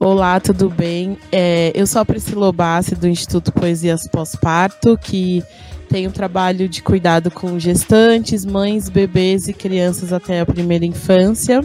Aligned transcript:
Olá, 0.00 0.38
tudo 0.38 0.70
bem? 0.70 1.18
É, 1.32 1.72
eu 1.74 1.84
sou 1.84 2.00
a 2.00 2.04
Priscila 2.04 2.46
Obassi, 2.46 2.94
do 2.94 3.08
Instituto 3.08 3.50
Poesias 3.50 4.06
Pós-Parto, 4.06 4.96
que 4.96 5.42
tem 5.88 6.06
um 6.06 6.10
trabalho 6.12 6.68
de 6.68 6.80
cuidado 6.80 7.32
com 7.32 7.58
gestantes, 7.58 8.44
mães, 8.44 8.88
bebês 8.88 9.48
e 9.48 9.52
crianças 9.52 10.12
até 10.12 10.40
a 10.40 10.46
primeira 10.46 10.86
infância. 10.86 11.62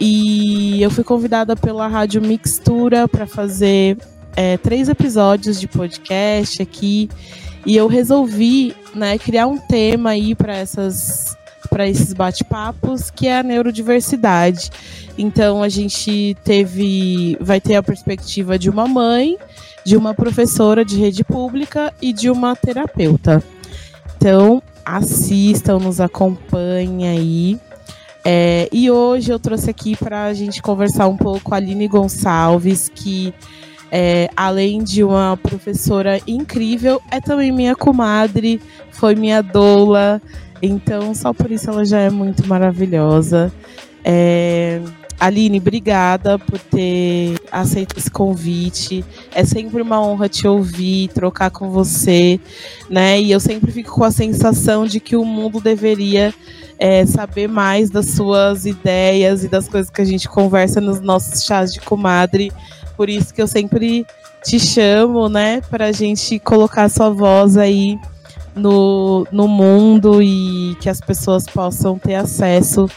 E 0.00 0.82
eu 0.82 0.90
fui 0.90 1.04
convidada 1.04 1.54
pela 1.54 1.86
Rádio 1.88 2.22
Mixtura 2.22 3.06
para 3.06 3.26
fazer 3.26 3.98
é, 4.34 4.56
três 4.56 4.88
episódios 4.88 5.60
de 5.60 5.68
podcast 5.68 6.62
aqui. 6.62 7.10
E 7.66 7.76
eu 7.76 7.86
resolvi 7.86 8.74
né, 8.94 9.18
criar 9.18 9.46
um 9.46 9.58
tema 9.58 10.10
aí 10.10 10.34
para 10.34 10.56
essas 10.56 11.36
para 11.72 11.88
esses 11.88 12.12
bate-papos, 12.12 13.10
que 13.10 13.26
é 13.26 13.38
a 13.38 13.42
neurodiversidade. 13.42 14.70
Então 15.16 15.62
a 15.62 15.70
gente 15.70 16.36
teve, 16.44 17.34
vai 17.40 17.62
ter 17.62 17.76
a 17.76 17.82
perspectiva 17.82 18.58
de 18.58 18.68
uma 18.68 18.86
mãe, 18.86 19.38
de 19.82 19.96
uma 19.96 20.12
professora 20.12 20.84
de 20.84 20.98
rede 20.98 21.24
pública 21.24 21.90
e 22.00 22.12
de 22.12 22.28
uma 22.28 22.54
terapeuta. 22.54 23.42
Então 24.16 24.62
assistam, 24.84 25.78
nos 25.78 25.98
acompanhem 25.98 27.08
aí. 27.08 27.60
É, 28.22 28.68
e 28.70 28.90
hoje 28.90 29.32
eu 29.32 29.38
trouxe 29.38 29.70
aqui 29.70 29.96
para 29.96 30.26
a 30.26 30.34
gente 30.34 30.60
conversar 30.60 31.08
um 31.08 31.16
pouco 31.16 31.54
a 31.54 31.56
Aline 31.56 31.88
Gonçalves, 31.88 32.90
que 32.94 33.32
é, 33.90 34.28
além 34.36 34.84
de 34.84 35.02
uma 35.02 35.38
professora 35.42 36.20
incrível, 36.26 37.00
é 37.10 37.18
também 37.18 37.50
minha 37.50 37.74
comadre, 37.74 38.60
foi 38.90 39.14
minha 39.14 39.42
doula, 39.42 40.20
então, 40.62 41.12
só 41.12 41.32
por 41.32 41.50
isso 41.50 41.68
ela 41.68 41.84
já 41.84 41.98
é 41.98 42.08
muito 42.08 42.46
maravilhosa. 42.46 43.52
É... 44.04 44.80
Aline, 45.18 45.58
obrigada 45.58 46.36
por 46.36 46.58
ter 46.58 47.38
aceito 47.50 47.96
esse 47.96 48.10
convite. 48.10 49.04
É 49.32 49.44
sempre 49.44 49.80
uma 49.80 50.00
honra 50.04 50.28
te 50.28 50.48
ouvir, 50.48 51.08
trocar 51.08 51.50
com 51.50 51.70
você, 51.70 52.40
né? 52.90 53.20
E 53.20 53.30
eu 53.30 53.38
sempre 53.38 53.70
fico 53.70 53.92
com 53.92 54.02
a 54.02 54.10
sensação 54.10 54.84
de 54.84 54.98
que 54.98 55.14
o 55.14 55.24
mundo 55.24 55.60
deveria 55.60 56.34
é, 56.76 57.06
saber 57.06 57.48
mais 57.48 57.88
das 57.88 58.06
suas 58.06 58.66
ideias 58.66 59.44
e 59.44 59.48
das 59.48 59.68
coisas 59.68 59.90
que 59.90 60.02
a 60.02 60.04
gente 60.04 60.28
conversa 60.28 60.80
nos 60.80 61.00
nossos 61.00 61.44
chás 61.44 61.72
de 61.72 61.80
comadre. 61.80 62.50
Por 62.96 63.08
isso 63.08 63.32
que 63.32 63.40
eu 63.40 63.46
sempre 63.46 64.04
te 64.44 64.58
chamo, 64.58 65.28
né, 65.28 65.60
para 65.70 65.86
a 65.86 65.92
gente 65.92 66.40
colocar 66.40 66.82
a 66.82 66.88
sua 66.88 67.10
voz 67.10 67.56
aí 67.56 67.96
no, 68.54 69.26
no 69.32 69.48
mundo 69.48 70.22
e 70.22 70.76
que 70.80 70.88
as 70.88 71.00
pessoas 71.00 71.44
possam 71.44 71.98
ter 71.98 72.14
acesso 72.14 72.88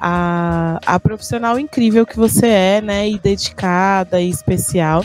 a, 0.00 0.80
a 0.86 0.98
profissional 0.98 1.58
incrível 1.58 2.06
que 2.06 2.16
você 2.16 2.46
é, 2.46 2.80
né, 2.80 3.08
e 3.08 3.18
dedicada 3.18 4.20
e 4.20 4.30
especial. 4.30 5.04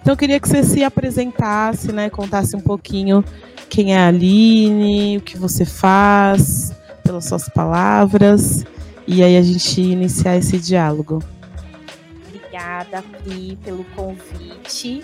Então 0.00 0.12
eu 0.12 0.16
queria 0.16 0.38
que 0.38 0.48
você 0.48 0.62
se 0.62 0.84
apresentasse, 0.84 1.90
né, 1.92 2.10
contasse 2.10 2.54
um 2.54 2.60
pouquinho 2.60 3.24
quem 3.70 3.94
é 3.94 3.98
a 3.98 4.08
Aline, 4.08 5.16
o 5.16 5.20
que 5.22 5.38
você 5.38 5.64
faz, 5.64 6.72
pelas 7.02 7.24
suas 7.24 7.48
palavras, 7.48 8.64
e 9.06 9.22
aí 9.22 9.36
a 9.36 9.42
gente 9.42 9.80
iniciar 9.80 10.36
esse 10.36 10.58
diálogo. 10.58 11.22
Obrigada, 12.28 13.02
Pri, 13.02 13.58
pelo 13.64 13.84
convite. 13.96 15.02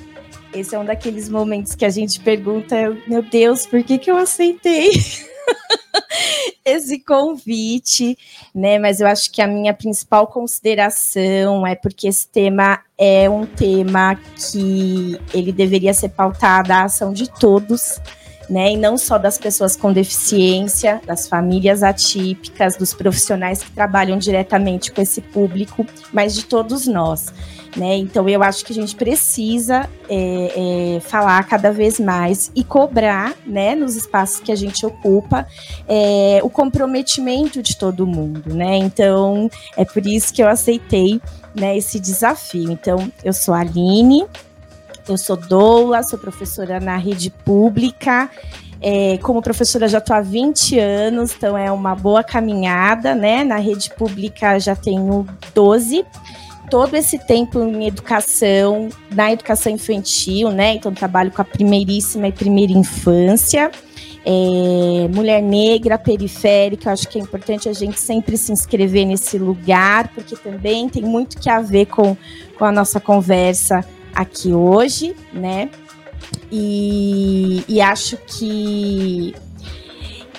Esse 0.53 0.75
é 0.75 0.79
um 0.79 0.85
daqueles 0.85 1.29
momentos 1.29 1.75
que 1.75 1.85
a 1.85 1.91
gente 1.91 2.19
pergunta, 2.21 2.97
meu 3.07 3.23
Deus, 3.23 3.67
por 3.67 3.83
que, 3.85 3.99
que 3.99 4.11
eu 4.11 4.17
aceitei 4.17 4.91
esse 6.65 6.99
convite, 6.99 8.19
né? 8.55 8.79
Mas 8.79 9.01
eu 9.01 9.07
acho 9.07 9.31
que 9.31 9.41
a 9.41 9.47
minha 9.47 9.73
principal 9.73 10.27
consideração 10.27 11.65
é 11.67 11.77
porque 11.77 12.09
esse 12.09 12.27
tema 12.29 12.81
é 12.99 13.31
um 13.31 13.47
tema 13.47 14.17
que 14.17 15.19
ele 15.33 15.53
deveria 15.53 15.95
ser 15.95 16.11
pautado 16.11 16.73
a 16.73 16.83
ação 16.83 17.13
de 17.13 17.31
todos, 17.31 18.01
né? 18.49 18.73
E 18.73 18.77
não 18.77 18.99
só 18.99 19.19
das 19.19 19.39
pessoas 19.39 19.77
com 19.77 19.93
deficiência, 19.93 21.01
das 21.07 21.29
famílias 21.29 21.85
atípicas, 21.85 22.77
dos 22.77 22.93
profissionais 22.93 23.63
que 23.63 23.71
trabalham 23.71 24.19
diretamente 24.19 24.91
com 24.91 25.01
esse 25.01 25.21
público, 25.21 25.87
mas 26.13 26.35
de 26.35 26.45
todos 26.45 26.89
nós. 26.89 27.33
Né? 27.77 27.97
Então 27.99 28.29
eu 28.29 28.43
acho 28.43 28.65
que 28.65 28.73
a 28.73 28.75
gente 28.75 28.97
precisa 28.97 29.89
é, 30.09 30.97
é, 30.97 31.01
falar 31.01 31.43
cada 31.45 31.71
vez 31.71 32.01
mais 32.01 32.51
e 32.53 32.65
cobrar, 32.65 33.35
né, 33.47 33.77
nos 33.77 33.95
espaços 33.95 34.41
que 34.41 34.51
a 34.51 34.57
gente 34.57 34.85
ocupa, 34.85 35.47
é, 35.87 36.41
o 36.43 36.51
comprometimento 36.51 37.63
de 37.63 37.77
todo 37.77 38.05
mundo, 38.05 38.53
né? 38.53 38.77
Então 38.77 39.49
é 39.77 39.85
por 39.85 40.05
isso 40.05 40.35
que 40.35 40.43
eu 40.43 40.49
aceitei, 40.49 41.21
né, 41.55 41.77
esse 41.77 42.01
desafio. 42.01 42.73
Então 42.73 43.11
eu 43.23 43.33
sou 43.33 43.55
a 43.55 43.61
Aline, 43.61 44.27
eu 45.09 45.17
sou 45.17 45.37
doula, 45.37 46.03
sou 46.03 46.19
professora 46.19 46.81
na 46.81 46.97
rede 46.97 47.31
pública. 47.31 48.29
É, 48.83 49.19
como 49.19 49.43
professora 49.43 49.87
já 49.87 49.99
estou 49.99 50.17
há 50.17 50.23
20 50.23 50.79
anos, 50.79 51.35
então 51.37 51.57
é 51.57 51.71
uma 51.71 51.95
boa 51.95 52.25
caminhada, 52.25 53.15
né? 53.15 53.45
Na 53.45 53.57
rede 53.57 53.91
pública 53.91 54.59
já 54.59 54.75
tenho 54.75 55.27
12 55.55 56.05
todo 56.71 56.95
esse 56.95 57.19
tempo 57.19 57.61
em 57.61 57.87
educação, 57.89 58.89
na 59.11 59.33
educação 59.33 59.73
infantil, 59.73 60.51
né? 60.51 60.75
Então, 60.75 60.95
trabalho 60.95 61.33
com 61.33 61.43
a 61.43 61.45
primeiríssima 61.45 62.29
e 62.29 62.33
primeira 62.33 62.73
infância. 62.73 63.71
É, 64.25 65.09
mulher 65.09 65.43
negra, 65.43 65.99
periférica, 65.99 66.93
acho 66.93 67.09
que 67.09 67.19
é 67.19 67.23
importante 67.23 67.69
a 67.69 67.73
gente 67.73 67.99
sempre 67.99 68.37
se 68.37 68.53
inscrever 68.53 69.07
nesse 69.07 69.39
lugar, 69.39 70.09
porque 70.09 70.37
também 70.37 70.89
tem 70.89 71.03
muito 71.03 71.41
que 71.41 71.49
a 71.49 71.61
ver 71.61 71.87
com, 71.87 72.17
com 72.59 72.65
a 72.65 72.71
nossa 72.71 73.01
conversa 73.01 73.85
aqui 74.15 74.53
hoje, 74.53 75.17
né? 75.33 75.71
E, 76.53 77.65
e 77.67 77.81
acho 77.81 78.17
que, 78.19 79.35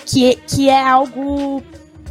que, 0.06 0.36
que 0.46 0.68
é 0.68 0.80
algo 0.80 1.62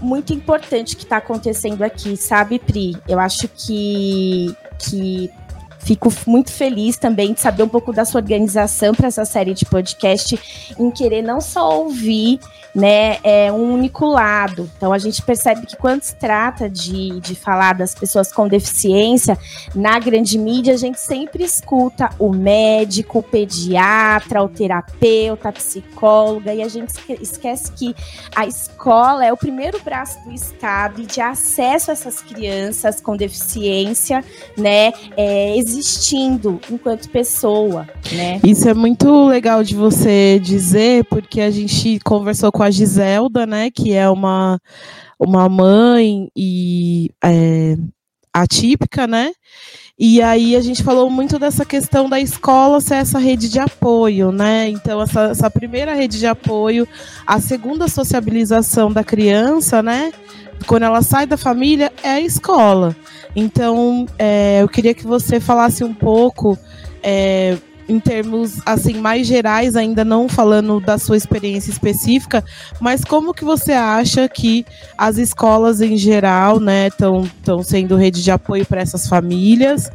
muito 0.02 0.34
importante 0.34 0.96
que 0.96 1.04
está 1.04 1.18
acontecendo 1.18 1.84
aqui, 1.84 2.18
sabe, 2.18 2.60
Pri? 2.60 2.98
Eu 3.08 3.20
acho 3.20 3.48
que, 3.48 4.56
que 4.80 5.30
fico 5.80 6.12
muito 6.28 6.52
feliz 6.52 6.98
também 6.98 7.34
de 7.34 7.40
saber 7.40 7.64
um 7.64 7.70
pouco 7.70 7.94
da 7.94 8.06
sua 8.06 8.22
organização 8.22 8.94
para 8.94 9.08
essa 9.08 9.26
série 9.26 9.54
de 9.54 9.66
podcast, 9.66 10.40
em 10.80 10.92
querer 10.92 11.22
não 11.22 11.40
só 11.40 11.80
ouvir 11.80 12.40
né, 12.74 13.18
é 13.24 13.52
um 13.52 13.74
único 13.74 14.06
lado. 14.06 14.70
Então 14.78 14.94
a 14.94 14.98
gente 14.98 15.22
percebe 15.22 15.66
que 15.66 15.76
quando 15.76 16.02
se 16.04 16.16
trata 16.16 16.70
de, 16.70 17.20
de 17.20 17.36
falar 17.36 17.74
das 17.74 17.94
pessoas 17.94 18.32
com 18.32 18.48
deficiência, 18.48 19.38
na 19.76 20.00
grande 20.00 20.38
mídia 20.38 20.74
a 20.74 20.78
gente 20.78 21.00
sempre 21.00 21.44
escuta 21.44 22.10
o 22.18 22.32
médico, 22.32 23.20
o 23.20 23.24
pediatra, 23.24 24.42
o 24.42 24.50
terapeuta, 24.50 25.50
a 25.50 25.52
psicóloga, 25.52 26.54
e 26.54 26.62
a 26.62 26.68
gente 26.68 26.94
esquece 27.22 27.72
que 27.74 27.96
a 28.36 28.46
escola 28.46 29.26
é 29.26 29.34
o 29.34 29.38
primeiro 29.38 29.80
braço 29.84 30.20
do 30.24 30.32
Estado 30.32 31.04
de 31.04 31.20
acesso 31.20 31.92
a 31.92 31.94
essas 31.94 32.22
crianças 32.22 33.02
com 33.02 33.16
deficiência, 33.16 34.24
né, 34.58 34.92
é, 35.18 35.58
existindo 35.58 36.60
enquanto 36.70 37.10
pessoa, 37.10 37.88
né? 38.12 38.40
Isso 38.44 38.68
é 38.68 38.74
muito 38.74 39.28
legal 39.28 39.64
de 39.64 39.76
você 39.76 40.40
dizer, 40.40 41.06
porque 41.06 41.42
a 41.42 41.52
gente 41.52 42.00
conversou 42.00 42.52
com 42.52 42.61
com 42.62 42.66
a 42.66 42.70
Giselda, 42.70 43.48
né, 43.48 43.72
que 43.72 43.92
é 43.92 44.08
uma, 44.08 44.60
uma 45.20 45.50
mãe 45.50 46.30
e 46.36 47.10
é, 47.24 47.76
atípica, 48.32 49.08
né? 49.08 49.32
E 49.98 50.22
aí 50.22 50.56
a 50.56 50.62
gente 50.62 50.84
falou 50.84 51.10
muito 51.10 51.40
dessa 51.40 51.66
questão 51.66 52.08
da 52.08 52.20
escola 52.20 52.80
ser 52.80 52.96
essa 52.96 53.18
rede 53.18 53.50
de 53.50 53.58
apoio, 53.58 54.32
né? 54.32 54.70
Então, 54.70 55.02
essa, 55.02 55.22
essa 55.32 55.50
primeira 55.50 55.96
rede 55.96 56.20
de 56.20 56.28
apoio, 56.28 56.88
a 57.26 57.40
segunda 57.40 57.88
sociabilização 57.88 58.92
da 58.92 59.04
criança, 59.04 59.82
né? 59.82 60.14
Quando 60.68 60.84
ela 60.84 61.02
sai 61.02 61.26
da 61.26 61.38
família, 61.38 61.92
é 62.04 62.12
a 62.12 62.22
escola. 62.22 62.96
Então, 63.36 64.06
é, 64.20 64.62
eu 64.62 64.70
queria 64.70 64.94
que 64.94 65.08
você 65.08 65.40
falasse 65.40 65.84
um 65.84 65.96
pouco 65.96 66.56
é, 67.02 67.58
em 67.92 68.00
termos 68.00 68.62
assim 68.66 68.94
mais 68.94 69.28
gerais, 69.28 69.76
ainda 69.76 70.06
não 70.06 70.30
falando 70.30 70.80
da 70.80 70.98
sua 70.98 71.18
experiência 71.18 71.70
específica, 71.70 72.44
mas 72.80 73.04
como 73.04 73.34
que 73.34 73.44
você 73.44 73.74
acha 73.74 74.30
que 74.30 74.66
as 74.98 75.18
escolas 75.18 75.82
em 75.82 75.98
geral, 75.98 76.60
né, 76.60 76.88
estão 76.88 77.28
sendo 77.64 77.98
rede 77.98 78.24
de 78.24 78.32
apoio 78.32 78.66
para 78.66 78.82
essas 78.82 79.08
famílias? 79.08 79.92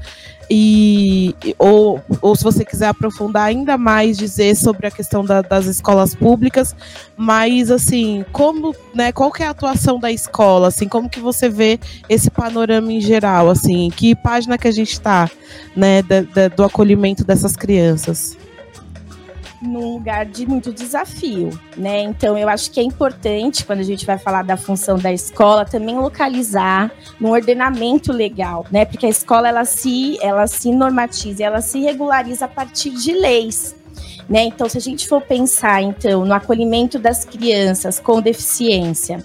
E, 0.48 1.34
ou, 1.58 2.00
ou 2.20 2.36
se 2.36 2.44
você 2.44 2.64
quiser 2.64 2.88
aprofundar 2.88 3.44
ainda 3.44 3.76
mais, 3.76 4.16
dizer 4.16 4.54
sobre 4.56 4.86
a 4.86 4.90
questão 4.90 5.24
da, 5.24 5.42
das 5.42 5.66
escolas 5.66 6.14
públicas, 6.14 6.74
mas 7.16 7.70
assim, 7.70 8.24
como, 8.32 8.74
né, 8.94 9.10
qual 9.12 9.32
que 9.32 9.42
é 9.42 9.46
a 9.46 9.50
atuação 9.50 9.98
da 9.98 10.10
escola, 10.10 10.68
assim, 10.68 10.88
como 10.88 11.10
que 11.10 11.20
você 11.20 11.48
vê 11.48 11.80
esse 12.08 12.30
panorama 12.30 12.92
em 12.92 13.00
geral, 13.00 13.50
assim, 13.50 13.90
que 13.90 14.14
página 14.14 14.56
que 14.56 14.68
a 14.68 14.72
gente 14.72 14.92
está, 14.92 15.30
né, 15.74 16.02
da, 16.02 16.20
da, 16.22 16.48
do 16.48 16.62
acolhimento 16.62 17.24
dessas 17.24 17.56
crianças? 17.56 18.36
Num 19.66 19.94
lugar 19.94 20.24
de 20.24 20.46
muito 20.46 20.72
desafio, 20.72 21.50
né? 21.76 22.02
Então 22.02 22.36
eu 22.38 22.48
acho 22.48 22.70
que 22.70 22.80
é 22.80 22.82
importante 22.82 23.64
quando 23.64 23.80
a 23.80 23.84
gente 23.84 24.06
vai 24.06 24.18
falar 24.18 24.42
da 24.42 24.56
função 24.56 24.98
da 24.98 25.12
escola 25.12 25.64
também 25.64 25.98
localizar 25.98 26.90
no 27.20 27.30
ordenamento 27.32 28.12
legal, 28.12 28.64
né? 28.70 28.84
Porque 28.84 29.06
a 29.06 29.08
escola 29.08 29.48
ela 29.48 29.64
se 29.64 30.18
ela 30.22 30.46
se 30.46 30.72
normatiza, 30.72 31.44
ela 31.44 31.60
se 31.60 31.80
regulariza 31.80 32.44
a 32.44 32.48
partir 32.48 32.90
de 32.90 33.12
leis. 33.12 33.74
Né? 34.28 34.42
Então, 34.44 34.68
se 34.68 34.76
a 34.76 34.80
gente 34.80 35.06
for 35.06 35.22
pensar 35.22 35.82
então 35.82 36.24
no 36.24 36.34
acolhimento 36.34 36.98
das 36.98 37.24
crianças 37.24 38.00
com 38.00 38.20
deficiência, 38.20 39.24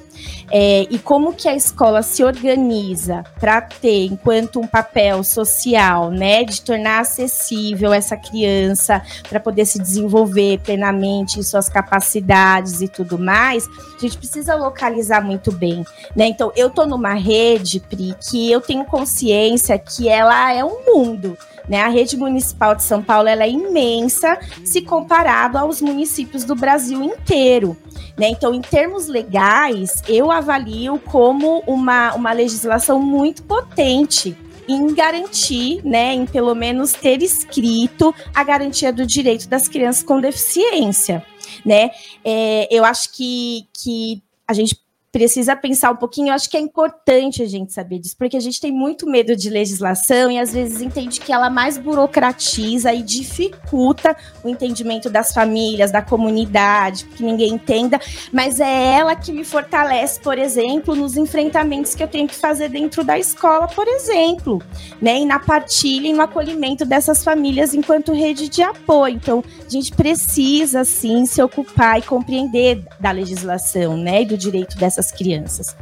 é, 0.51 0.85
e 0.89 0.99
como 0.99 1.33
que 1.33 1.47
a 1.47 1.55
escola 1.55 2.01
se 2.01 2.23
organiza 2.23 3.23
para 3.39 3.61
ter, 3.61 4.05
enquanto 4.05 4.59
um 4.59 4.67
papel 4.67 5.23
social, 5.23 6.11
né, 6.11 6.43
de 6.43 6.61
tornar 6.61 6.99
acessível 6.99 7.93
essa 7.93 8.17
criança 8.17 9.01
para 9.29 9.39
poder 9.39 9.65
se 9.65 9.79
desenvolver 9.79 10.59
plenamente 10.59 11.39
em 11.39 11.43
suas 11.43 11.69
capacidades 11.69 12.81
e 12.81 12.87
tudo 12.87 13.17
mais, 13.17 13.65
a 13.95 13.99
gente 14.01 14.17
precisa 14.17 14.55
localizar 14.55 15.21
muito 15.21 15.51
bem, 15.51 15.85
né? 16.15 16.25
Então, 16.25 16.51
eu 16.55 16.69
tô 16.69 16.85
numa 16.85 17.13
rede, 17.13 17.79
Pri, 17.79 18.15
que 18.19 18.51
eu 18.51 18.59
tenho 18.59 18.83
consciência 18.85 19.77
que 19.79 20.09
ela 20.09 20.53
é 20.53 20.63
um 20.63 20.83
mundo. 20.85 21.37
Né, 21.69 21.81
a 21.81 21.87
rede 21.87 22.17
municipal 22.17 22.75
de 22.75 22.83
São 22.83 23.01
Paulo 23.01 23.27
ela 23.27 23.43
é 23.43 23.49
imensa 23.49 24.37
se 24.65 24.81
comparado 24.81 25.57
aos 25.57 25.81
municípios 25.81 26.43
do 26.43 26.55
Brasil 26.55 27.01
inteiro. 27.03 27.77
Né? 28.17 28.29
Então, 28.29 28.53
em 28.53 28.61
termos 28.61 29.07
legais, 29.07 30.01
eu 30.07 30.31
avalio 30.31 30.99
como 30.99 31.63
uma, 31.67 32.13
uma 32.13 32.31
legislação 32.33 32.99
muito 32.99 33.43
potente 33.43 34.35
em 34.67 34.93
garantir, 34.93 35.81
né, 35.83 36.13
em 36.13 36.25
pelo 36.25 36.55
menos 36.55 36.93
ter 36.93 37.21
escrito 37.21 38.13
a 38.33 38.43
garantia 38.43 38.93
do 38.93 39.05
direito 39.05 39.47
das 39.49 39.67
crianças 39.67 40.03
com 40.03 40.21
deficiência, 40.21 41.25
né? 41.65 41.91
É, 42.23 42.67
eu 42.71 42.85
acho 42.85 43.11
que, 43.11 43.67
que 43.73 44.21
a 44.47 44.53
gente 44.53 44.79
precisa 45.11 45.55
pensar 45.55 45.91
um 45.91 45.95
pouquinho. 45.95 46.29
Eu 46.29 46.33
acho 46.33 46.49
que 46.49 46.55
é 46.55 46.59
importante 46.59 47.43
a 47.43 47.47
gente 47.47 47.73
saber 47.73 47.99
disso, 47.99 48.15
porque 48.17 48.37
a 48.37 48.39
gente 48.39 48.61
tem 48.61 48.71
muito 48.71 49.05
medo 49.05 49.35
de 49.35 49.49
legislação 49.49 50.31
e 50.31 50.39
às 50.39 50.53
vezes 50.53 50.81
entende 50.81 51.19
que 51.19 51.33
ela 51.33 51.49
mais 51.49 51.77
burocratiza 51.77 52.93
e 52.93 53.03
dificulta 53.03 54.15
o 54.43 54.49
entendimento 54.49 55.09
das 55.09 55.33
famílias, 55.33 55.91
da 55.91 56.01
comunidade, 56.01 57.05
que 57.05 57.23
ninguém 57.23 57.53
entenda, 57.53 57.99
mas 58.31 58.59
é 58.59 58.93
ela 58.93 59.15
que 59.15 59.31
me 59.31 59.43
fortalece, 59.43 60.19
por 60.19 60.37
exemplo, 60.37 60.95
nos 60.95 61.17
enfrentamentos 61.17 61.93
que 61.93 62.03
eu 62.03 62.07
tenho 62.07 62.27
que 62.27 62.35
fazer 62.35 62.69
dentro 62.69 63.03
da 63.03 63.19
escola, 63.19 63.67
por 63.67 63.87
exemplo, 63.87 64.61
né? 65.01 65.19
E 65.19 65.25
na 65.25 65.39
partilha 65.39 66.07
e 66.07 66.13
no 66.13 66.21
acolhimento 66.21 66.85
dessas 66.85 67.23
famílias 67.23 67.73
enquanto 67.73 68.13
rede 68.13 68.47
de 68.47 68.61
apoio. 68.61 69.15
Então, 69.15 69.43
a 69.65 69.69
gente 69.69 69.91
precisa 69.91 70.85
sim 70.85 71.25
se 71.25 71.41
ocupar 71.41 71.99
e 71.99 72.01
compreender 72.01 72.85
da 72.99 73.11
legislação, 73.11 73.97
né? 73.97 74.21
E 74.21 74.25
do 74.25 74.37
direito 74.37 74.77
dessas 74.77 75.00
essas 75.01 75.11
crianças. 75.11 75.75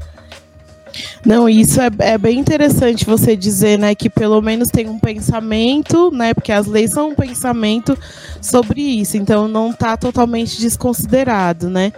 Não, 1.24 1.48
isso 1.48 1.80
é, 1.80 1.90
é, 2.00 2.18
bem 2.18 2.40
interessante 2.40 3.06
você 3.06 3.36
dizer, 3.36 3.78
né, 3.78 3.94
que 3.94 4.10
pelo 4.10 4.42
menos 4.42 4.70
tem 4.70 4.90
um 4.90 5.00
pensamento, 5.00 6.10
né, 6.12 6.34
porque 6.34 6.52
as 6.52 6.66
leis 6.66 6.92
são 6.92 7.10
um 7.10 7.16
pensamento 7.16 7.98
sobre 8.42 8.82
isso, 8.82 9.18
então 9.18 9.48
não 9.48 9.70
está 9.70 9.96
totalmente 9.96 10.60
desconsiderado, 10.60 11.70
né. 11.70 11.94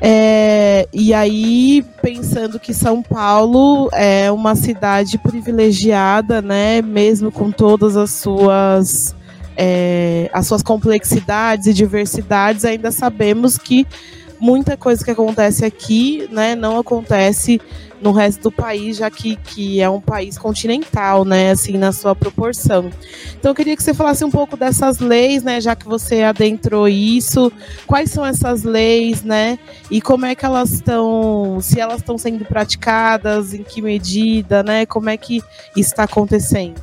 É, 0.00 0.86
e 0.92 1.14
aí, 1.14 1.84
pensando 2.02 2.60
que 2.60 2.74
São 2.74 3.02
Paulo 3.02 3.88
é 3.92 4.30
uma 4.30 4.54
cidade 4.54 5.18
privilegiada, 5.18 6.42
né, 6.42 6.82
mesmo 6.82 7.30
com 7.32 7.50
todas 7.50 7.96
as 7.96 8.10
suas 8.10 9.14
é, 9.58 10.28
as 10.34 10.46
suas 10.46 10.62
complexidades 10.62 11.66
e 11.66 11.72
diversidades, 11.72 12.64
ainda 12.66 12.90
sabemos 12.90 13.56
que 13.56 13.86
muita 14.38 14.76
coisa 14.76 15.04
que 15.04 15.10
acontece 15.10 15.64
aqui, 15.64 16.28
né, 16.30 16.54
não 16.54 16.78
acontece 16.78 17.60
no 18.00 18.12
resto 18.12 18.42
do 18.42 18.52
país, 18.52 18.98
já 18.98 19.10
que, 19.10 19.36
que 19.36 19.80
é 19.80 19.88
um 19.88 20.00
país 20.00 20.36
continental, 20.36 21.24
né, 21.24 21.50
assim, 21.50 21.78
na 21.78 21.92
sua 21.92 22.14
proporção. 22.14 22.90
Então 23.38 23.50
eu 23.50 23.54
queria 23.54 23.74
que 23.74 23.82
você 23.82 23.94
falasse 23.94 24.24
um 24.24 24.30
pouco 24.30 24.56
dessas 24.56 24.98
leis, 24.98 25.42
né, 25.42 25.60
já 25.60 25.74
que 25.74 25.86
você 25.86 26.22
adentrou 26.22 26.86
isso, 26.86 27.50
quais 27.86 28.10
são 28.10 28.24
essas 28.24 28.62
leis, 28.62 29.22
né, 29.22 29.58
e 29.90 30.00
como 30.00 30.26
é 30.26 30.34
que 30.34 30.44
elas 30.44 30.72
estão, 30.72 31.58
se 31.60 31.80
elas 31.80 31.98
estão 31.98 32.18
sendo 32.18 32.44
praticadas, 32.44 33.54
em 33.54 33.62
que 33.62 33.80
medida, 33.80 34.62
né, 34.62 34.84
como 34.84 35.08
é 35.08 35.16
que 35.16 35.42
está 35.74 36.04
acontecendo? 36.04 36.80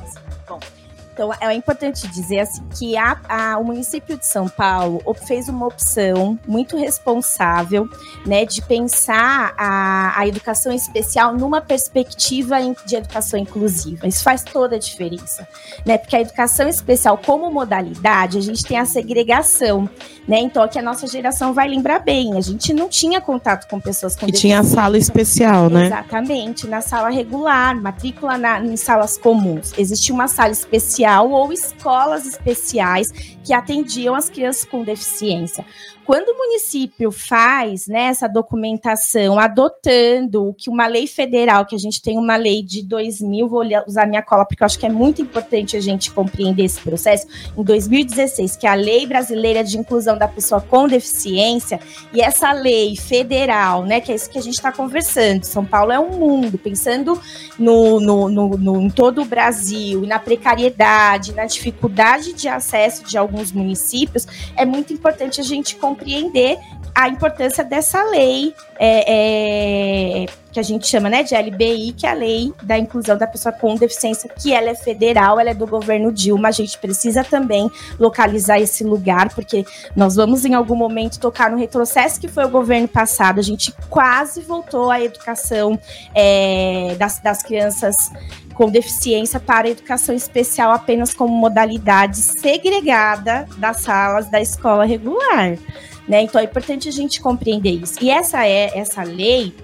Então, 1.14 1.30
é 1.40 1.54
importante 1.54 2.08
dizer 2.08 2.40
assim, 2.40 2.60
que 2.76 2.96
a, 2.96 3.16
a, 3.28 3.58
o 3.58 3.64
município 3.64 4.18
de 4.18 4.26
São 4.26 4.48
Paulo 4.48 5.00
fez 5.28 5.48
uma 5.48 5.64
opção 5.64 6.36
muito 6.44 6.76
responsável 6.76 7.88
né, 8.26 8.44
de 8.44 8.60
pensar 8.60 9.54
a, 9.56 10.18
a 10.18 10.26
educação 10.26 10.72
especial 10.72 11.32
numa 11.36 11.60
perspectiva 11.60 12.56
de 12.84 12.96
educação 12.96 13.38
inclusiva. 13.38 14.08
Isso 14.08 14.24
faz 14.24 14.42
toda 14.42 14.74
a 14.74 14.78
diferença. 14.78 15.46
Né, 15.86 15.98
porque 15.98 16.16
a 16.16 16.20
educação 16.20 16.68
especial, 16.68 17.16
como 17.16 17.48
modalidade, 17.48 18.36
a 18.36 18.42
gente 18.42 18.64
tem 18.64 18.76
a 18.76 18.84
segregação. 18.84 19.88
Né, 20.26 20.40
então, 20.40 20.64
aqui 20.64 20.80
a 20.80 20.82
nossa 20.82 21.06
geração 21.06 21.54
vai 21.54 21.68
lembrar 21.68 22.00
bem. 22.00 22.36
A 22.36 22.40
gente 22.40 22.72
não 22.72 22.88
tinha 22.88 23.20
contato 23.20 23.68
com 23.68 23.78
pessoas 23.78 24.16
com 24.16 24.26
E 24.26 24.32
tinha 24.32 24.58
a 24.58 24.64
sala 24.64 24.98
especial, 24.98 25.70
né? 25.70 25.86
Exatamente, 25.86 26.66
na 26.66 26.80
sala 26.80 27.08
regular, 27.08 27.80
matrícula 27.80 28.36
na, 28.36 28.58
em 28.58 28.76
salas 28.76 29.16
comuns. 29.16 29.72
Existia 29.78 30.12
uma 30.12 30.26
sala 30.26 30.50
especial 30.50 31.03
especial 31.04 31.30
ou 31.30 31.52
escolas 31.52 32.26
especiais 32.26 33.10
que 33.44 33.52
atendiam 33.52 34.14
as 34.14 34.30
crianças 34.30 34.64
com 34.64 34.82
deficiência. 34.82 35.64
Quando 36.04 36.28
o 36.28 36.36
município 36.36 37.10
faz 37.10 37.86
né, 37.86 38.04
essa 38.04 38.28
documentação, 38.28 39.38
adotando 39.38 40.54
que 40.58 40.68
uma 40.68 40.86
lei 40.86 41.06
federal, 41.06 41.64
que 41.64 41.74
a 41.74 41.78
gente 41.78 42.02
tem 42.02 42.18
uma 42.18 42.36
lei 42.36 42.62
de 42.62 42.82
2000, 42.82 43.48
vou 43.48 43.62
usar 43.86 44.06
minha 44.06 44.22
cola 44.22 44.44
porque 44.44 44.62
eu 44.62 44.66
acho 44.66 44.78
que 44.78 44.84
é 44.84 44.90
muito 44.90 45.22
importante 45.22 45.78
a 45.78 45.80
gente 45.80 46.10
compreender 46.10 46.64
esse 46.64 46.78
processo, 46.78 47.26
em 47.56 47.62
2016, 47.62 48.54
que 48.56 48.66
é 48.66 48.70
a 48.70 48.74
Lei 48.74 49.06
Brasileira 49.06 49.64
de 49.64 49.78
Inclusão 49.78 50.18
da 50.18 50.28
Pessoa 50.28 50.60
com 50.60 50.86
Deficiência, 50.86 51.80
e 52.12 52.20
essa 52.20 52.52
lei 52.52 52.96
federal, 52.96 53.84
né, 53.84 53.98
que 54.00 54.12
é 54.12 54.14
isso 54.14 54.28
que 54.28 54.38
a 54.38 54.42
gente 54.42 54.54
está 54.54 54.70
conversando, 54.70 55.44
São 55.44 55.64
Paulo 55.64 55.90
é 55.90 55.98
um 55.98 56.18
mundo, 56.18 56.58
pensando 56.58 57.18
no, 57.58 57.98
no, 57.98 58.28
no, 58.28 58.48
no, 58.58 58.82
em 58.82 58.90
todo 58.90 59.22
o 59.22 59.24
Brasil, 59.24 60.04
e 60.04 60.06
na 60.06 60.18
precariedade, 60.18 61.32
na 61.32 61.46
dificuldade 61.46 62.34
de 62.34 62.46
acesso 62.46 63.04
de 63.04 63.16
alguns 63.16 63.52
municípios, 63.52 64.26
é 64.54 64.66
muito 64.66 64.92
importante 64.92 65.40
a 65.40 65.44
gente 65.44 65.76
compreender 65.76 65.93
compreender 65.94 66.58
a 66.94 67.08
importância 67.08 67.64
dessa 67.64 68.02
lei 68.04 68.54
é, 68.78 70.22
é, 70.22 70.26
que 70.52 70.60
a 70.60 70.62
gente 70.62 70.86
chama 70.86 71.10
né, 71.10 71.24
de 71.24 71.34
LBI, 71.34 71.92
que 71.92 72.06
é 72.06 72.10
a 72.10 72.14
lei 72.14 72.52
da 72.62 72.78
inclusão 72.78 73.18
da 73.18 73.26
pessoa 73.26 73.52
com 73.52 73.74
deficiência, 73.74 74.30
que 74.30 74.52
ela 74.52 74.70
é 74.70 74.74
federal, 74.76 75.40
ela 75.40 75.50
é 75.50 75.54
do 75.54 75.66
governo 75.66 76.12
Dilma. 76.12 76.48
A 76.48 76.52
gente 76.52 76.78
precisa 76.78 77.24
também 77.24 77.68
localizar 77.98 78.60
esse 78.60 78.84
lugar, 78.84 79.34
porque 79.34 79.64
nós 79.96 80.14
vamos 80.14 80.44
em 80.44 80.54
algum 80.54 80.76
momento 80.76 81.18
tocar 81.18 81.50
no 81.50 81.58
retrocesso 81.58 82.20
que 82.20 82.28
foi 82.28 82.44
o 82.44 82.48
governo 82.48 82.86
passado. 82.86 83.40
A 83.40 83.42
gente 83.42 83.74
quase 83.90 84.42
voltou 84.42 84.88
à 84.88 85.00
educação 85.00 85.76
é, 86.14 86.94
das, 86.96 87.18
das 87.18 87.42
crianças 87.42 88.12
com 88.54 88.70
deficiência 88.70 89.38
para 89.38 89.66
a 89.66 89.70
educação 89.70 90.14
especial 90.14 90.70
apenas 90.70 91.12
como 91.12 91.34
modalidade 91.34 92.16
segregada 92.16 93.46
das 93.58 93.80
salas 93.80 94.30
da 94.30 94.40
escola 94.40 94.84
regular. 94.84 95.58
Né? 96.08 96.22
Então 96.22 96.40
é 96.40 96.44
importante 96.44 96.88
a 96.88 96.92
gente 96.92 97.20
compreender 97.20 97.70
isso. 97.70 97.94
E 98.00 98.10
essa 98.10 98.46
é 98.46 98.78
essa 98.78 99.02
lei 99.02 99.54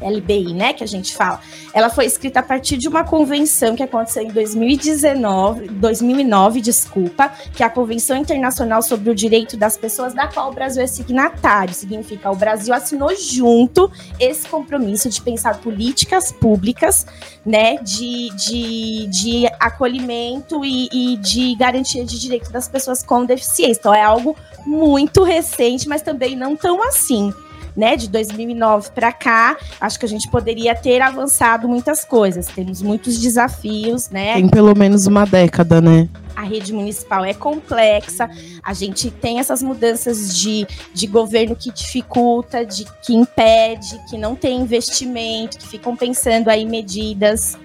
LBI, 0.00 0.54
né, 0.54 0.72
que 0.72 0.82
a 0.82 0.86
gente 0.86 1.14
fala, 1.14 1.40
ela 1.72 1.90
foi 1.90 2.06
escrita 2.06 2.40
a 2.40 2.42
partir 2.42 2.76
de 2.76 2.88
uma 2.88 3.04
convenção 3.04 3.76
que 3.76 3.82
aconteceu 3.82 4.22
em 4.22 4.28
2019, 4.28 5.68
2009, 5.68 6.60
desculpa, 6.60 7.32
que 7.54 7.62
é 7.62 7.66
a 7.66 7.70
Convenção 7.70 8.16
Internacional 8.16 8.82
sobre 8.82 9.10
o 9.10 9.14
Direito 9.14 9.56
das 9.56 9.76
Pessoas, 9.76 10.14
da 10.14 10.26
qual 10.26 10.50
o 10.50 10.54
Brasil 10.54 10.82
é 10.82 10.86
signatário. 10.86 11.74
Significa 11.74 12.30
o 12.30 12.36
Brasil 12.36 12.74
assinou 12.74 13.14
junto 13.16 13.90
esse 14.18 14.48
compromisso 14.48 15.08
de 15.08 15.20
pensar 15.20 15.58
políticas 15.58 16.32
públicas, 16.32 17.06
né, 17.44 17.76
de, 17.76 18.30
de, 18.36 19.06
de 19.08 19.46
acolhimento 19.58 20.64
e, 20.64 20.88
e 20.92 21.16
de 21.16 21.54
garantia 21.54 22.04
de 22.04 22.18
direito 22.18 22.50
das 22.50 22.68
pessoas 22.68 23.02
com 23.02 23.24
deficiência. 23.24 23.80
Então 23.80 23.94
é 23.94 24.02
algo 24.02 24.36
muito 24.66 25.22
recente, 25.22 25.88
mas 25.88 26.02
também 26.02 26.36
não 26.36 26.56
tão 26.56 26.82
assim. 26.82 27.32
Né, 27.80 27.96
de 27.96 28.10
2009 28.10 28.90
para 28.90 29.10
cá, 29.10 29.56
acho 29.80 29.98
que 29.98 30.04
a 30.04 30.08
gente 30.08 30.28
poderia 30.28 30.74
ter 30.74 31.00
avançado 31.00 31.66
muitas 31.66 32.04
coisas. 32.04 32.44
Temos 32.44 32.82
muitos 32.82 33.18
desafios, 33.18 34.10
né? 34.10 34.34
Tem 34.34 34.50
pelo 34.50 34.76
menos 34.76 35.06
uma 35.06 35.24
década, 35.24 35.80
né? 35.80 36.06
A 36.36 36.42
rede 36.42 36.74
municipal 36.74 37.24
é 37.24 37.32
complexa, 37.32 38.28
a 38.62 38.74
gente 38.74 39.10
tem 39.10 39.38
essas 39.38 39.62
mudanças 39.62 40.36
de, 40.36 40.66
de 40.92 41.06
governo 41.06 41.56
que 41.56 41.72
dificulta, 41.72 42.66
de 42.66 42.84
que 43.00 43.14
impede, 43.14 43.98
que 44.10 44.18
não 44.18 44.36
tem 44.36 44.60
investimento, 44.60 45.56
que 45.56 45.66
ficam 45.66 45.96
pensando 45.96 46.48
aí 46.50 46.66
medidas 46.66 47.56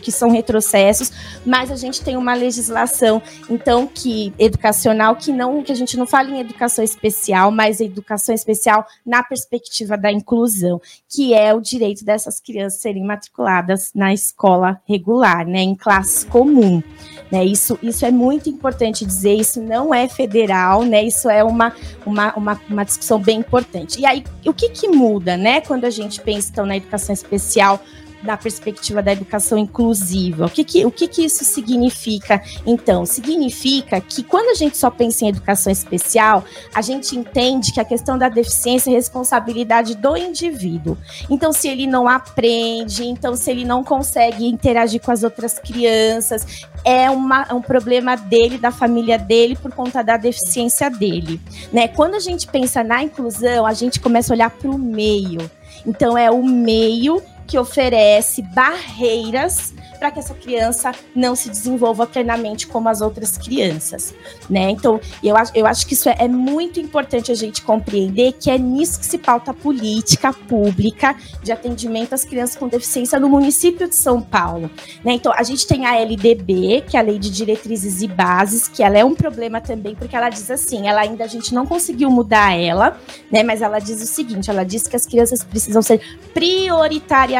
que 0.00 0.10
são 0.10 0.30
retrocessos, 0.30 1.12
mas 1.44 1.70
a 1.70 1.76
gente 1.76 2.02
tem 2.02 2.16
uma 2.16 2.34
legislação, 2.34 3.22
então, 3.48 3.86
que 3.86 4.32
educacional, 4.38 5.16
que 5.16 5.32
não 5.32 5.62
que 5.62 5.72
a 5.72 5.74
gente 5.74 5.96
não 5.96 6.06
fala 6.06 6.30
em 6.30 6.40
educação 6.40 6.84
especial, 6.84 7.50
mas 7.50 7.80
educação 7.80 8.34
especial 8.34 8.86
na 9.04 9.22
perspectiva 9.22 9.96
da 9.96 10.10
inclusão, 10.10 10.80
que 11.08 11.34
é 11.34 11.54
o 11.54 11.60
direito 11.60 12.04
dessas 12.04 12.40
crianças 12.40 12.80
serem 12.80 13.04
matriculadas 13.04 13.90
na 13.94 14.12
escola 14.12 14.80
regular, 14.86 15.46
né, 15.46 15.60
em 15.60 15.74
classe 15.74 16.26
comum. 16.26 16.82
Né, 17.30 17.44
isso, 17.44 17.78
isso 17.82 18.04
é 18.04 18.10
muito 18.10 18.48
importante 18.48 19.04
dizer, 19.04 19.34
isso 19.34 19.60
não 19.60 19.94
é 19.94 20.08
federal, 20.08 20.82
né, 20.82 21.02
isso 21.04 21.28
é 21.28 21.44
uma, 21.44 21.74
uma, 22.04 22.34
uma, 22.34 22.60
uma 22.68 22.84
discussão 22.84 23.18
bem 23.18 23.38
importante. 23.38 24.00
E 24.00 24.06
aí, 24.06 24.24
o 24.44 24.52
que, 24.52 24.68
que 24.70 24.88
muda, 24.88 25.36
né, 25.36 25.60
quando 25.60 25.84
a 25.84 25.90
gente 25.90 26.20
pensa 26.20 26.50
então, 26.50 26.66
na 26.66 26.76
educação 26.76 27.12
especial 27.12 27.80
da 28.22 28.36
perspectiva 28.36 29.02
da 29.02 29.12
educação 29.12 29.58
inclusiva. 29.58 30.46
O 30.46 30.50
que, 30.50 30.64
que, 30.64 30.84
o 30.84 30.90
que, 30.90 31.08
que 31.08 31.24
isso 31.24 31.44
significa, 31.44 32.42
então? 32.66 33.06
Significa 33.06 34.00
que 34.00 34.22
quando 34.22 34.50
a 34.50 34.54
gente 34.54 34.76
só 34.76 34.90
pensa 34.90 35.24
em 35.24 35.28
educação 35.28 35.72
especial, 35.72 36.44
a 36.74 36.82
gente 36.82 37.16
entende 37.16 37.72
que 37.72 37.80
a 37.80 37.84
questão 37.84 38.18
da 38.18 38.28
deficiência 38.28 38.90
é 38.90 38.94
responsabilidade 38.94 39.94
do 39.94 40.16
indivíduo. 40.16 40.96
Então, 41.28 41.52
se 41.52 41.68
ele 41.68 41.86
não 41.86 42.08
aprende, 42.08 43.04
então, 43.04 43.34
se 43.34 43.50
ele 43.50 43.64
não 43.64 43.82
consegue 43.82 44.46
interagir 44.46 45.00
com 45.00 45.10
as 45.10 45.22
outras 45.22 45.58
crianças, 45.58 46.66
é 46.84 47.10
uma, 47.10 47.46
é 47.48 47.54
um 47.54 47.62
problema 47.62 48.16
dele, 48.16 48.58
da 48.58 48.70
família 48.70 49.18
dele, 49.18 49.56
por 49.56 49.72
conta 49.72 50.02
da 50.02 50.16
deficiência 50.16 50.90
dele. 50.90 51.40
Né? 51.72 51.88
Quando 51.88 52.14
a 52.14 52.20
gente 52.20 52.46
pensa 52.46 52.82
na 52.82 53.02
inclusão, 53.02 53.66
a 53.66 53.72
gente 53.72 54.00
começa 54.00 54.32
a 54.32 54.34
olhar 54.34 54.50
para 54.50 54.70
o 54.70 54.78
meio. 54.78 55.50
Então, 55.86 56.16
é 56.16 56.30
o 56.30 56.42
meio 56.42 57.22
que 57.50 57.58
oferece 57.58 58.42
barreiras 58.42 59.74
para 59.98 60.10
que 60.10 60.18
essa 60.18 60.32
criança 60.32 60.92
não 61.14 61.34
se 61.34 61.50
desenvolva 61.50 62.06
plenamente 62.06 62.66
como 62.66 62.88
as 62.88 63.02
outras 63.02 63.36
crianças, 63.36 64.14
né? 64.48 64.70
Então, 64.70 64.98
eu, 65.22 65.34
eu 65.54 65.66
acho 65.66 65.86
que 65.86 65.92
isso 65.92 66.08
é, 66.08 66.16
é 66.20 66.28
muito 66.28 66.80
importante 66.80 67.30
a 67.30 67.34
gente 67.34 67.60
compreender 67.60 68.32
que 68.32 68.50
é 68.50 68.56
nisso 68.56 69.00
que 69.00 69.04
se 69.04 69.18
pauta 69.18 69.50
a 69.50 69.54
política 69.54 70.32
pública 70.32 71.14
de 71.42 71.52
atendimento 71.52 72.14
às 72.14 72.24
crianças 72.24 72.56
com 72.56 72.66
deficiência 72.66 73.20
no 73.20 73.28
município 73.28 73.86
de 73.86 73.94
São 73.94 74.22
Paulo, 74.22 74.70
né? 75.04 75.12
Então, 75.12 75.32
a 75.36 75.42
gente 75.42 75.66
tem 75.66 75.84
a 75.84 75.96
LDB, 75.96 76.84
que 76.88 76.96
é 76.96 77.00
a 77.00 77.02
Lei 77.02 77.18
de 77.18 77.30
Diretrizes 77.30 78.00
e 78.00 78.08
Bases, 78.08 78.68
que 78.68 78.82
ela 78.82 78.96
é 78.96 79.04
um 79.04 79.14
problema 79.14 79.60
também, 79.60 79.94
porque 79.94 80.16
ela 80.16 80.30
diz 80.30 80.50
assim, 80.50 80.88
ela 80.88 81.02
ainda 81.02 81.24
a 81.24 81.28
gente 81.28 81.52
não 81.52 81.66
conseguiu 81.66 82.10
mudar 82.10 82.56
ela, 82.56 82.96
né? 83.30 83.42
Mas 83.42 83.60
ela 83.60 83.80
diz 83.80 84.00
o 84.00 84.06
seguinte, 84.06 84.48
ela 84.48 84.64
diz 84.64 84.86
que 84.86 84.96
as 84.96 85.04
crianças 85.04 85.44
precisam 85.44 85.82
ser 85.82 86.00
prioritariamente 86.32 87.39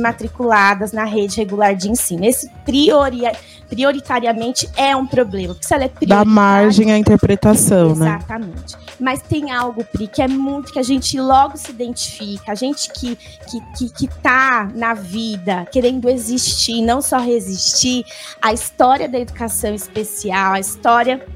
matriculadas 0.00 0.92
na 0.92 1.04
rede 1.04 1.36
regular 1.36 1.74
de 1.74 1.90
ensino. 1.90 2.24
Esse 2.24 2.50
priori, 2.64 3.22
prioritariamente 3.68 4.68
é 4.76 4.94
um 4.94 5.06
problema, 5.06 5.54
porque 5.54 5.66
se 5.66 5.74
ela 5.74 5.84
é 5.84 5.90
Dá 6.06 6.24
margem 6.24 6.92
à 6.92 6.98
interpretação, 6.98 7.90
Exatamente. 7.90 8.00
né? 8.00 8.16
Exatamente. 8.18 8.76
Mas 9.00 9.22
tem 9.22 9.50
algo, 9.50 9.84
Pri, 9.84 10.06
que 10.06 10.22
é 10.22 10.28
muito 10.28 10.72
que 10.72 10.78
a 10.78 10.82
gente 10.82 11.18
logo 11.20 11.56
se 11.56 11.70
identifica, 11.70 12.52
a 12.52 12.54
gente 12.54 12.90
que, 12.92 13.16
que, 13.16 13.60
que, 13.76 13.88
que 13.90 14.08
tá 14.22 14.68
na 14.74 14.94
vida 14.94 15.66
querendo 15.72 16.08
existir, 16.08 16.82
não 16.82 17.02
só 17.02 17.18
resistir, 17.18 18.04
a 18.40 18.52
história 18.52 19.08
da 19.08 19.18
educação 19.18 19.74
especial, 19.74 20.52
a 20.54 20.60
história 20.60 21.26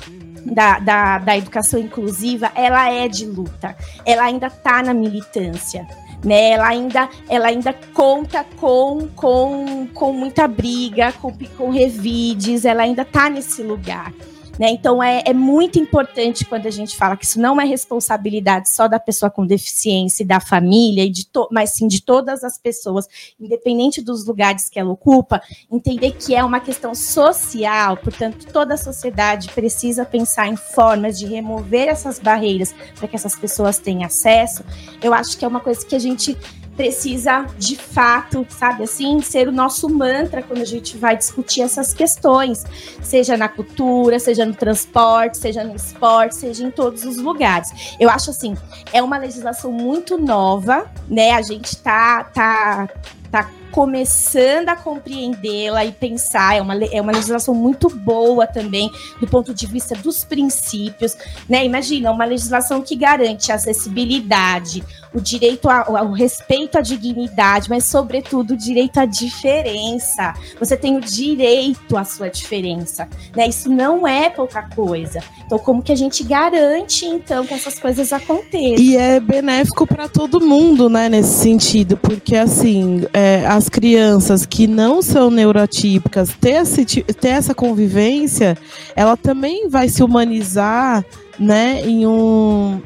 da, 0.45 0.78
da, 0.78 1.19
da, 1.19 1.37
educação 1.37 1.81
inclusiva, 1.81 2.50
ela 2.55 2.90
é 2.90 3.09
de 3.09 3.26
luta, 3.26 3.76
ela 4.07 4.23
ainda 4.23 4.47
está 4.47 4.83
na 4.83 4.95
militância 4.95 5.87
né? 6.25 6.50
Ela 6.50 6.68
ainda, 6.68 7.08
ela 7.28 7.48
ainda 7.48 7.72
conta 7.92 8.44
com, 8.56 9.08
com, 9.14 9.87
com 9.94 10.12
muita 10.12 10.46
briga, 10.48 11.12
com, 11.12 11.32
com 11.56 11.70
revides, 11.70 12.64
ela 12.64 12.82
ainda 12.82 13.02
está 13.02 13.28
nesse 13.28 13.62
lugar. 13.62 14.12
Né? 14.59 14.71
Então 14.71 15.03
é, 15.03 15.23
é 15.25 15.33
muito 15.33 15.79
importante 15.79 16.45
quando 16.45 16.67
a 16.67 16.71
gente 16.71 16.97
fala 16.97 17.17
que 17.17 17.25
isso 17.25 17.41
não 17.41 17.61
é 17.61 17.65
responsabilidade 17.65 18.71
só 18.71 18.88
da 18.88 18.99
pessoa 18.99 19.31
com 19.31 19.47
deficiência 19.47 20.23
e 20.23 20.27
da 20.27 20.41
família, 20.41 21.05
e 21.05 21.11
de 21.11 21.29
mas 21.50 21.71
sim 21.71 21.87
de 21.87 22.03
todas 22.03 22.43
as 22.43 22.59
pessoas, 22.59 23.07
independente 23.38 24.03
dos 24.03 24.27
lugares 24.27 24.69
que 24.69 24.79
ela 24.79 24.91
ocupa, 24.91 25.41
entender 25.71 26.12
que 26.12 26.35
é 26.35 26.43
uma 26.43 26.59
questão 26.59 26.95
social, 26.95 27.97
portanto, 27.97 28.47
toda 28.53 28.75
a 28.75 28.79
sociedade 28.79 29.49
precisa 29.50 30.05
pensar 30.05 30.49
em 30.49 30.57
formas 30.57 31.19
de 31.19 31.27
remover 31.27 31.88
essas 31.88 32.19
barreiras 32.19 32.75
para 32.99 33.07
que 33.07 33.15
essas 33.15 33.37
pessoas 33.37 33.79
tenham 33.79 34.05
acesso. 34.05 34.65
Eu 35.03 35.15
acho 35.15 35.38
que 35.38 35.45
é 35.45 35.49
uma 35.49 35.61
coisa 35.61 35.87
que 35.87 35.95
a 35.95 35.99
gente 35.99 36.37
precisa, 36.78 37.44
de 37.58 37.75
fato, 37.75 38.47
sabe 38.49 38.85
assim, 38.85 39.20
ser 39.20 39.49
o 39.49 39.52
nosso 39.52 39.88
mantra 39.88 40.44
quando 40.44 40.62
a 40.62 40.64
gente 40.64 40.97
vai 40.97 41.16
discutir 41.16 41.62
essas 41.62 41.92
questões, 41.92 42.64
seja 43.02 43.37
na 43.37 43.49
cultura, 43.49 44.20
seja 44.20 44.47
no 44.47 44.54
transporte, 44.54 45.38
seja 45.38 45.64
no 45.64 45.75
esporte, 45.75 46.37
seja 46.37 46.64
em 46.64 46.70
todos 46.70 47.04
os 47.04 47.16
lugares. 47.16 47.97
Eu 47.99 48.08
acho 48.08 48.30
assim, 48.30 48.56
é 48.92 49.02
uma 49.02 49.18
legislação 49.18 49.73
muito 49.73 50.16
nova, 50.16 50.88
né? 51.08 51.32
A 51.32 51.42
gente 51.42 51.76
tá 51.78 52.23
tá 52.23 52.88
tá 53.28 53.50
começando 53.70 54.68
a 54.70 54.76
compreendê-la 54.76 55.85
e 55.85 55.92
pensar. 55.92 56.56
É 56.56 56.62
uma, 56.62 56.75
é 56.85 57.00
uma 57.00 57.12
legislação 57.12 57.54
muito 57.54 57.88
boa 57.88 58.47
também, 58.47 58.90
do 59.20 59.26
ponto 59.26 59.52
de 59.52 59.66
vista 59.66 59.94
dos 59.94 60.25
princípios. 60.25 61.16
Né? 61.49 61.64
Imagina, 61.64 62.11
uma 62.11 62.25
legislação 62.25 62.82
que 62.82 62.97
garante 62.97 63.52
acessibilidade, 63.52 64.82
o 65.15 65.21
direito 65.21 65.69
ao, 65.69 66.12
respeito 66.12 66.79
à 66.79 66.81
dignidade, 66.81 67.69
mas, 67.69 67.85
sobretudo, 67.85 68.53
o 68.53 68.57
direito 68.57 68.99
à 68.99 69.05
diferença. 69.05 70.35
Você 70.59 70.77
tem 70.77 70.97
o 70.97 71.00
direito 71.00 71.97
à 71.97 72.05
sua 72.05 72.29
diferença. 72.29 73.09
Né? 73.35 73.49
Isso 73.49 73.71
não 73.71 74.07
é 74.07 74.31
pouca 74.31 74.62
coisa. 74.62 75.21
Então, 75.47 75.59
como 75.59 75.83
que 75.83 75.93
a 75.93 75.97
gente 75.97 76.23
garante, 76.23 77.07
então, 77.07 77.47
que 77.47 77.55
essas 77.55 77.79
coisas 77.79 78.12
aconteçam? 78.12 78.77
E 78.79 78.97
é 78.97 79.19
benéfico 79.19 79.87
para 79.87 80.09
todo 80.09 80.41
mundo, 80.41 80.88
né, 80.88 81.09
nesse 81.09 81.35
sentido, 81.43 81.97
porque, 81.97 82.37
assim, 82.37 83.07
é, 83.12 83.47
as 83.47 83.69
crianças 83.69 84.45
que 84.45 84.67
não 84.67 85.00
são 85.00 85.31
neurotípicas 85.31 86.31
ter, 86.41 86.62
esse, 86.62 86.85
ter 86.85 87.29
essa 87.29 87.55
convivência, 87.55 88.57
ela 88.95 89.17
também 89.17 89.69
vai 89.69 89.88
se 89.88 90.03
humanizar 90.03 91.05
né, 91.38 91.83
em 91.85 92.07
um, 92.07 92.83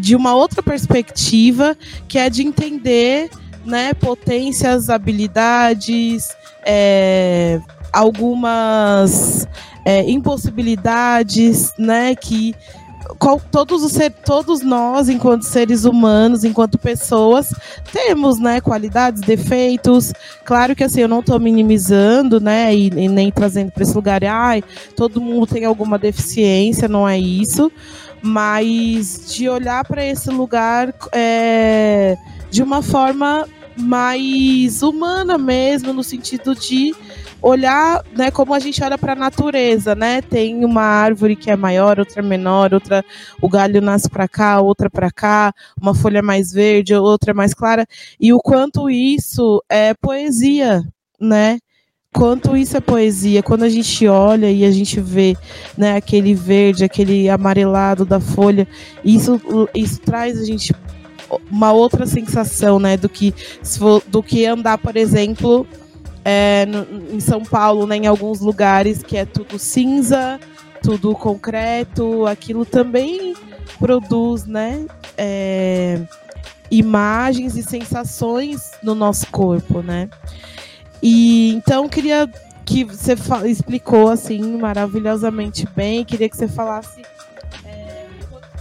de 0.00 0.14
uma 0.14 0.34
outra 0.34 0.62
perspectiva, 0.62 1.76
que 2.06 2.18
é 2.18 2.28
de 2.28 2.42
entender 2.42 3.30
né, 3.64 3.94
potências, 3.94 4.90
habilidades, 4.90 6.28
é, 6.64 7.60
algumas 7.92 9.48
é, 9.84 10.08
impossibilidades 10.10 11.72
né, 11.78 12.14
que 12.14 12.54
qual, 13.18 13.40
todos, 13.50 13.82
os 13.82 13.92
ser, 13.92 14.10
todos 14.10 14.60
nós, 14.60 15.08
enquanto 15.08 15.42
seres 15.42 15.84
humanos, 15.84 16.44
enquanto 16.44 16.78
pessoas, 16.78 17.54
temos, 17.92 18.38
né, 18.38 18.60
qualidades, 18.60 19.20
defeitos. 19.20 20.12
Claro 20.44 20.74
que 20.74 20.84
assim, 20.84 21.00
eu 21.00 21.08
não 21.08 21.20
estou 21.20 21.38
minimizando, 21.38 22.40
né, 22.40 22.74
e, 22.74 22.86
e 22.88 23.08
nem 23.08 23.30
trazendo 23.30 23.70
para 23.70 23.82
esse 23.82 23.94
lugar, 23.94 24.24
ai, 24.24 24.62
todo 24.96 25.20
mundo 25.20 25.46
tem 25.46 25.64
alguma 25.64 25.98
deficiência, 25.98 26.88
não 26.88 27.08
é 27.08 27.18
isso. 27.18 27.70
Mas 28.22 29.34
de 29.34 29.48
olhar 29.48 29.84
para 29.84 30.04
esse 30.04 30.30
lugar 30.30 30.94
é, 31.12 32.16
de 32.50 32.62
uma 32.62 32.80
forma 32.80 33.46
mais 33.76 34.82
humana 34.82 35.36
mesmo, 35.36 35.92
no 35.92 36.02
sentido 36.02 36.54
de 36.54 36.94
olhar, 37.44 38.02
né, 38.16 38.30
como 38.30 38.54
a 38.54 38.58
gente 38.58 38.82
olha 38.82 38.96
para 38.96 39.12
a 39.12 39.16
natureza, 39.16 39.94
né? 39.94 40.22
Tem 40.22 40.64
uma 40.64 40.80
árvore 40.80 41.36
que 41.36 41.50
é 41.50 41.56
maior, 41.56 41.98
outra 41.98 42.22
menor, 42.22 42.72
outra 42.72 43.04
o 43.40 43.50
galho 43.50 43.82
nasce 43.82 44.08
para 44.08 44.26
cá, 44.26 44.62
outra 44.62 44.88
para 44.88 45.10
cá, 45.10 45.52
uma 45.80 45.94
folha 45.94 46.22
mais 46.22 46.50
verde, 46.50 46.94
outra 46.94 47.34
mais 47.34 47.52
clara, 47.52 47.86
e 48.18 48.32
o 48.32 48.38
quanto 48.38 48.88
isso 48.88 49.62
é 49.68 49.92
poesia, 49.92 50.82
né? 51.20 51.58
Quanto 52.14 52.56
isso 52.56 52.76
é 52.78 52.80
poesia, 52.80 53.42
quando 53.42 53.64
a 53.64 53.68
gente 53.68 54.06
olha 54.06 54.50
e 54.50 54.64
a 54.64 54.70
gente 54.70 55.00
vê 55.00 55.36
né, 55.76 55.96
aquele 55.96 56.32
verde, 56.32 56.84
aquele 56.84 57.28
amarelado 57.28 58.06
da 58.06 58.20
folha, 58.20 58.68
isso, 59.04 59.40
isso 59.74 60.00
traz 60.00 60.40
a 60.40 60.44
gente 60.44 60.72
uma 61.50 61.72
outra 61.72 62.06
sensação, 62.06 62.78
né, 62.78 62.96
do 62.96 63.08
que 63.08 63.34
do 64.06 64.22
que 64.22 64.46
andar, 64.46 64.78
por 64.78 64.96
exemplo, 64.96 65.66
é, 66.24 66.64
no, 66.66 67.14
em 67.14 67.20
São 67.20 67.42
Paulo, 67.44 67.86
né, 67.86 67.96
em 67.96 68.06
alguns 68.06 68.40
lugares 68.40 69.02
que 69.02 69.16
é 69.16 69.26
tudo 69.26 69.58
cinza, 69.58 70.40
tudo 70.82 71.14
concreto, 71.14 72.26
aquilo 72.26 72.64
também 72.64 73.34
produz, 73.78 74.46
né, 74.46 74.86
é, 75.16 76.00
imagens 76.70 77.56
e 77.56 77.62
sensações 77.62 78.72
no 78.82 78.94
nosso 78.94 79.26
corpo, 79.28 79.82
né? 79.82 80.08
E 81.02 81.52
então 81.54 81.88
queria 81.88 82.28
que 82.64 82.84
você 82.84 83.14
explicou 83.46 84.08
assim 84.10 84.56
maravilhosamente 84.56 85.68
bem, 85.76 86.04
queria 86.04 86.28
que 86.28 86.36
você 86.36 86.48
falasse 86.48 87.02
é, 87.64 88.06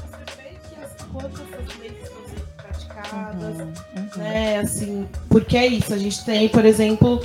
você 0.06 0.18
vê 0.38 0.50
que 0.70 0.84
as, 0.84 0.92
quantas 1.12 1.40
essas 1.40 1.80
leis 1.80 1.94
estão 2.04 2.22
sendo 2.28 2.48
praticadas, 2.58 3.58
uhum, 3.58 3.74
uhum. 3.96 4.10
né? 4.18 4.60
Assim, 4.60 5.08
porque 5.30 5.58
é 5.58 5.68
isso, 5.68 5.94
a 5.94 5.98
gente 5.98 6.24
tem, 6.26 6.50
por 6.50 6.66
exemplo, 6.66 7.22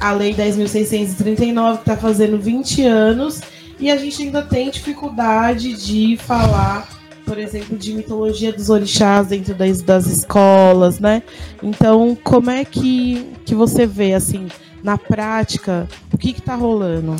a 0.00 0.12
Lei 0.12 0.34
10.639, 0.34 1.74
que 1.74 1.80
está 1.80 1.96
fazendo 1.96 2.38
20 2.38 2.84
anos, 2.84 3.42
e 3.78 3.90
a 3.90 3.96
gente 3.96 4.22
ainda 4.22 4.42
tem 4.42 4.70
dificuldade 4.70 5.74
de 5.74 6.16
falar, 6.16 6.88
por 7.26 7.38
exemplo, 7.38 7.76
de 7.76 7.92
mitologia 7.92 8.52
dos 8.52 8.70
orixás 8.70 9.28
dentro 9.28 9.54
das, 9.54 9.82
das 9.82 10.06
escolas, 10.06 10.98
né? 10.98 11.22
Então, 11.62 12.16
como 12.24 12.50
é 12.50 12.64
que, 12.64 13.26
que 13.44 13.54
você 13.54 13.86
vê, 13.86 14.14
assim, 14.14 14.48
na 14.82 14.96
prática, 14.96 15.86
o 16.12 16.16
que 16.18 16.30
está 16.30 16.54
rolando? 16.54 17.16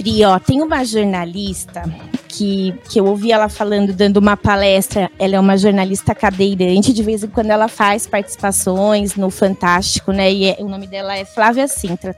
Pri, 0.00 0.24
ó, 0.24 0.38
tem 0.38 0.62
uma 0.62 0.82
jornalista 0.82 1.82
que, 2.26 2.72
que 2.88 2.98
eu 2.98 3.04
ouvi 3.04 3.32
ela 3.32 3.50
falando, 3.50 3.92
dando 3.92 4.16
uma 4.16 4.34
palestra. 4.34 5.10
Ela 5.18 5.36
é 5.36 5.38
uma 5.38 5.58
jornalista 5.58 6.14
cadeirante, 6.14 6.90
de 6.94 7.02
vez 7.02 7.22
em 7.22 7.26
quando 7.26 7.50
ela 7.50 7.68
faz 7.68 8.06
participações 8.06 9.14
no 9.14 9.28
Fantástico, 9.28 10.10
né? 10.10 10.32
E 10.32 10.46
é, 10.46 10.56
o 10.60 10.68
nome 10.70 10.86
dela 10.86 11.14
é 11.18 11.26
Flávia 11.26 11.68
Sintra, 11.68 12.16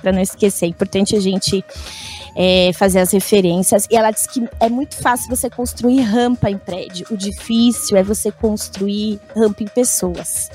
para 0.00 0.10
não 0.10 0.20
esquecer. 0.20 0.66
É 0.66 0.68
importante 0.70 1.14
a 1.14 1.20
gente 1.20 1.64
é, 2.34 2.72
fazer 2.74 2.98
as 2.98 3.12
referências. 3.12 3.86
E 3.88 3.94
ela 3.94 4.10
diz 4.10 4.26
que 4.26 4.44
é 4.58 4.68
muito 4.68 4.96
fácil 4.96 5.30
você 5.30 5.48
construir 5.48 6.00
rampa 6.00 6.50
em 6.50 6.58
prédio. 6.58 7.06
O 7.08 7.16
difícil 7.16 7.96
é 7.96 8.02
você 8.02 8.32
construir 8.32 9.20
rampa 9.36 9.62
em 9.62 9.68
pessoas. 9.68 10.50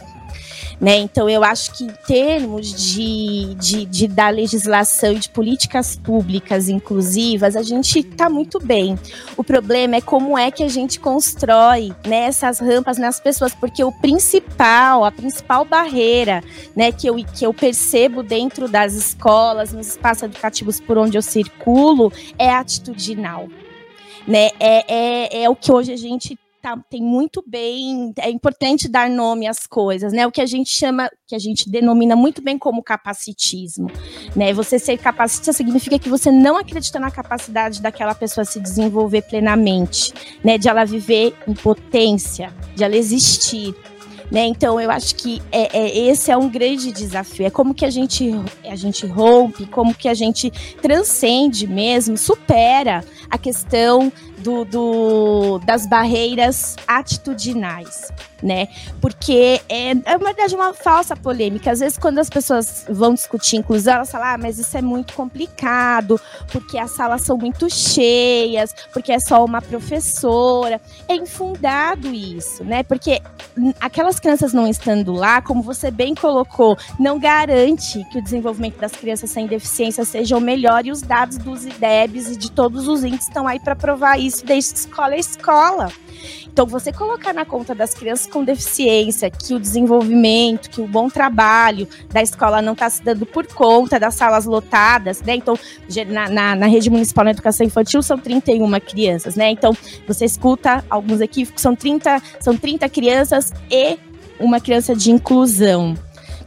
Né? 0.79 0.97
Então, 0.97 1.27
eu 1.27 1.43
acho 1.43 1.73
que 1.73 1.85
em 1.85 1.93
termos 2.05 2.71
de, 2.71 3.55
de, 3.55 3.85
de 3.85 4.07
da 4.07 4.29
legislação 4.29 5.13
e 5.13 5.19
de 5.19 5.29
políticas 5.29 5.95
públicas 5.95 6.69
inclusivas, 6.69 7.55
a 7.55 7.63
gente 7.63 7.99
está 7.99 8.29
muito 8.29 8.59
bem. 8.59 8.97
O 9.35 9.43
problema 9.43 9.95
é 9.95 10.01
como 10.01 10.37
é 10.37 10.51
que 10.51 10.63
a 10.63 10.67
gente 10.67 10.99
constrói 10.99 11.91
né, 12.05 12.25
essas 12.25 12.59
rampas 12.59 12.99
nas 12.99 13.19
pessoas, 13.19 13.55
porque 13.55 13.83
o 13.83 13.91
principal, 13.91 15.03
a 15.03 15.11
principal 15.11 15.65
barreira 15.65 16.43
né, 16.75 16.91
que, 16.91 17.07
eu, 17.07 17.15
que 17.15 17.45
eu 17.45 17.53
percebo 17.53 18.21
dentro 18.21 18.67
das 18.67 18.93
escolas, 18.93 19.73
nos 19.73 19.87
espaços 19.87 20.23
educativos 20.23 20.79
por 20.79 20.95
onde 20.97 21.17
eu 21.17 21.23
circulo, 21.23 22.13
é 22.37 22.51
atitudinal. 22.51 23.47
Né? 24.27 24.49
É, 24.59 24.85
é, 24.87 25.43
é 25.43 25.49
o 25.49 25.55
que 25.55 25.71
hoje 25.71 25.91
a 25.91 25.97
gente 25.97 26.37
tá, 26.67 26.77
tem 26.89 27.01
muito 27.01 27.43
bem, 27.47 28.13
é 28.17 28.29
importante 28.29 28.89
dar 28.89 29.09
nome 29.09 29.47
às 29.47 29.65
coisas, 29.65 30.11
né? 30.11 30.27
O 30.27 30.31
que 30.31 30.41
a 30.41 30.45
gente 30.45 30.69
chama, 30.69 31.09
que 31.25 31.35
a 31.35 31.39
gente 31.39 31.69
denomina 31.69 32.15
muito 32.15 32.41
bem 32.41 32.57
como 32.57 32.83
capacitismo, 32.83 33.89
né? 34.35 34.53
Você 34.53 34.77
ser 34.77 34.97
capacitista 34.97 35.53
significa 35.53 35.97
que 35.97 36.09
você 36.09 36.31
não 36.31 36.57
acredita 36.57 36.99
na 36.99 37.09
capacidade 37.09 37.81
daquela 37.81 38.13
pessoa 38.13 38.43
se 38.43 38.59
desenvolver 38.59 39.21
plenamente, 39.21 40.13
né? 40.43 40.57
De 40.57 40.67
ela 40.67 40.83
viver 40.83 41.33
em 41.47 41.53
potência, 41.53 42.53
de 42.75 42.83
ela 42.83 42.95
existir. 42.95 43.73
Né? 44.29 44.45
Então 44.45 44.77
eu 44.77 44.91
acho 44.91 45.15
que 45.15 45.41
é, 45.53 45.77
é, 45.77 45.99
esse 46.09 46.29
é 46.29 46.35
um 46.35 46.49
grande 46.49 46.91
desafio. 46.91 47.45
É 47.45 47.49
como 47.49 47.73
que 47.73 47.85
a 47.85 47.89
gente, 47.89 48.29
a 48.69 48.75
gente 48.75 49.05
rompe, 49.05 49.65
como 49.67 49.95
que 49.95 50.09
a 50.09 50.13
gente 50.13 50.51
transcende 50.81 51.65
mesmo, 51.65 52.17
supera 52.17 53.05
a 53.29 53.37
questão 53.37 54.11
do, 54.37 54.63
do, 54.65 55.59
das 55.59 55.85
barreiras 55.87 56.75
atitudinais, 56.87 58.11
né? 58.41 58.67
Porque 59.01 59.61
é, 59.67 59.91
é 59.91 60.15
uma 60.15 60.27
verdade 60.27 60.55
uma 60.55 60.73
falsa 60.73 61.15
polêmica. 61.15 61.71
Às 61.71 61.79
vezes, 61.79 61.97
quando 61.97 62.19
as 62.19 62.29
pessoas 62.29 62.85
vão 62.89 63.13
discutir 63.13 63.57
inclusão, 63.57 63.95
elas 63.95 64.11
falam, 64.11 64.27
ah, 64.27 64.37
mas 64.37 64.59
isso 64.59 64.77
é 64.77 64.81
muito 64.81 65.13
complicado, 65.13 66.19
porque 66.51 66.77
as 66.77 66.91
salas 66.91 67.23
são 67.23 67.37
muito 67.37 67.69
cheias, 67.69 68.73
porque 68.93 69.11
é 69.11 69.19
só 69.19 69.43
uma 69.43 69.61
professora. 69.61 70.79
É 71.07 71.15
infundado 71.15 72.13
isso, 72.13 72.63
né? 72.63 72.83
Porque 72.83 73.21
aquelas 73.79 74.19
crianças 74.19 74.53
não 74.53 74.67
estando 74.67 75.13
lá, 75.13 75.41
como 75.41 75.63
você 75.63 75.89
bem 75.89 76.13
colocou, 76.13 76.77
não 76.99 77.17
garante 77.17 78.03
que 78.11 78.19
o 78.19 78.21
desenvolvimento 78.21 78.77
das 78.77 78.91
crianças 78.91 79.31
sem 79.31 79.47
deficiência 79.47 80.05
seja 80.05 80.37
o 80.37 80.41
melhor 80.41 80.85
e 80.85 80.91
os 80.91 81.01
dados 81.01 81.37
dos 81.37 81.65
IDEBs 81.65 82.29
e 82.29 82.37
de 82.37 82.51
todos 82.51 82.87
os 82.87 83.03
índices 83.03 83.27
estão 83.27 83.47
aí 83.47 83.59
para 83.59 83.75
provar 83.75 84.19
isso 84.19 84.26
desde 84.43 84.79
escola 84.79 85.13
a 85.13 85.17
escola. 85.17 85.91
Então, 86.57 86.65
você 86.65 86.91
colocar 86.91 87.33
na 87.33 87.45
conta 87.45 87.75
das 87.75 87.93
crianças 87.93 88.25
com 88.25 88.43
deficiência 88.43 89.29
que 89.29 89.53
o 89.53 89.59
desenvolvimento, 89.59 90.71
que 90.71 90.81
o 90.81 90.87
bom 90.87 91.07
trabalho 91.07 91.87
da 92.09 92.21
escola 92.21 92.63
não 92.63 92.73
está 92.73 92.89
se 92.89 93.03
dando 93.03 93.27
por 93.27 93.45
conta 93.45 93.99
das 93.99 94.15
salas 94.15 94.45
lotadas, 94.45 95.21
né? 95.21 95.35
Então, 95.35 95.57
na, 96.07 96.27
na, 96.27 96.55
na, 96.55 96.65
rede 96.65 96.89
municipal 96.89 97.25
de 97.25 97.31
educação 97.31 97.65
infantil 97.65 98.01
são 98.01 98.17
31 98.17 98.71
crianças, 98.79 99.35
né? 99.35 99.51
Então, 99.51 99.71
você 100.07 100.25
escuta 100.25 100.83
alguns 100.89 101.21
equívocos, 101.21 101.61
são 101.61 101.75
30, 101.75 102.21
são 102.39 102.57
30 102.57 102.89
crianças 102.89 103.53
e 103.69 103.99
uma 104.39 104.59
criança 104.59 104.95
de 104.95 105.11
inclusão. 105.11 105.95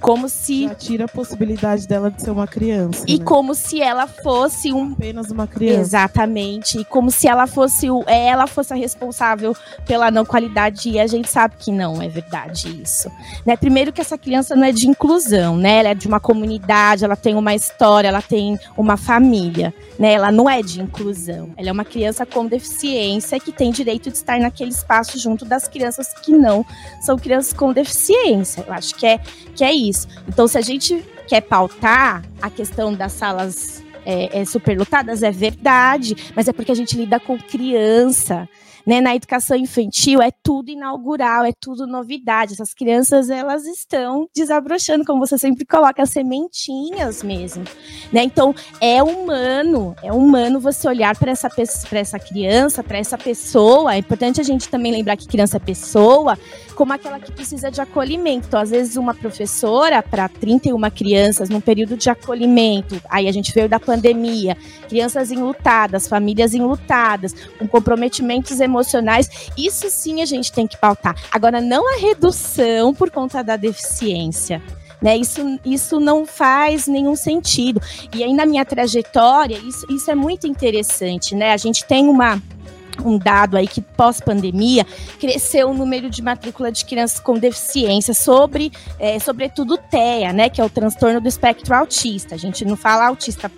Como 0.00 0.28
se. 0.28 0.64
Já 0.64 0.74
tira 0.74 1.04
a 1.04 1.08
possibilidade 1.08 1.86
dela 1.86 2.10
de 2.10 2.22
ser 2.22 2.30
uma 2.30 2.46
criança. 2.46 3.04
E 3.06 3.18
né? 3.18 3.24
como 3.24 3.54
se 3.54 3.80
ela 3.80 4.06
fosse 4.06 4.72
um. 4.72 4.92
Apenas 4.92 5.30
uma 5.30 5.46
criança. 5.46 5.80
Exatamente. 5.80 6.78
E 6.78 6.84
como 6.84 7.10
se 7.10 7.28
ela 7.28 7.46
fosse 7.46 7.90
o... 7.90 8.02
ela 8.06 8.46
fosse 8.46 8.72
a 8.72 8.76
responsável 8.76 9.54
pela 9.86 10.10
não 10.10 10.24
qualidade. 10.24 10.88
E 10.88 10.98
a 10.98 11.06
gente 11.06 11.28
sabe 11.28 11.56
que 11.58 11.70
não 11.70 12.00
é 12.00 12.08
verdade 12.08 12.80
isso. 12.82 13.10
Né? 13.44 13.56
Primeiro 13.56 13.92
que 13.92 14.00
essa 14.00 14.16
criança 14.16 14.56
não 14.56 14.64
é 14.64 14.72
de 14.72 14.88
inclusão, 14.88 15.56
né? 15.56 15.80
Ela 15.80 15.88
é 15.90 15.94
de 15.94 16.08
uma 16.08 16.18
comunidade, 16.18 17.04
ela 17.04 17.16
tem 17.16 17.34
uma 17.34 17.54
história, 17.54 18.08
ela 18.08 18.22
tem 18.22 18.58
uma 18.76 18.96
família. 18.96 19.74
Né? 19.98 20.14
Ela 20.14 20.32
não 20.32 20.48
é 20.48 20.62
de 20.62 20.80
inclusão. 20.80 21.50
Ela 21.56 21.68
é 21.68 21.72
uma 21.72 21.84
criança 21.84 22.24
com 22.24 22.46
deficiência 22.46 23.38
que 23.38 23.52
tem 23.52 23.70
direito 23.70 24.10
de 24.10 24.16
estar 24.16 24.40
naquele 24.40 24.70
espaço 24.70 25.18
junto 25.18 25.44
das 25.44 25.68
crianças 25.68 26.14
que 26.14 26.32
não 26.32 26.64
são 27.02 27.18
crianças 27.18 27.52
com 27.52 27.72
deficiência. 27.72 28.64
Eu 28.66 28.72
acho 28.72 28.94
que 28.94 29.06
é, 29.06 29.18
que 29.54 29.62
é 29.62 29.72
isso 29.72 29.89
isso. 29.90 30.08
Então, 30.28 30.48
se 30.48 30.56
a 30.56 30.60
gente 30.62 31.04
quer 31.26 31.42
pautar 31.42 32.24
a 32.40 32.48
questão 32.48 32.94
das 32.94 33.12
salas 33.12 33.82
é, 34.04 34.40
é, 34.40 34.44
superlotadas, 34.44 35.22
é 35.22 35.30
verdade, 35.30 36.16
mas 36.34 36.48
é 36.48 36.52
porque 36.52 36.72
a 36.72 36.74
gente 36.74 36.96
lida 36.96 37.20
com 37.20 37.38
criança. 37.38 38.48
Né? 38.86 39.00
Na 39.00 39.14
educação 39.14 39.56
infantil 39.56 40.22
é 40.22 40.30
tudo 40.42 40.70
inaugural, 40.70 41.44
é 41.44 41.52
tudo 41.60 41.86
novidade. 41.86 42.54
Essas 42.54 42.74
crianças 42.74 43.30
elas 43.30 43.66
estão 43.66 44.28
desabrochando, 44.34 45.04
como 45.04 45.24
você 45.24 45.36
sempre 45.38 45.64
coloca, 45.64 46.02
as 46.02 46.10
sementinhas 46.10 47.22
mesmo. 47.22 47.64
Né? 48.12 48.22
Então 48.22 48.54
é 48.80 49.02
humano, 49.02 49.94
é 50.02 50.12
humano 50.12 50.60
você 50.60 50.88
olhar 50.88 51.16
para 51.16 51.30
essa, 51.30 51.48
essa 51.92 52.18
criança, 52.18 52.82
para 52.82 52.98
essa 52.98 53.18
pessoa. 53.18 53.94
É 53.94 53.98
importante 53.98 54.40
a 54.40 54.44
gente 54.44 54.68
também 54.68 54.92
lembrar 54.92 55.16
que 55.16 55.28
criança 55.28 55.58
é 55.58 55.60
pessoa, 55.60 56.38
como 56.80 56.94
aquela 56.94 57.20
que 57.20 57.30
precisa 57.30 57.70
de 57.70 57.78
acolhimento. 57.78 58.56
Às 58.56 58.70
vezes, 58.70 58.96
uma 58.96 59.14
professora 59.14 60.02
para 60.02 60.26
31 60.28 60.90
crianças 60.90 61.50
num 61.50 61.60
período 61.60 61.94
de 61.94 62.08
acolhimento, 62.08 62.98
aí 63.10 63.28
a 63.28 63.32
gente 63.32 63.52
veio 63.52 63.68
da 63.68 63.78
pandemia, 63.78 64.56
crianças 64.88 65.30
enlutadas, 65.30 66.08
famílias 66.08 66.54
enlutadas, 66.54 67.34
com 67.58 67.68
comprometimentos 67.68 68.58
emocionais 68.58 68.80
emocionais, 68.80 69.50
isso 69.56 69.90
sim 69.90 70.22
a 70.22 70.24
gente 70.24 70.52
tem 70.52 70.66
que 70.66 70.76
pautar. 70.76 71.14
Agora, 71.30 71.60
não 71.60 71.94
a 71.94 71.98
redução 71.98 72.94
por 72.94 73.10
conta 73.10 73.42
da 73.42 73.56
deficiência. 73.56 74.62
Né, 75.02 75.16
isso, 75.16 75.40
isso 75.64 75.98
não 75.98 76.26
faz 76.26 76.86
nenhum 76.86 77.16
sentido. 77.16 77.80
E 78.14 78.22
aí, 78.22 78.34
na 78.34 78.44
minha 78.44 78.66
trajetória, 78.66 79.56
isso, 79.56 79.86
isso 79.90 80.10
é 80.10 80.14
muito 80.14 80.46
interessante, 80.46 81.34
né? 81.34 81.52
A 81.52 81.56
gente 81.56 81.86
tem 81.86 82.06
uma, 82.06 82.38
um 83.04 83.18
dado 83.18 83.56
aí 83.56 83.66
que 83.66 83.80
pós-pandemia 83.80 84.86
cresceu 85.18 85.70
o 85.70 85.74
número 85.74 86.10
de 86.10 86.22
matrícula 86.22 86.70
de 86.70 86.84
crianças 86.84 87.20
com 87.20 87.38
deficiência, 87.38 88.14
sobre, 88.14 88.72
é, 88.98 89.18
sobretudo 89.18 89.76
TEA, 89.76 90.32
né, 90.32 90.48
que 90.48 90.60
é 90.60 90.64
o 90.64 90.70
transtorno 90.70 91.20
do 91.20 91.28
espectro 91.28 91.74
autista. 91.74 92.34
A 92.34 92.38
gente 92.38 92.64
não 92.64 92.76
fala 92.76 93.06
autista 93.06 93.50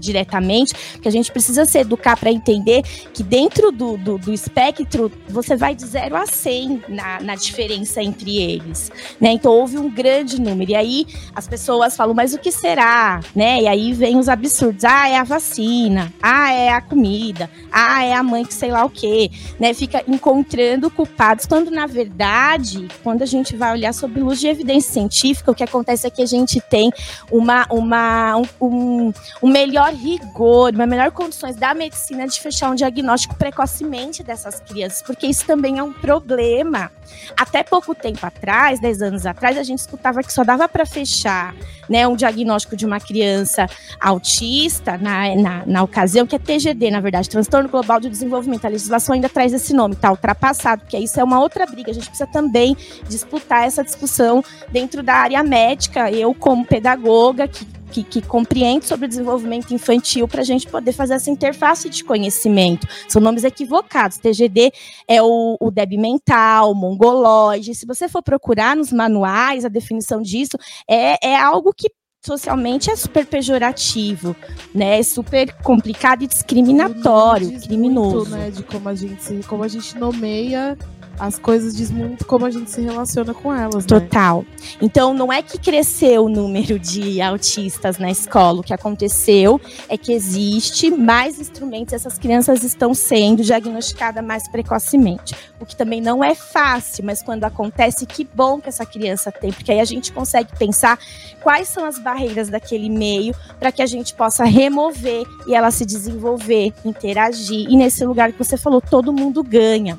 diretamente, 0.00 0.74
que 1.00 1.06
a 1.06 1.12
gente 1.12 1.30
precisa 1.30 1.64
se 1.64 1.78
educar 1.78 2.16
para 2.16 2.30
entender 2.30 2.82
que 3.12 3.22
dentro 3.22 3.70
do, 3.70 3.96
do, 3.96 4.18
do, 4.18 4.32
espectro 4.32 5.12
você 5.28 5.56
vai 5.56 5.74
de 5.74 5.86
0 5.86 6.16
a 6.16 6.26
100 6.26 6.82
na, 6.88 7.20
na 7.20 7.34
diferença 7.34 8.02
entre 8.02 8.38
eles. 8.38 8.90
Né? 9.20 9.32
Então 9.32 9.52
houve 9.52 9.78
um 9.78 9.90
grande 9.90 10.40
número. 10.40 10.70
E 10.70 10.74
aí 10.74 11.06
as 11.34 11.46
pessoas 11.46 11.96
falam, 11.96 12.14
mas 12.14 12.34
o 12.34 12.38
que 12.38 12.50
será? 12.50 13.20
Né? 13.34 13.62
E 13.62 13.68
aí 13.68 13.92
vem 13.92 14.16
os 14.16 14.28
absurdos. 14.28 14.84
Ah, 14.84 15.08
é 15.08 15.16
a 15.16 15.24
vacina. 15.24 16.12
Ah, 16.22 16.52
é 16.52 16.70
a 16.70 16.80
comida. 16.80 17.50
Ah, 17.70 18.04
é 18.04 18.14
a 18.14 18.22
mãe 18.22 18.44
que 18.44 18.54
sei 18.54 18.70
lá 18.70 18.84
o 18.84 18.90
quê. 18.90 19.30
Né? 19.58 19.74
Fica 19.74 20.02
encontrando 20.08 20.90
culpados, 20.90 21.46
quando 21.46 21.70
na 21.70 21.86
verdade, 21.86 22.88
quando 23.02 23.22
a 23.22 23.26
gente 23.26 23.56
vai 23.56 23.72
olhar 23.72 23.92
sob 23.92 24.20
luz 24.20 24.40
de 24.40 24.48
evidência 24.48 24.92
científica, 24.92 25.50
o 25.50 25.54
que 25.54 25.64
acontece 25.64 26.06
é 26.06 26.10
que 26.10 26.22
a 26.22 26.26
gente 26.26 26.60
tem 26.60 26.90
uma, 27.30 27.66
uma, 27.70 28.36
um, 28.36 28.44
um, 28.60 29.12
um 29.42 29.48
melhor 29.48 29.89
melhor 29.90 29.94
rigor, 29.94 30.74
uma 30.74 30.86
melhor 30.86 31.10
condições 31.10 31.56
da 31.56 31.74
medicina 31.74 32.26
de 32.26 32.40
fechar 32.40 32.70
um 32.70 32.74
diagnóstico 32.74 33.34
precocemente 33.34 34.22
dessas 34.22 34.60
crianças, 34.60 35.02
porque 35.02 35.26
isso 35.26 35.44
também 35.46 35.78
é 35.78 35.82
um 35.82 35.92
problema. 35.92 36.90
Até 37.36 37.62
pouco 37.62 37.94
tempo 37.94 38.24
atrás, 38.24 38.80
10 38.80 39.02
anos 39.02 39.26
atrás, 39.26 39.58
a 39.58 39.62
gente 39.62 39.80
escutava 39.80 40.22
que 40.22 40.32
só 40.32 40.44
dava 40.44 40.68
para 40.68 40.86
fechar 40.86 41.54
né, 41.88 42.06
um 42.06 42.14
diagnóstico 42.14 42.76
de 42.76 42.86
uma 42.86 43.00
criança 43.00 43.66
autista, 44.00 44.96
na, 44.96 45.34
na, 45.34 45.66
na, 45.66 45.82
ocasião, 45.82 46.26
que 46.26 46.36
é 46.36 46.38
TGD, 46.38 46.90
na 46.90 47.00
verdade, 47.00 47.28
Transtorno 47.28 47.68
Global 47.68 47.98
de 47.98 48.08
Desenvolvimento. 48.08 48.64
A 48.64 48.68
legislação 48.68 49.14
ainda 49.14 49.28
traz 49.28 49.52
esse 49.52 49.74
nome, 49.74 49.94
está 49.94 50.10
ultrapassado, 50.10 50.82
porque 50.82 50.98
isso 50.98 51.18
é 51.18 51.24
uma 51.24 51.40
outra 51.40 51.66
briga. 51.66 51.90
A 51.90 51.94
gente 51.94 52.06
precisa 52.06 52.28
também 52.28 52.76
disputar 53.08 53.66
essa 53.66 53.82
discussão 53.82 54.42
dentro 54.70 55.02
da 55.02 55.14
área 55.14 55.42
médica. 55.42 56.10
Eu, 56.10 56.32
como 56.32 56.64
pedagoga, 56.64 57.48
que 57.48 57.66
que, 57.90 58.02
que 58.02 58.22
compreende 58.22 58.86
sobre 58.86 59.06
o 59.06 59.08
desenvolvimento 59.08 59.74
infantil 59.74 60.26
para 60.26 60.40
a 60.40 60.44
gente 60.44 60.66
poder 60.66 60.92
fazer 60.92 61.14
essa 61.14 61.30
interface 61.30 61.88
de 61.88 62.04
conhecimento. 62.04 62.86
São 63.08 63.20
nomes 63.20 63.44
equivocados. 63.44 64.18
TGD 64.18 64.72
é 65.06 65.22
o, 65.22 65.56
o 65.60 65.70
DEB 65.70 65.98
mental, 65.98 66.74
mongoloide. 66.74 67.74
Se 67.74 67.86
você 67.86 68.08
for 68.08 68.22
procurar 68.22 68.76
nos 68.76 68.92
manuais 68.92 69.64
a 69.64 69.68
definição 69.68 70.22
disso, 70.22 70.56
é, 70.88 71.28
é 71.28 71.36
algo 71.36 71.72
que 71.76 71.88
socialmente 72.24 72.90
é 72.90 72.96
super 72.96 73.26
pejorativo, 73.26 74.36
né? 74.74 74.98
É 74.98 75.02
super 75.02 75.54
complicado 75.62 76.22
e 76.22 76.26
discriminatório, 76.26 77.58
criminoso. 77.60 78.30
Muito, 78.30 78.30
né, 78.30 78.50
de 78.50 78.62
como 78.62 78.88
a 78.88 78.94
gente 78.94 79.40
como 79.46 79.64
a 79.64 79.68
gente 79.68 79.96
nomeia 79.96 80.76
as 81.20 81.38
coisas 81.38 81.76
diz 81.76 81.90
muito 81.90 82.24
como 82.24 82.46
a 82.46 82.50
gente 82.50 82.70
se 82.70 82.80
relaciona 82.80 83.34
com 83.34 83.54
elas. 83.54 83.84
Né? 83.84 84.00
Total. 84.00 84.44
Então, 84.80 85.12
não 85.12 85.30
é 85.30 85.42
que 85.42 85.58
cresceu 85.58 86.24
o 86.24 86.28
número 86.30 86.78
de 86.78 87.20
autistas 87.20 87.98
na 87.98 88.10
escola. 88.10 88.60
O 88.60 88.62
que 88.62 88.72
aconteceu 88.72 89.60
é 89.86 89.98
que 89.98 90.12
existe 90.12 90.90
mais 90.90 91.38
instrumentos, 91.38 91.92
essas 91.92 92.18
crianças 92.18 92.62
estão 92.62 92.94
sendo 92.94 93.42
diagnosticadas 93.42 94.24
mais 94.24 94.48
precocemente. 94.48 95.34
O 95.60 95.66
que 95.66 95.76
também 95.76 96.00
não 96.00 96.24
é 96.24 96.34
fácil, 96.34 97.04
mas 97.04 97.22
quando 97.22 97.44
acontece, 97.44 98.06
que 98.06 98.26
bom 98.34 98.58
que 98.58 98.70
essa 98.70 98.86
criança 98.86 99.30
tem, 99.30 99.52
porque 99.52 99.70
aí 99.70 99.80
a 99.80 99.84
gente 99.84 100.10
consegue 100.12 100.56
pensar 100.58 100.98
quais 101.42 101.68
são 101.68 101.84
as 101.84 101.98
barreiras 101.98 102.48
daquele 102.48 102.88
meio 102.88 103.34
para 103.58 103.70
que 103.70 103.82
a 103.82 103.86
gente 103.86 104.14
possa 104.14 104.44
remover 104.44 105.26
e 105.46 105.54
ela 105.54 105.70
se 105.70 105.84
desenvolver, 105.84 106.72
interagir. 106.82 107.68
E 107.68 107.76
nesse 107.76 108.06
lugar 108.06 108.32
que 108.32 108.38
você 108.38 108.56
falou, 108.56 108.80
todo 108.80 109.12
mundo 109.12 109.42
ganha. 109.42 109.98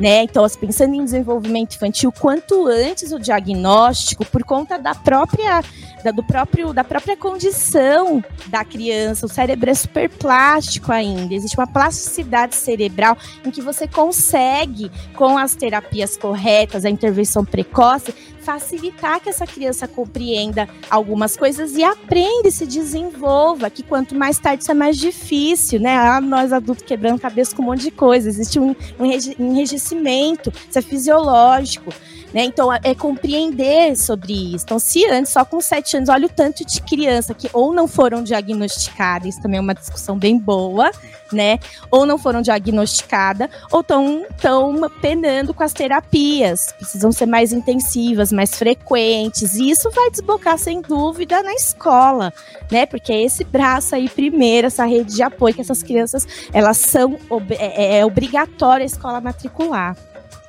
Né? 0.00 0.22
Então, 0.22 0.42
as 0.42 0.56
pensando 0.56 0.94
em 0.94 1.04
desenvolvimento 1.04 1.74
infantil, 1.74 2.10
quanto 2.10 2.66
antes 2.66 3.12
o 3.12 3.18
diagnóstico, 3.18 4.24
por 4.24 4.42
conta 4.42 4.78
da 4.78 4.94
própria, 4.94 5.62
da, 6.02 6.10
do 6.10 6.22
próprio, 6.24 6.72
da 6.72 6.82
própria 6.82 7.14
condição 7.14 8.24
da 8.46 8.64
criança, 8.64 9.26
o 9.26 9.28
cérebro 9.28 9.68
é 9.68 9.74
super 9.74 10.08
plástico 10.08 10.90
ainda, 10.90 11.34
existe 11.34 11.54
uma 11.54 11.66
plasticidade 11.66 12.56
cerebral 12.56 13.14
em 13.44 13.50
que 13.50 13.60
você 13.60 13.86
consegue, 13.86 14.90
com 15.14 15.36
as 15.36 15.54
terapias 15.54 16.16
corretas, 16.16 16.86
a 16.86 16.90
intervenção 16.90 17.44
precoce, 17.44 18.14
facilitar 18.50 19.20
que 19.20 19.28
essa 19.28 19.46
criança 19.46 19.86
compreenda 19.86 20.68
algumas 20.90 21.36
coisas 21.36 21.76
e 21.76 21.84
aprenda 21.84 22.48
e 22.48 22.50
se 22.50 22.66
desenvolva, 22.66 23.70
que 23.70 23.82
quanto 23.82 24.14
mais 24.14 24.38
tarde 24.38 24.62
isso 24.62 24.72
é 24.72 24.74
mais 24.74 24.96
difícil, 24.96 25.78
né? 25.78 25.96
Ah, 25.96 26.20
nós 26.20 26.52
adultos 26.52 26.84
quebrando 26.84 27.20
cabeça 27.20 27.54
com 27.54 27.62
um 27.62 27.66
monte 27.66 27.82
de 27.82 27.92
coisa, 27.92 28.28
existe 28.28 28.58
um, 28.58 28.74
um 28.98 29.06
enrijecimento, 29.06 30.52
isso 30.68 30.78
é 30.78 30.82
fisiológico. 30.82 31.92
Né? 32.32 32.44
Então, 32.44 32.72
é, 32.72 32.78
é 32.84 32.94
compreender 32.94 33.96
sobre 33.96 34.54
isso. 34.54 34.64
Então, 34.64 34.78
se 34.78 35.04
antes, 35.06 35.32
só 35.32 35.44
com 35.44 35.60
sete 35.60 35.96
anos, 35.96 36.08
olha 36.08 36.26
o 36.26 36.28
tanto 36.28 36.64
de 36.64 36.80
criança 36.80 37.34
que 37.34 37.50
ou 37.52 37.72
não 37.72 37.88
foram 37.88 38.22
diagnosticadas, 38.22 39.30
isso 39.34 39.42
também 39.42 39.58
é 39.58 39.60
uma 39.60 39.74
discussão 39.74 40.16
bem 40.16 40.38
boa, 40.38 40.92
né? 41.32 41.58
Ou 41.90 42.06
não 42.06 42.18
foram 42.18 42.42
diagnosticadas, 42.42 43.48
ou 43.70 43.80
estão 43.80 44.24
tão 44.40 44.90
penando 45.00 45.54
com 45.54 45.62
as 45.62 45.72
terapias. 45.72 46.72
Precisam 46.78 47.12
ser 47.12 47.26
mais 47.26 47.52
intensivas, 47.52 48.32
mais 48.32 48.54
frequentes. 48.54 49.54
E 49.54 49.70
isso 49.70 49.90
vai 49.90 50.10
desbocar, 50.10 50.58
sem 50.58 50.80
dúvida, 50.80 51.42
na 51.42 51.54
escola, 51.54 52.32
né? 52.70 52.86
Porque 52.86 53.12
é 53.12 53.22
esse 53.22 53.44
braço 53.44 53.94
aí, 53.94 54.08
primeiro, 54.08 54.66
essa 54.66 54.84
rede 54.84 55.14
de 55.14 55.22
apoio 55.22 55.54
que 55.54 55.60
essas 55.60 55.82
crianças, 55.82 56.26
elas 56.52 56.76
são, 56.76 57.18
é, 57.50 57.98
é 57.98 58.06
obrigatória 58.06 58.84
a 58.84 58.86
escola 58.86 59.20
matricular 59.20 59.96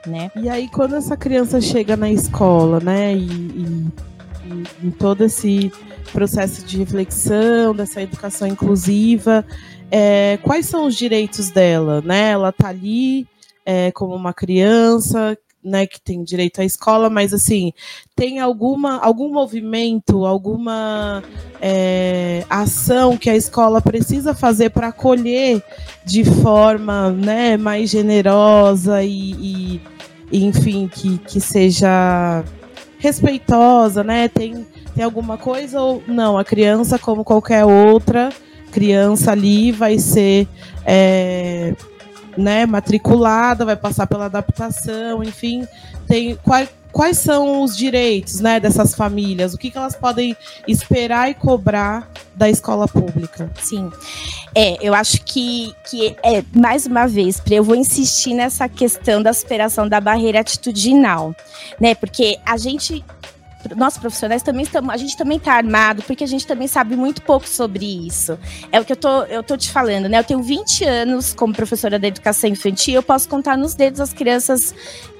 né? 0.06 0.32
E 0.36 0.50
aí, 0.50 0.68
quando 0.68 0.96
essa 0.96 1.16
criança 1.16 1.62
chega 1.62 1.96
na 1.96 2.12
escola, 2.12 2.80
né, 2.80 3.16
e, 3.16 3.26
e, 3.26 3.88
e 4.46 4.88
em 4.88 4.92
todo 4.92 5.24
esse 5.24 5.72
processo 6.12 6.66
de 6.66 6.78
reflexão, 6.78 7.74
dessa 7.76 8.02
educação 8.02 8.48
inclusiva, 8.48 9.46
é, 9.92 10.40
quais 10.42 10.66
são 10.66 10.86
os 10.86 10.96
direitos 10.96 11.50
dela, 11.50 12.02
né? 12.02 12.32
Ela 12.32 12.54
tá 12.54 12.70
ali 12.70 13.28
é, 13.66 13.92
como 13.92 14.16
uma 14.16 14.34
criança, 14.34 15.38
né, 15.64 15.86
que 15.86 16.02
tem 16.02 16.24
direito 16.24 16.60
à 16.60 16.66
escola, 16.66 17.10
mas 17.10 17.34
assim, 17.34 17.72
tem 18.16 18.40
alguma, 18.40 18.98
algum 18.98 19.32
movimento, 19.32 20.26
alguma 20.26 21.22
é, 21.62 22.44
ação 22.50 23.16
que 23.16 23.30
a 23.30 23.36
escola 23.36 23.80
precisa 23.80 24.34
fazer 24.34 24.72
para 24.72 24.88
acolher 24.88 25.62
de 26.04 26.24
forma 26.24 27.12
né, 27.12 27.58
mais 27.58 27.92
generosa 27.92 29.04
e, 29.04 29.82
e, 30.32 30.46
enfim, 30.46 30.90
que, 30.92 31.20
que 31.20 31.40
seja 31.40 32.44
respeitosa, 32.98 34.04
né? 34.04 34.28
Tem, 34.28 34.66
tem 34.96 35.04
alguma 35.04 35.38
coisa 35.38 35.82
ou 35.82 36.02
não? 36.08 36.38
A 36.38 36.46
criança, 36.46 36.98
como 36.98 37.24
qualquer 37.24 37.66
outra 37.66 38.32
criança 38.72 39.32
ali, 39.32 39.72
vai 39.72 40.00
ser 40.00 40.48
é, 40.86 41.76
né, 42.38 42.66
matriculada, 42.66 43.66
vai 43.66 43.76
passar 43.76 44.08
pela 44.08 44.26
adaptação, 44.26 45.24
enfim, 45.24 45.68
tem 46.08 46.36
quais, 46.38 46.70
quais 46.92 47.18
são 47.18 47.62
os 47.64 47.76
direitos 47.76 48.40
né, 48.40 48.60
dessas 48.60 48.94
famílias? 48.96 49.54
O 49.54 49.58
que, 49.58 49.72
que 49.72 49.78
elas 49.78 49.96
podem 49.96 50.36
esperar 50.68 51.30
e 51.30 51.34
cobrar 51.34 52.10
da 52.36 52.50
escola 52.50 52.88
pública? 52.88 53.50
Sim. 53.62 53.92
É, 54.54 54.78
eu 54.86 54.94
acho 54.94 55.24
que, 55.24 55.74
que 55.90 56.16
é, 56.24 56.44
mais 56.54 56.86
uma 56.86 57.08
vez, 57.08 57.42
eu 57.50 57.64
vou 57.64 57.76
insistir 57.76 58.34
nessa 58.34 58.68
questão 58.68 59.22
da 59.22 59.34
superação 59.34 59.88
da 59.88 60.02
barreira 60.02 60.42
atitudinal, 60.42 61.36
né? 61.80 61.96
Porque 61.96 62.38
a 62.46 62.58
gente 62.58 63.04
nós 63.76 63.98
profissionais 63.98 64.42
também 64.42 64.64
estamos, 64.64 64.94
a 64.94 64.98
gente 64.98 65.16
também 65.16 65.38
está 65.38 65.54
armado, 65.54 66.04
porque 66.04 66.24
a 66.24 66.28
gente 66.28 66.46
também 66.46 66.68
sabe 66.68 66.96
muito 66.96 67.22
pouco 67.22 67.48
sobre 67.48 68.08
isso. 68.08 68.38
É 68.72 68.80
o 68.80 68.86
que 68.86 68.94
eu 68.94 68.98
tô, 68.98 69.24
eu 69.24 69.44
tô 69.44 69.58
te 69.58 69.72
falando, 69.72 70.08
né? 70.08 70.20
Eu 70.20 70.24
tenho 70.24 70.42
20 70.42 70.84
anos 70.86 71.34
como 71.34 71.54
professora 71.54 71.98
da 71.98 72.08
educação 72.08 72.50
infantil, 72.50 72.96
eu 72.96 73.04
posso 73.04 73.28
contar 73.28 73.58
nos 73.58 73.76
dedos 73.76 74.00
as 74.00 74.14
crianças 74.14 74.74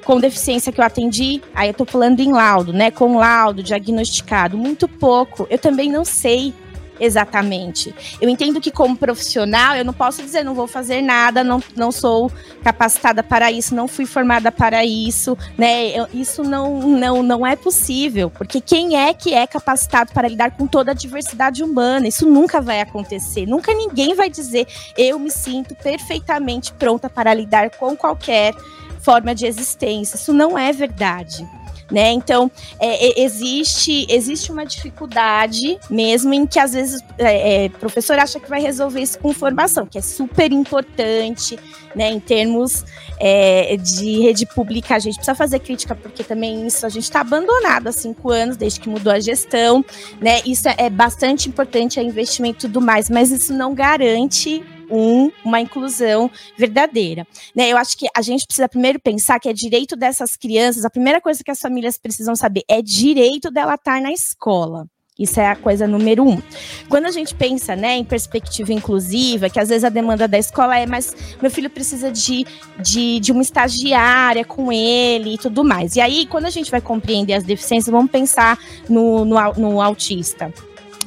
com 0.04 0.20
deficiência 0.20 0.72
que 0.72 0.80
eu 0.80 0.86
atendi. 0.86 1.42
Aí 1.54 1.70
eu 1.70 1.74
tô 1.74 1.86
falando 1.86 2.20
em 2.20 2.32
laudo, 2.32 2.74
né? 2.74 2.92
Com 2.92 3.18
laudo 3.18 3.62
diagnosticado, 3.64 4.58
muito 4.58 4.88
pouco. 4.88 5.48
Eu 5.50 5.60
também 5.60 5.92
não 5.92 6.04
sei 6.04 6.54
exatamente. 7.02 7.94
Eu 8.22 8.30
entendo 8.30 8.62
que, 8.62 8.72
como 8.72 8.96
profissional, 8.96 9.76
eu 9.76 9.84
não 9.84 9.94
posso 9.94 10.22
dizer 10.22 10.44
não 10.44 10.54
vou 10.54 10.68
fazer 10.68 11.02
nada, 11.02 11.44
não, 11.44 11.62
não 11.76 11.92
sou 11.92 12.32
capacitada 12.64 13.24
para 13.24 13.52
isso, 13.52 13.74
não 13.74 13.88
fui 13.88 14.06
formada 14.06 14.52
para 14.52 14.86
isso, 14.86 15.38
né? 15.58 15.88
Eu, 15.88 16.08
isso 16.14 16.44
não, 16.44 16.80
não, 16.80 17.24
não 17.24 17.46
é 17.46 17.56
possível, 17.56 18.30
porque 18.30 18.62
quem 18.62 18.96
é 18.96 19.14
que 19.14 19.34
é 19.34 19.48
capacitado 19.48 20.14
para 20.14 20.28
lidar 20.28 20.52
com 20.52 20.68
toda 20.68 20.92
a 20.92 20.94
diversidade 20.94 21.64
humana? 21.64 22.08
Isso 22.08 22.30
nunca 22.30 22.62
vai 22.62 22.80
acontecer. 22.80 23.48
Nunca 23.48 23.74
ninguém 23.74 24.14
vai 24.14 24.30
dizer 24.30 24.68
eu 24.96 25.18
me 25.18 25.32
sinto 25.32 25.74
perfeitamente 25.76 26.72
pronta 26.74 27.10
para 27.10 27.34
lidar 27.34 27.72
com 27.72 27.96
qualquer 27.98 28.54
forma 29.00 29.34
de 29.34 29.48
existência. 29.48 30.16
Isso 30.16 30.32
não 30.32 30.58
é 30.58 30.72
verdade 30.72 31.48
né? 31.92 32.12
Então 32.12 32.50
é, 32.80 33.22
existe 33.22 34.06
existe 34.10 34.52
uma 34.52 34.66
dificuldade 34.66 35.78
mesmo 35.90 36.34
em 36.34 36.48
que 36.48 36.60
às 36.60 36.74
vezes 36.74 37.02
é, 37.18 37.66
é, 37.66 37.68
o 37.68 37.72
professor 37.72 38.18
acha 38.18 38.40
que 38.40 38.50
vai 38.50 38.62
resolver 38.62 39.02
isso 39.02 39.20
com 39.20 39.34
formação, 39.34 39.86
que 39.86 39.98
é 39.98 40.02
super 40.02 40.52
importante, 40.52 41.60
né? 41.96 42.10
Em 42.10 42.20
termos 42.20 42.86
é, 43.20 43.76
de 43.78 44.22
rede 44.22 44.46
pública, 44.46 44.96
a 44.96 45.00
gente 45.00 45.16
precisa 45.16 45.36
fazer 45.36 45.60
crítica 45.60 45.94
porque 45.94 46.24
também 46.24 46.66
isso 46.66 46.86
a 46.86 46.90
gente 46.90 47.04
está 47.04 47.22
abandonado 47.22 47.88
há 47.88 47.92
cinco 47.92 48.30
anos 48.30 48.56
desde 48.56 48.80
que 48.80 48.90
mudou 48.90 49.12
a 49.12 49.20
gestão, 49.20 49.84
né? 50.20 50.42
Isso 50.46 50.70
é, 50.70 50.76
é 50.78 50.90
bastante 50.90 51.50
importante, 51.50 52.00
é 52.00 52.04
investimento 52.04 52.66
e 52.66 52.70
tudo 52.70 52.82
mais, 52.82 53.10
mas 53.10 53.32
isso 53.32 53.54
não 53.54 53.74
garante 53.74 54.64
um, 54.92 55.32
uma 55.44 55.60
inclusão 55.60 56.30
verdadeira. 56.58 57.26
Né? 57.56 57.72
Eu 57.72 57.78
acho 57.78 57.98
que 57.98 58.08
a 58.16 58.22
gente 58.22 58.46
precisa 58.46 58.70
primeiro 58.70 59.00
pensar 59.00 59.40
que 59.40 59.50
é 59.50 59.54
direito 59.54 59.96
dessas 59.96 60.36
crianças, 60.36 60.86
a 60.86 60.90
primeira 60.90 61.22
coisa 61.22 61.44
que 61.44 61.52
as 61.52 61.60
famílias 61.60 61.98
precisam 61.98 62.36
saber 62.36 62.64
é 62.68 62.82
direito 62.82 63.50
dela 63.50 63.76
estar 63.76 64.02
na 64.02 64.12
escola. 64.12 64.86
Isso 65.20 65.40
é 65.40 65.48
a 65.48 65.56
coisa 65.56 65.86
número 65.86 66.28
um. 66.28 66.42
Quando 66.90 67.06
a 67.06 67.12
gente 67.12 67.36
pensa 67.36 67.76
né, 67.76 67.96
em 67.96 68.04
perspectiva 68.04 68.74
inclusiva, 68.74 69.50
que 69.50 69.60
às 69.60 69.70
vezes 69.70 69.84
a 69.84 69.90
demanda 69.90 70.28
da 70.28 70.40
escola 70.40 70.78
é, 70.78 70.88
mas 70.88 71.16
meu 71.40 71.52
filho 71.52 71.70
precisa 71.70 72.12
de, 72.12 72.46
de, 72.80 73.20
de 73.20 73.32
uma 73.32 73.42
estagiária 73.42 74.44
com 74.44 74.72
ele 74.72 75.36
e 75.36 75.38
tudo 75.38 75.64
mais. 75.64 75.96
E 75.96 76.02
aí, 76.02 76.26
quando 76.26 76.46
a 76.46 76.50
gente 76.50 76.72
vai 76.72 76.82
compreender 76.82 77.34
as 77.34 77.44
deficiências, 77.44 77.92
vamos 77.92 78.10
pensar 78.10 78.58
no, 78.90 79.24
no, 79.24 79.36
no 79.58 79.82
autista 79.82 80.52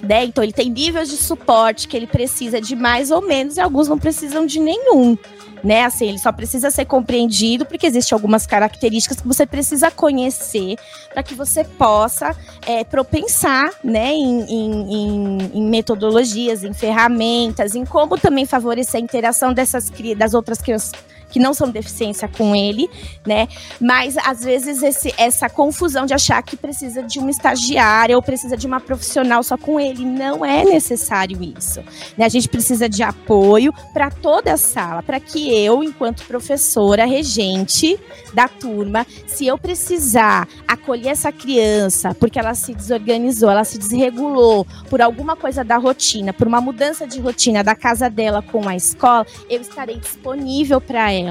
né? 0.04 0.24
Então 0.24 0.44
ele 0.44 0.52
tem 0.52 0.70
níveis 0.70 1.08
de 1.08 1.16
suporte 1.16 1.88
que 1.88 1.96
ele 1.96 2.06
precisa 2.06 2.60
de 2.60 2.76
mais 2.76 3.10
ou 3.10 3.22
menos 3.22 3.56
e 3.56 3.60
alguns 3.60 3.88
não 3.88 3.98
precisam 3.98 4.46
de 4.46 4.60
nenhum. 4.60 5.16
Né, 5.62 5.82
assim, 5.82 6.10
ele 6.10 6.18
só 6.18 6.30
precisa 6.30 6.70
ser 6.70 6.84
compreendido 6.84 7.64
porque 7.64 7.86
existem 7.86 8.14
algumas 8.14 8.46
características 8.46 9.18
que 9.18 9.26
você 9.26 9.46
precisa 9.46 9.90
conhecer 9.90 10.76
para 11.10 11.22
que 11.22 11.34
você 11.34 11.64
possa 11.64 12.36
é, 12.66 12.84
propensar, 12.84 13.70
né, 13.82 14.12
em, 14.12 14.42
em, 14.42 15.38
em, 15.54 15.62
metodologias, 15.62 16.64
em 16.64 16.74
ferramentas, 16.74 17.74
em 17.74 17.86
como 17.86 18.18
também 18.18 18.44
favorecer 18.44 19.00
a 19.00 19.02
interação 19.02 19.54
dessas 19.54 19.90
das 20.18 20.34
outras 20.34 20.58
crianças 20.60 20.92
que 21.34 21.40
não 21.40 21.52
são 21.52 21.68
deficiência 21.68 22.28
com 22.28 22.54
ele, 22.54 22.88
né? 23.26 23.48
Mas 23.80 24.16
às 24.16 24.44
vezes 24.44 24.84
esse, 24.84 25.12
essa 25.18 25.50
confusão 25.50 26.06
de 26.06 26.14
achar 26.14 26.40
que 26.44 26.56
precisa 26.56 27.02
de 27.02 27.18
uma 27.18 27.28
estagiária 27.28 28.14
ou 28.14 28.22
precisa 28.22 28.56
de 28.56 28.68
uma 28.68 28.78
profissional 28.78 29.42
só 29.42 29.56
com 29.56 29.80
ele, 29.80 30.04
não 30.04 30.44
é 30.44 30.64
necessário 30.64 31.42
isso. 31.42 31.80
Né? 32.16 32.24
A 32.24 32.28
gente 32.28 32.48
precisa 32.48 32.88
de 32.88 33.02
apoio 33.02 33.74
para 33.92 34.12
toda 34.12 34.52
a 34.52 34.56
sala, 34.56 35.02
para 35.02 35.18
que 35.18 35.52
eu, 35.52 35.82
enquanto 35.82 36.24
professora 36.24 37.04
regente 37.04 37.98
da 38.32 38.46
turma, 38.46 39.04
se 39.26 39.44
eu 39.44 39.58
precisar 39.58 40.46
acolher 40.68 41.08
essa 41.08 41.32
criança 41.32 42.14
porque 42.14 42.38
ela 42.38 42.54
se 42.54 42.72
desorganizou, 42.72 43.50
ela 43.50 43.64
se 43.64 43.76
desregulou 43.76 44.64
por 44.88 45.02
alguma 45.02 45.34
coisa 45.34 45.64
da 45.64 45.78
rotina, 45.78 46.32
por 46.32 46.46
uma 46.46 46.60
mudança 46.60 47.08
de 47.08 47.18
rotina 47.18 47.64
da 47.64 47.74
casa 47.74 48.08
dela 48.08 48.40
com 48.40 48.68
a 48.68 48.76
escola, 48.76 49.26
eu 49.50 49.60
estarei 49.60 49.96
disponível 49.96 50.80
para 50.80 51.10
ela. 51.10 51.23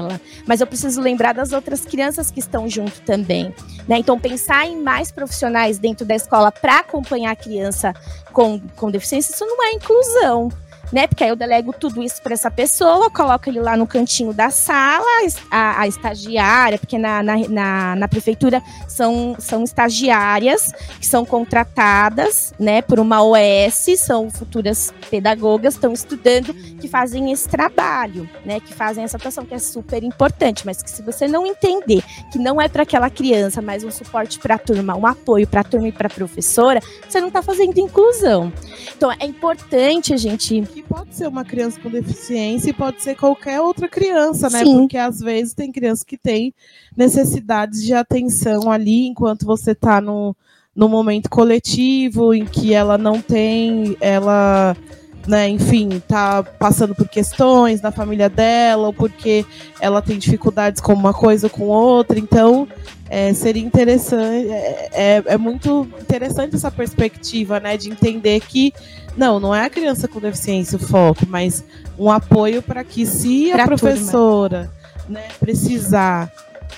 Mas 0.46 0.60
eu 0.60 0.66
preciso 0.66 1.00
lembrar 1.00 1.32
das 1.32 1.52
outras 1.52 1.84
crianças 1.84 2.30
que 2.30 2.40
estão 2.40 2.68
junto 2.68 3.00
também. 3.02 3.54
Né? 3.88 3.98
Então, 3.98 4.18
pensar 4.18 4.66
em 4.66 4.80
mais 4.80 5.10
profissionais 5.10 5.78
dentro 5.78 6.04
da 6.04 6.14
escola 6.14 6.50
para 6.50 6.78
acompanhar 6.78 7.32
a 7.32 7.36
criança 7.36 7.94
com, 8.32 8.60
com 8.76 8.90
deficiência, 8.90 9.32
isso 9.32 9.46
não 9.46 9.62
é 9.62 9.72
inclusão 9.72 10.50
né? 10.94 11.08
Porque 11.08 11.24
aí 11.24 11.30
eu 11.30 11.34
delego 11.34 11.72
tudo 11.72 12.00
isso 12.00 12.22
para 12.22 12.34
essa 12.34 12.48
pessoa, 12.48 13.10
coloco 13.10 13.50
ele 13.50 13.58
lá 13.58 13.76
no 13.76 13.84
cantinho 13.84 14.32
da 14.32 14.48
sala, 14.48 15.04
a, 15.50 15.80
a 15.80 15.88
estagiária, 15.88 16.78
porque 16.78 16.96
na, 16.96 17.20
na, 17.20 17.36
na, 17.48 17.96
na, 17.96 18.08
prefeitura 18.08 18.62
são, 18.86 19.34
são 19.40 19.64
estagiárias 19.64 20.72
que 21.00 21.06
são 21.06 21.24
contratadas, 21.24 22.54
né, 22.60 22.80
por 22.80 23.00
uma 23.00 23.24
OS, 23.24 23.98
são 23.98 24.30
futuras 24.30 24.94
pedagogas, 25.10 25.74
estão 25.74 25.92
estudando, 25.92 26.54
que 26.54 26.86
fazem 26.86 27.32
esse 27.32 27.48
trabalho, 27.48 28.28
né, 28.44 28.60
que 28.60 28.72
fazem 28.72 29.02
essa 29.02 29.16
atuação, 29.16 29.44
que 29.44 29.54
é 29.54 29.58
super 29.58 30.04
importante, 30.04 30.64
mas 30.64 30.80
que 30.80 30.88
se 30.88 31.02
você 31.02 31.26
não 31.26 31.44
entender 31.44 32.04
que 32.30 32.38
não 32.38 32.60
é 32.60 32.68
para 32.68 32.84
aquela 32.84 33.10
criança, 33.10 33.60
mas 33.60 33.82
um 33.82 33.90
suporte 33.90 34.38
para 34.38 34.54
a 34.54 34.58
turma, 34.58 34.94
um 34.94 35.06
apoio 35.06 35.48
para 35.48 35.62
a 35.62 35.64
turma 35.64 35.88
e 35.88 35.92
para 35.92 36.06
a 36.06 36.10
professora, 36.10 36.80
você 37.08 37.20
não 37.20 37.28
está 37.28 37.42
fazendo 37.42 37.76
inclusão. 37.78 38.52
Então 38.96 39.10
é 39.10 39.26
importante 39.26 40.14
a 40.14 40.16
gente 40.16 40.62
pode 40.88 41.14
ser 41.14 41.26
uma 41.26 41.44
criança 41.44 41.80
com 41.80 41.90
deficiência 41.90 42.70
e 42.70 42.72
pode 42.72 43.02
ser 43.02 43.14
qualquer 43.14 43.60
outra 43.60 43.88
criança, 43.88 44.48
né? 44.48 44.64
Sim. 44.64 44.78
Porque 44.80 44.96
às 44.96 45.20
vezes 45.20 45.54
tem 45.54 45.72
crianças 45.72 46.04
que 46.04 46.16
têm 46.16 46.54
necessidades 46.96 47.82
de 47.82 47.94
atenção 47.94 48.70
ali 48.70 49.06
enquanto 49.06 49.44
você 49.44 49.72
está 49.72 50.00
no, 50.00 50.36
no 50.74 50.88
momento 50.88 51.28
coletivo, 51.28 52.34
em 52.34 52.44
que 52.44 52.74
ela 52.74 52.98
não 52.98 53.20
tem, 53.20 53.96
ela 54.00 54.76
né, 55.26 55.48
enfim, 55.48 56.02
tá 56.06 56.42
passando 56.42 56.94
por 56.94 57.08
questões 57.08 57.80
na 57.80 57.90
família 57.90 58.28
dela, 58.28 58.88
ou 58.88 58.92
porque 58.92 59.44
ela 59.80 60.02
tem 60.02 60.18
dificuldades 60.18 60.80
com 60.80 60.92
uma 60.92 61.14
coisa 61.14 61.46
ou 61.46 61.50
com 61.50 61.64
outra. 61.64 62.18
Então, 62.18 62.68
é, 63.08 63.32
seria 63.32 63.62
interessante, 63.62 64.50
é, 64.50 64.88
é, 64.92 65.22
é, 65.26 65.38
muito 65.38 65.88
interessante 66.00 66.56
essa 66.56 66.70
perspectiva, 66.70 67.60
né, 67.60 67.76
de 67.76 67.90
entender 67.90 68.40
que 68.40 68.72
não, 69.16 69.38
não 69.38 69.54
é 69.54 69.64
a 69.64 69.70
criança 69.70 70.08
com 70.08 70.20
deficiência 70.20 70.76
o 70.76 70.80
foco, 70.80 71.26
mas 71.28 71.64
um 71.98 72.10
apoio 72.10 72.62
para 72.62 72.82
que 72.82 73.06
se 73.06 73.50
pra 73.52 73.64
a 73.64 73.66
professora 73.66 74.70
né, 75.08 75.28
precisar 75.38 76.32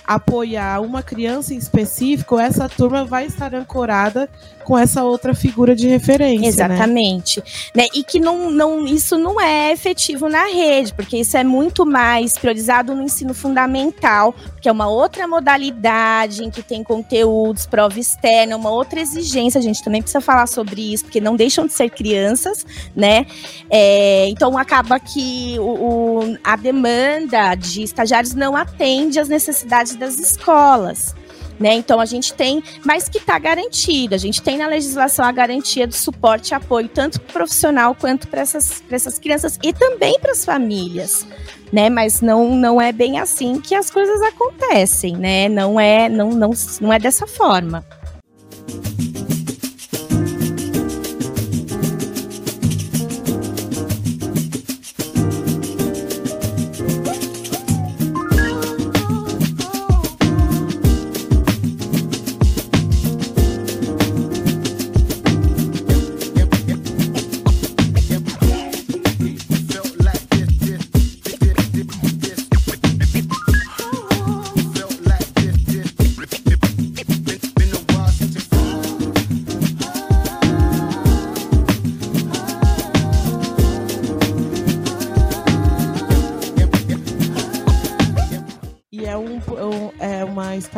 apoiar 0.06 0.80
uma 0.80 1.02
criança 1.02 1.52
em 1.52 1.56
específico, 1.56 2.38
essa 2.38 2.68
turma 2.68 3.04
vai 3.04 3.26
estar 3.26 3.54
ancorada 3.54 4.28
com 4.66 4.76
essa 4.76 5.04
outra 5.04 5.32
figura 5.32 5.76
de 5.76 5.86
referência. 5.86 6.40
Né? 6.40 6.74
Exatamente. 6.74 7.38
Né? 7.72 7.84
né? 7.84 7.88
E 7.94 8.02
que 8.02 8.18
não, 8.18 8.50
não, 8.50 8.84
isso 8.84 9.16
não 9.16 9.40
é 9.40 9.72
efetivo 9.72 10.28
na 10.28 10.46
rede, 10.46 10.92
porque 10.92 11.18
isso 11.18 11.36
é 11.36 11.44
muito 11.44 11.86
mais 11.86 12.36
priorizado 12.36 12.92
no 12.92 13.00
ensino 13.00 13.32
fundamental, 13.32 14.34
que 14.60 14.68
é 14.68 14.72
uma 14.72 14.88
outra 14.88 15.28
modalidade 15.28 16.42
em 16.42 16.50
que 16.50 16.64
tem 16.64 16.82
conteúdos, 16.82 17.64
prova 17.64 18.00
externa, 18.00 18.56
uma 18.56 18.70
outra 18.70 19.00
exigência. 19.00 19.60
A 19.60 19.62
gente 19.62 19.84
também 19.84 20.02
precisa 20.02 20.20
falar 20.20 20.48
sobre 20.48 20.92
isso, 20.92 21.04
porque 21.04 21.20
não 21.20 21.36
deixam 21.36 21.64
de 21.64 21.72
ser 21.72 21.88
crianças, 21.88 22.66
né? 22.94 23.24
É, 23.70 24.26
então 24.28 24.58
acaba 24.58 24.98
que 24.98 25.54
o, 25.60 25.62
o, 25.62 26.38
a 26.42 26.56
demanda 26.56 27.54
de 27.54 27.84
estagiários 27.84 28.34
não 28.34 28.56
atende 28.56 29.20
às 29.20 29.28
necessidades 29.28 29.94
das 29.94 30.18
escolas. 30.18 31.14
Né? 31.58 31.74
Então 31.74 32.00
a 32.00 32.04
gente 32.04 32.34
tem, 32.34 32.62
mas 32.84 33.08
que 33.08 33.18
está 33.18 33.38
garantido, 33.38 34.14
a 34.14 34.18
gente 34.18 34.42
tem 34.42 34.58
na 34.58 34.66
legislação 34.66 35.24
a 35.24 35.32
garantia 35.32 35.86
do 35.86 35.94
suporte 35.94 36.50
e 36.50 36.54
apoio, 36.54 36.88
tanto 36.88 37.20
profissional 37.20 37.94
quanto 37.94 38.28
para 38.28 38.42
essas, 38.42 38.82
essas 38.90 39.18
crianças 39.18 39.58
e 39.62 39.72
também 39.72 40.18
para 40.20 40.32
as 40.32 40.44
famílias. 40.44 41.26
Né, 41.72 41.90
mas 41.90 42.20
não, 42.20 42.54
não 42.54 42.80
é 42.80 42.92
bem 42.92 43.18
assim 43.18 43.60
que 43.60 43.74
as 43.74 43.90
coisas 43.90 44.22
acontecem, 44.22 45.16
né? 45.16 45.48
Não 45.48 45.80
é, 45.80 46.08
não, 46.08 46.30
não, 46.30 46.50
não 46.80 46.92
é 46.92 46.98
dessa 46.98 47.26
forma. 47.26 47.84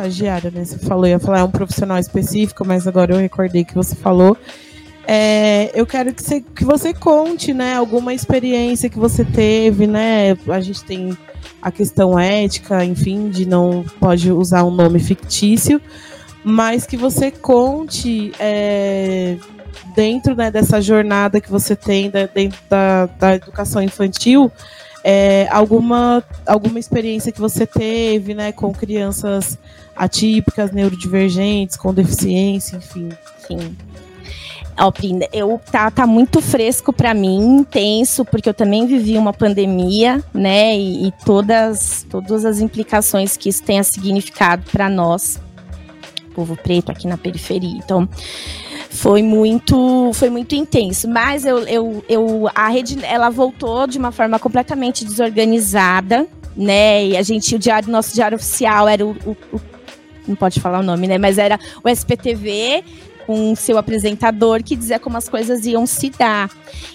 Estagiária, 0.09 0.51
né? 0.51 0.65
Você 0.65 0.77
falou, 0.79 1.07
ia 1.07 1.19
falar 1.19 1.39
é 1.39 1.43
um 1.43 1.51
profissional 1.51 1.97
específico, 1.97 2.65
mas 2.65 2.87
agora 2.87 3.13
eu 3.13 3.19
recordei 3.19 3.63
que 3.63 3.75
você 3.75 3.95
falou. 3.95 4.35
É, 5.07 5.71
eu 5.73 5.85
quero 5.85 6.13
que 6.13 6.21
você, 6.21 6.41
que 6.41 6.63
você 6.63 6.93
conte, 6.93 7.53
né, 7.53 7.75
alguma 7.75 8.13
experiência 8.13 8.89
que 8.89 8.99
você 8.99 9.23
teve, 9.23 9.87
né? 9.87 10.37
A 10.47 10.59
gente 10.59 10.83
tem 10.83 11.17
a 11.61 11.71
questão 11.71 12.19
ética, 12.19 12.83
enfim, 12.83 13.29
de 13.29 13.47
não 13.47 13.83
pode 13.99 14.31
usar 14.31 14.63
um 14.63 14.71
nome 14.71 14.99
fictício, 14.99 15.81
mas 16.43 16.85
que 16.85 16.95
você 16.95 17.31
conte 17.31 18.31
é, 18.39 19.37
dentro 19.95 20.35
né, 20.35 20.51
dessa 20.51 20.79
jornada 20.79 21.41
que 21.41 21.49
você 21.49 21.75
tem 21.75 22.09
da, 22.09 22.27
dentro 22.27 22.59
da, 22.69 23.07
da 23.07 23.35
educação 23.35 23.81
infantil, 23.81 24.51
é, 25.03 25.47
alguma, 25.49 26.23
alguma 26.45 26.79
experiência 26.79 27.31
que 27.31 27.39
você 27.39 27.65
teve 27.65 28.33
né, 28.33 28.51
com 28.51 28.73
crianças 28.73 29.57
atípicas, 29.95 30.71
neurodivergentes, 30.71 31.75
com 31.77 31.93
deficiência, 31.93 32.77
enfim. 32.77 33.09
Sim. 33.47 33.75
Ó, 34.77 34.93
eu 35.33 35.59
tá, 35.69 35.91
tá 35.91 36.07
muito 36.07 36.41
fresco 36.41 36.93
para 36.93 37.13
mim, 37.13 37.57
intenso, 37.59 38.23
porque 38.23 38.47
eu 38.47 38.53
também 38.53 38.87
vivi 38.87 39.17
uma 39.17 39.33
pandemia, 39.33 40.23
né? 40.33 40.77
E, 40.77 41.07
e 41.07 41.11
todas, 41.25 42.05
todas 42.09 42.45
as 42.45 42.61
implicações 42.61 43.35
que 43.35 43.49
isso 43.49 43.61
tenha 43.61 43.83
significado 43.83 44.63
para 44.71 44.89
nós, 44.89 45.37
povo 46.29 46.55
preto 46.55 46.91
aqui 46.91 47.07
na 47.07 47.17
periferia. 47.17 47.77
Então, 47.77 48.07
foi 48.89 49.21
muito 49.21 50.11
foi 50.13 50.31
muito 50.31 50.55
intenso 50.55 51.07
mas 51.07 51.45
eu, 51.45 51.59
eu, 51.67 52.03
eu 52.09 52.49
a 52.55 52.69
rede 52.69 52.97
ela 53.05 53.29
voltou 53.29 53.85
de 53.85 53.99
uma 53.99 54.11
forma 54.11 54.39
completamente 54.39 55.05
desorganizada 55.05 56.25
né 56.57 57.05
e 57.05 57.15
a 57.15 57.21
gente 57.21 57.53
o 57.53 57.59
diário 57.59 57.91
nosso 57.91 58.15
diário 58.15 58.35
oficial 58.35 58.87
era 58.87 59.05
o, 59.05 59.11
o, 59.11 59.37
o 59.53 59.61
não 60.29 60.35
pode 60.35 60.59
falar 60.59 60.79
o 60.79 60.83
nome, 60.83 61.07
né? 61.07 61.17
Mas 61.17 61.37
era 61.37 61.59
o 61.83 61.89
SPTV 61.89 62.83
com 63.29 63.55
seu 63.55 63.77
apresentador 63.77 64.63
que 64.63 64.75
dizia 64.75 64.97
como 64.97 65.15
as 65.15 65.29
coisas 65.29 65.63
iam 65.63 65.85
se 65.85 66.09
dar. 66.09 66.49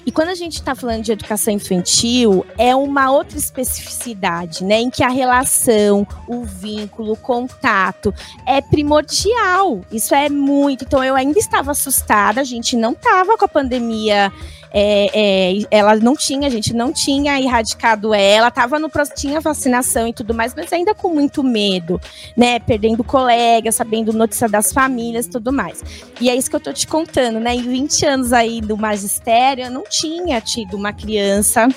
E 0.05 0.11
quando 0.11 0.31
a 0.31 0.35
gente 0.35 0.55
está 0.55 0.75
falando 0.75 1.01
de 1.01 1.13
educação 1.13 1.55
infantil, 1.55 2.45
é 2.59 2.75
uma 2.75 3.09
outra 3.13 3.39
especificidade, 3.39 4.65
né? 4.65 4.81
Em 4.81 4.91
que 4.91 5.05
a 5.05 5.09
relação, 5.09 6.05
o 6.27 6.43
vínculo, 6.43 7.13
o 7.13 7.17
contato 7.17 8.13
é 8.45 8.61
primordial. 8.61 9.83
Isso 9.93 10.13
é 10.13 10.29
muito. 10.29 10.83
Então 10.83 11.05
eu 11.05 11.15
ainda 11.15 11.39
estava 11.39 11.71
assustada, 11.71 12.41
a 12.41 12.45
gente 12.45 12.75
não 12.75 12.95
estava 12.95 13.39
com 13.39 13.45
a 13.45 13.49
pandemia 13.49 14.33
é, 14.77 15.11
é, 15.15 15.67
ela 15.71 15.95
não 15.95 16.17
tinha, 16.17 16.49
a 16.49 16.51
gente 16.51 16.75
não 16.75 16.93
tinha 16.93 17.41
erradicado 17.41 18.13
ela, 18.13 18.51
tava 18.51 18.77
no 18.81 18.91
tinha 19.15 19.41
vacinação 19.41 20.09
e 20.09 20.13
tudo 20.13 20.35
mais, 20.35 20.53
mas 20.53 20.73
ainda 20.73 20.93
com 20.93 21.11
muito 21.11 21.45
medo, 21.45 22.01
né? 22.37 22.59
Perdendo 22.59 23.05
colegas, 23.05 23.77
sabendo 23.77 24.13
notícia 24.13 24.49
das 24.49 24.73
famílias 24.73 25.29
tudo 25.29 25.53
mais. 25.53 25.83
E 26.21 26.29
é 26.29 26.35
isso 26.35 26.51
que 26.51 26.57
eu 26.57 26.61
tô 26.61 26.73
te 26.73 26.89
contando, 26.89 27.39
né? 27.39 27.55
Em 27.55 27.63
20 27.63 28.07
anos 28.07 28.33
aí 28.33 28.61
do 28.61 28.77
magistério, 28.77 29.67
eu 29.67 29.71
não 29.71 29.85
tinha 29.85 30.41
tido 30.41 30.77
uma 30.77 30.93
criança 30.93 31.69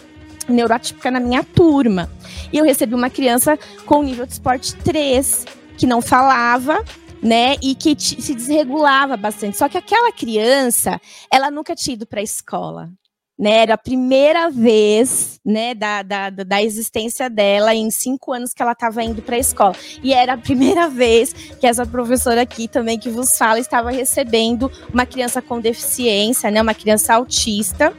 neurotípica 0.50 1.12
na 1.12 1.20
minha 1.20 1.44
turma. 1.44 2.10
E 2.52 2.58
eu 2.58 2.66
recebi 2.66 2.96
uma 2.96 3.12
criança 3.12 3.60
com 3.86 4.02
nível 4.02 4.26
de 4.26 4.32
esporte 4.32 4.74
3, 4.76 5.46
que 5.78 5.86
não 5.86 6.02
falava, 6.02 6.84
né, 7.22 7.56
e 7.62 7.76
que 7.76 7.96
se 8.00 8.34
desregulava 8.34 9.18
bastante. 9.18 9.58
Só 9.58 9.68
que 9.68 9.78
aquela 9.78 10.12
criança, 10.12 11.00
ela 11.32 11.50
nunca 11.52 11.76
tinha 11.76 11.96
ido 11.96 12.06
para 12.06 12.20
a 12.20 12.24
escola. 12.24 12.90
Né, 13.40 13.52
era 13.52 13.76
a 13.76 13.78
primeira 13.78 14.50
vez 14.50 15.40
né, 15.46 15.76
da, 15.76 16.02
da, 16.02 16.32
da 16.32 16.64
existência 16.64 17.30
dela 17.30 17.72
em 17.76 17.92
cinco 17.92 18.34
anos 18.34 18.52
que 18.52 18.64
ela 18.64 18.72
estava 18.72 19.04
indo 19.04 19.22
para 19.22 19.36
a 19.36 19.40
escola. 19.40 19.76
E 20.02 20.12
era 20.12 20.34
a 20.34 20.38
primeira 20.38 20.90
vez 20.90 21.34
que 21.34 21.68
essa 21.68 21.86
professora 21.86 22.42
aqui 22.42 22.68
também 22.68 22.98
que 22.98 23.12
vos 23.12 23.38
fala 23.38 23.60
estava 23.60 23.92
recebendo 23.92 24.72
uma 24.92 25.06
criança 25.06 25.40
com 25.40 25.62
deficiência, 25.62 26.50
né, 26.50 26.60
uma 26.60 26.74
criança 26.74 27.14
autista, 27.14 27.96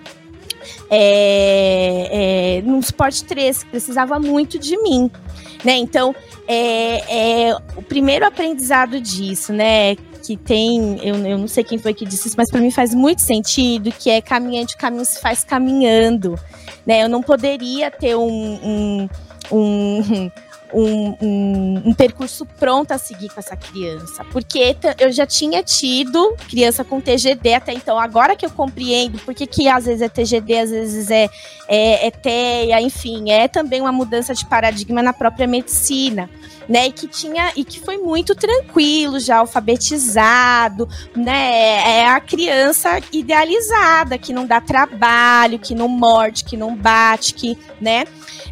é, 0.91 2.59
é, 2.59 2.63
num 2.63 2.81
suporte 2.83 3.25
3, 3.25 3.63
que 3.65 3.71
precisava 3.71 4.19
muito 4.19 4.59
de 4.59 4.77
mim. 4.83 5.11
Né? 5.65 5.77
Então, 5.77 6.15
é, 6.47 7.49
é, 7.49 7.57
o 7.77 7.83
primeiro 7.83 8.27
aprendizado 8.27 9.01
disso, 9.01 9.53
né? 9.53 9.97
Que 10.25 10.37
tem, 10.37 10.99
eu, 11.03 11.17
eu 11.17 11.39
não 11.39 11.49
sei 11.49 11.65
quem 11.65 11.79
foi 11.79 11.95
que 11.95 12.05
disse 12.05 12.29
isso, 12.29 12.37
mas 12.37 12.51
para 12.51 12.61
mim 12.61 12.71
faz 12.71 12.95
muito 12.95 13.23
sentido, 13.23 13.91
que 13.93 14.11
é 14.11 14.21
caminhante, 14.21 14.77
caminho 14.77 15.05
se 15.05 15.21
faz 15.21 15.43
caminhando. 15.43 16.39
Né? 16.87 17.03
Eu 17.03 17.09
não 17.09 17.23
poderia 17.23 17.91
ter 17.91 18.17
um, 18.17 18.29
um, 18.31 19.09
um 19.53 20.31
um, 20.73 21.17
um, 21.21 21.83
um, 21.87 21.95
percurso 21.95 22.45
pronto 22.59 22.93
a 22.93 22.99
seguir 22.99 23.29
com 23.29 23.41
essa 23.41 23.57
criança. 23.57 24.25
Porque 24.25 24.77
eu 24.99 25.11
já 25.11 25.27
tinha 25.27 25.63
tido 25.63 26.37
criança 26.49 26.85
com 26.85 27.01
TGD 27.01 27.55
até 27.55 27.73
então. 27.73 27.99
Agora 27.99 28.37
que 28.37 28.45
eu 28.45 28.51
compreendo 28.51 29.19
porque 29.21 29.47
que 29.47 29.69
às 29.69 29.87
vezes 29.87 30.03
é 30.03 30.09
TGD, 30.09 30.59
às 30.59 30.71
vezes 30.71 31.11
é, 31.11 31.29
é, 31.69 32.07
é 32.07 32.11
TEA, 32.11 32.81
enfim, 32.81 33.31
é 33.31 33.49
também 33.49 33.81
uma 33.81 33.93
mudança 33.93 34.35
de 34.35 34.45
paradigma 34.47 35.03
na 35.03 35.13
própria 35.13 35.47
medicina. 35.47 36.29
Né, 36.69 36.89
e 36.89 36.93
que 36.93 37.09
tinha 37.09 37.51
e 37.57 37.65
que 37.65 37.81
foi 37.81 37.97
muito 37.97 38.35
tranquilo, 38.35 39.19
já 39.19 39.39
alfabetizado, 39.39 40.87
né? 41.17 42.01
É 42.01 42.07
a 42.07 42.21
criança 42.21 43.01
idealizada 43.11 44.19
que 44.19 44.35
não 44.35 44.45
dá 44.45 44.61
trabalho, 44.61 45.59
que 45.59 45.75
não 45.75 45.89
morde, 45.89 46.45
que 46.45 46.59
não 46.59 46.77
bate, 46.77 47.33
que, 47.33 47.57
né? 47.81 48.05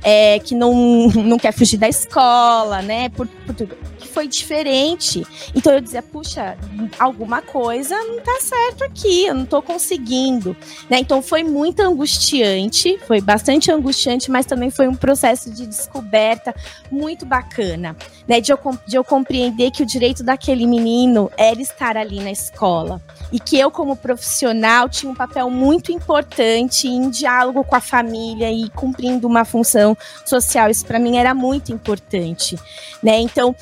é, 0.03 0.39
que 0.39 0.55
não, 0.55 1.09
não 1.15 1.39
quer 1.39 1.53
fugir 1.53 1.77
da 1.77 1.89
escola, 1.89 2.83
né? 2.83 3.09
Por, 3.11 3.27
por 3.27 3.55
tudo. 3.55 3.77
Foi 4.17 4.27
diferente. 4.27 5.27
Então 5.55 5.75
eu 5.75 5.81
dizia, 5.83 6.03
puxa, 6.03 6.57
alguma 6.99 7.43
coisa 7.43 7.95
não 8.05 8.19
tá 8.19 8.39
certo 8.41 8.83
aqui, 8.83 9.27
eu 9.27 9.35
não 9.35 9.45
tô 9.45 9.61
conseguindo. 9.61 10.57
Né? 10.89 11.01
Então 11.01 11.21
foi 11.21 11.45
muito 11.45 11.81
angustiante, 11.81 12.99
foi 13.07 13.21
bastante 13.21 13.71
angustiante, 13.71 14.31
mas 14.31 14.47
também 14.47 14.71
foi 14.71 14.89
um 14.89 14.95
processo 14.95 15.51
de 15.53 15.67
descoberta 15.67 16.55
muito 16.91 17.27
bacana. 17.27 17.95
Né? 18.27 18.41
De, 18.41 18.51
eu, 18.51 18.59
de 18.87 18.97
eu 18.97 19.05
compreender 19.05 19.71
que 19.71 19.83
o 19.83 19.87
direito 19.87 20.23
daquele 20.23 20.67
menino 20.67 21.31
era 21.37 21.61
estar 21.61 21.99
ali 21.99 22.19
na 22.19 22.31
escola 22.31 23.03
e 23.31 23.39
que 23.39 23.59
eu, 23.59 23.71
como 23.71 23.97
profissional, 23.97 24.89
tinha 24.89 25.13
um 25.13 25.15
papel 25.15 25.51
muito 25.51 25.93
importante 25.93 26.89
em 26.89 27.11
diálogo 27.11 27.63
com 27.63 27.77
a 27.77 27.81
família 27.83 28.51
e 28.51 28.71
cumprindo 28.71 29.27
uma 29.27 29.45
função 29.45 29.95
social. 30.25 30.71
Isso 30.71 30.87
para 30.87 30.99
mim 30.99 31.19
era 31.19 31.35
muito 31.35 31.71
importante, 31.71 32.57
né? 33.03 33.19
Então, 33.21 33.55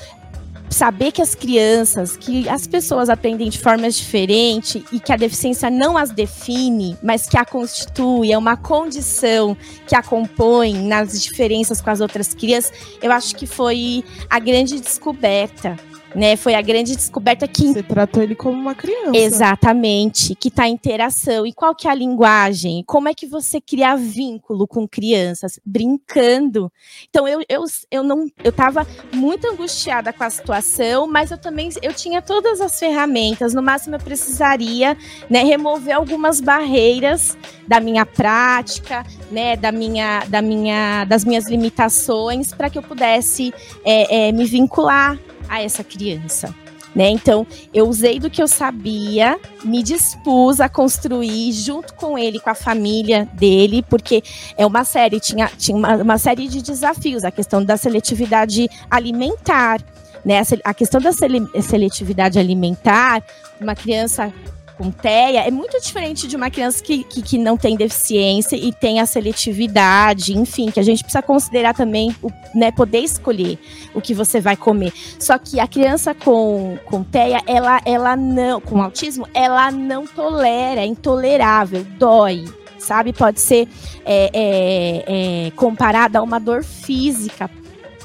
saber 0.69 1.11
que 1.11 1.21
as 1.21 1.35
crianças, 1.35 2.17
que 2.17 2.47
as 2.49 2.67
pessoas 2.67 3.09
aprendem 3.09 3.49
de 3.49 3.59
formas 3.59 3.95
diferentes 3.95 4.81
e 4.91 4.99
que 4.99 5.11
a 5.11 5.15
deficiência 5.15 5.69
não 5.69 5.97
as 5.97 6.11
define, 6.11 6.97
mas 7.01 7.27
que 7.27 7.37
a 7.37 7.45
constitui, 7.45 8.31
é 8.31 8.37
uma 8.37 8.57
condição 8.57 9.55
que 9.87 9.95
a 9.95 10.03
compõe 10.03 10.73
nas 10.73 11.21
diferenças 11.21 11.81
com 11.81 11.89
as 11.89 12.01
outras 12.01 12.33
crianças, 12.33 12.73
eu 13.01 13.11
acho 13.11 13.35
que 13.35 13.47
foi 13.47 14.03
a 14.29 14.39
grande 14.39 14.79
descoberta 14.79 15.77
né? 16.15 16.35
Foi 16.37 16.55
a 16.55 16.61
grande 16.61 16.95
descoberta 16.95 17.47
que 17.47 17.73
você 17.73 17.83
tratou 17.83 18.23
ele 18.23 18.35
como 18.35 18.57
uma 18.57 18.73
criança. 18.73 19.15
Exatamente, 19.15 20.33
que 20.33 20.47
está 20.47 20.67
em 20.67 20.73
interação. 20.73 21.45
E 21.45 21.53
qual 21.53 21.75
que 21.75 21.87
é 21.87 21.91
a 21.91 21.95
linguagem? 21.95 22.83
Como 22.87 23.09
é 23.09 23.13
que 23.13 23.27
você 23.27 23.59
cria 23.59 23.95
vínculo 23.95 24.67
com 24.67 24.87
crianças 24.87 25.59
brincando? 25.65 26.71
Então 27.09 27.27
eu 27.27 27.41
eu, 27.49 27.63
eu 27.91 28.03
não 28.03 28.27
eu 28.43 28.49
estava 28.49 28.87
muito 29.13 29.47
angustiada 29.47 30.13
com 30.13 30.23
a 30.23 30.29
situação, 30.29 31.07
mas 31.07 31.31
eu 31.31 31.37
também 31.37 31.69
eu 31.81 31.93
tinha 31.93 32.21
todas 32.21 32.61
as 32.61 32.79
ferramentas. 32.79 33.53
No 33.53 33.61
máximo 33.61 33.95
eu 33.95 33.99
precisaria, 33.99 34.97
né, 35.29 35.43
remover 35.43 35.95
algumas 35.95 36.39
barreiras 36.39 37.37
da 37.67 37.79
minha 37.79 38.05
prática, 38.05 39.05
né, 39.29 39.57
da 39.57 39.71
minha 39.71 40.23
da 40.27 40.41
minha 40.41 41.05
das 41.05 41.25
minhas 41.25 41.49
limitações 41.49 42.53
para 42.53 42.69
que 42.69 42.77
eu 42.77 42.83
pudesse 42.83 43.53
é, 43.83 44.29
é, 44.29 44.31
me 44.31 44.45
vincular 44.45 45.19
a 45.49 45.61
essa 45.61 45.83
criança. 45.83 46.53
Né? 46.95 47.09
Então, 47.09 47.45
eu 47.73 47.89
usei 47.89 48.19
do 48.19 48.29
que 48.29 48.41
eu 48.41 48.47
sabia, 48.47 49.37
me 49.65 49.83
dispus 49.83 50.61
a 50.61 50.69
construir 50.69 51.51
junto 51.51 51.93
com 51.93 52.17
ele, 52.17 52.39
com 52.39 52.49
a 52.49 52.55
família 52.55 53.27
dele, 53.33 53.83
porque 53.89 54.23
é 54.57 54.65
uma 54.65 54.85
série, 54.85 55.19
tinha, 55.19 55.51
tinha 55.57 55.75
uma, 55.77 55.97
uma 55.97 56.17
série 56.17 56.47
de 56.47 56.61
desafios, 56.61 57.25
a 57.25 57.31
questão 57.31 57.61
da 57.61 57.75
seletividade 57.75 58.69
alimentar, 58.89 59.81
né? 60.23 60.41
A 60.63 60.73
questão 60.73 61.01
da 61.01 61.11
seletividade 61.11 62.39
alimentar, 62.39 63.21
uma 63.59 63.75
criança 63.75 64.33
com 64.77 64.91
TEA 64.91 65.41
é 65.45 65.51
muito 65.51 65.79
diferente 65.79 66.27
de 66.27 66.35
uma 66.35 66.49
criança 66.49 66.83
que, 66.83 67.03
que, 67.03 67.21
que, 67.21 67.37
não 67.37 67.57
tem 67.57 67.75
deficiência 67.75 68.55
e 68.55 68.71
tem 68.73 68.99
a 68.99 69.05
seletividade, 69.05 70.37
enfim, 70.37 70.69
que 70.69 70.79
a 70.79 70.83
gente 70.83 71.03
precisa 71.03 71.21
considerar 71.21 71.73
também, 71.73 72.15
o, 72.21 72.29
né, 72.53 72.71
poder 72.71 72.99
escolher 72.99 73.57
o 73.93 74.01
que 74.01 74.13
você 74.13 74.39
vai 74.39 74.55
comer. 74.55 74.91
Só 75.19 75.37
que 75.37 75.59
a 75.59 75.67
criança 75.67 76.13
com, 76.13 76.77
com 76.85 77.03
TEA, 77.03 77.41
ela, 77.45 77.81
ela 77.85 78.15
não, 78.15 78.59
com 78.59 78.81
autismo, 78.81 79.27
ela 79.33 79.71
não 79.71 80.05
tolera, 80.05 80.81
é 80.81 80.85
intolerável, 80.85 81.85
dói, 81.97 82.45
sabe? 82.77 83.13
Pode 83.13 83.39
ser 83.39 83.67
é, 84.05 84.29
é, 84.33 85.47
é, 85.47 85.51
comparada 85.51 86.19
a 86.19 86.21
uma 86.21 86.39
dor 86.39 86.63
física 86.63 87.49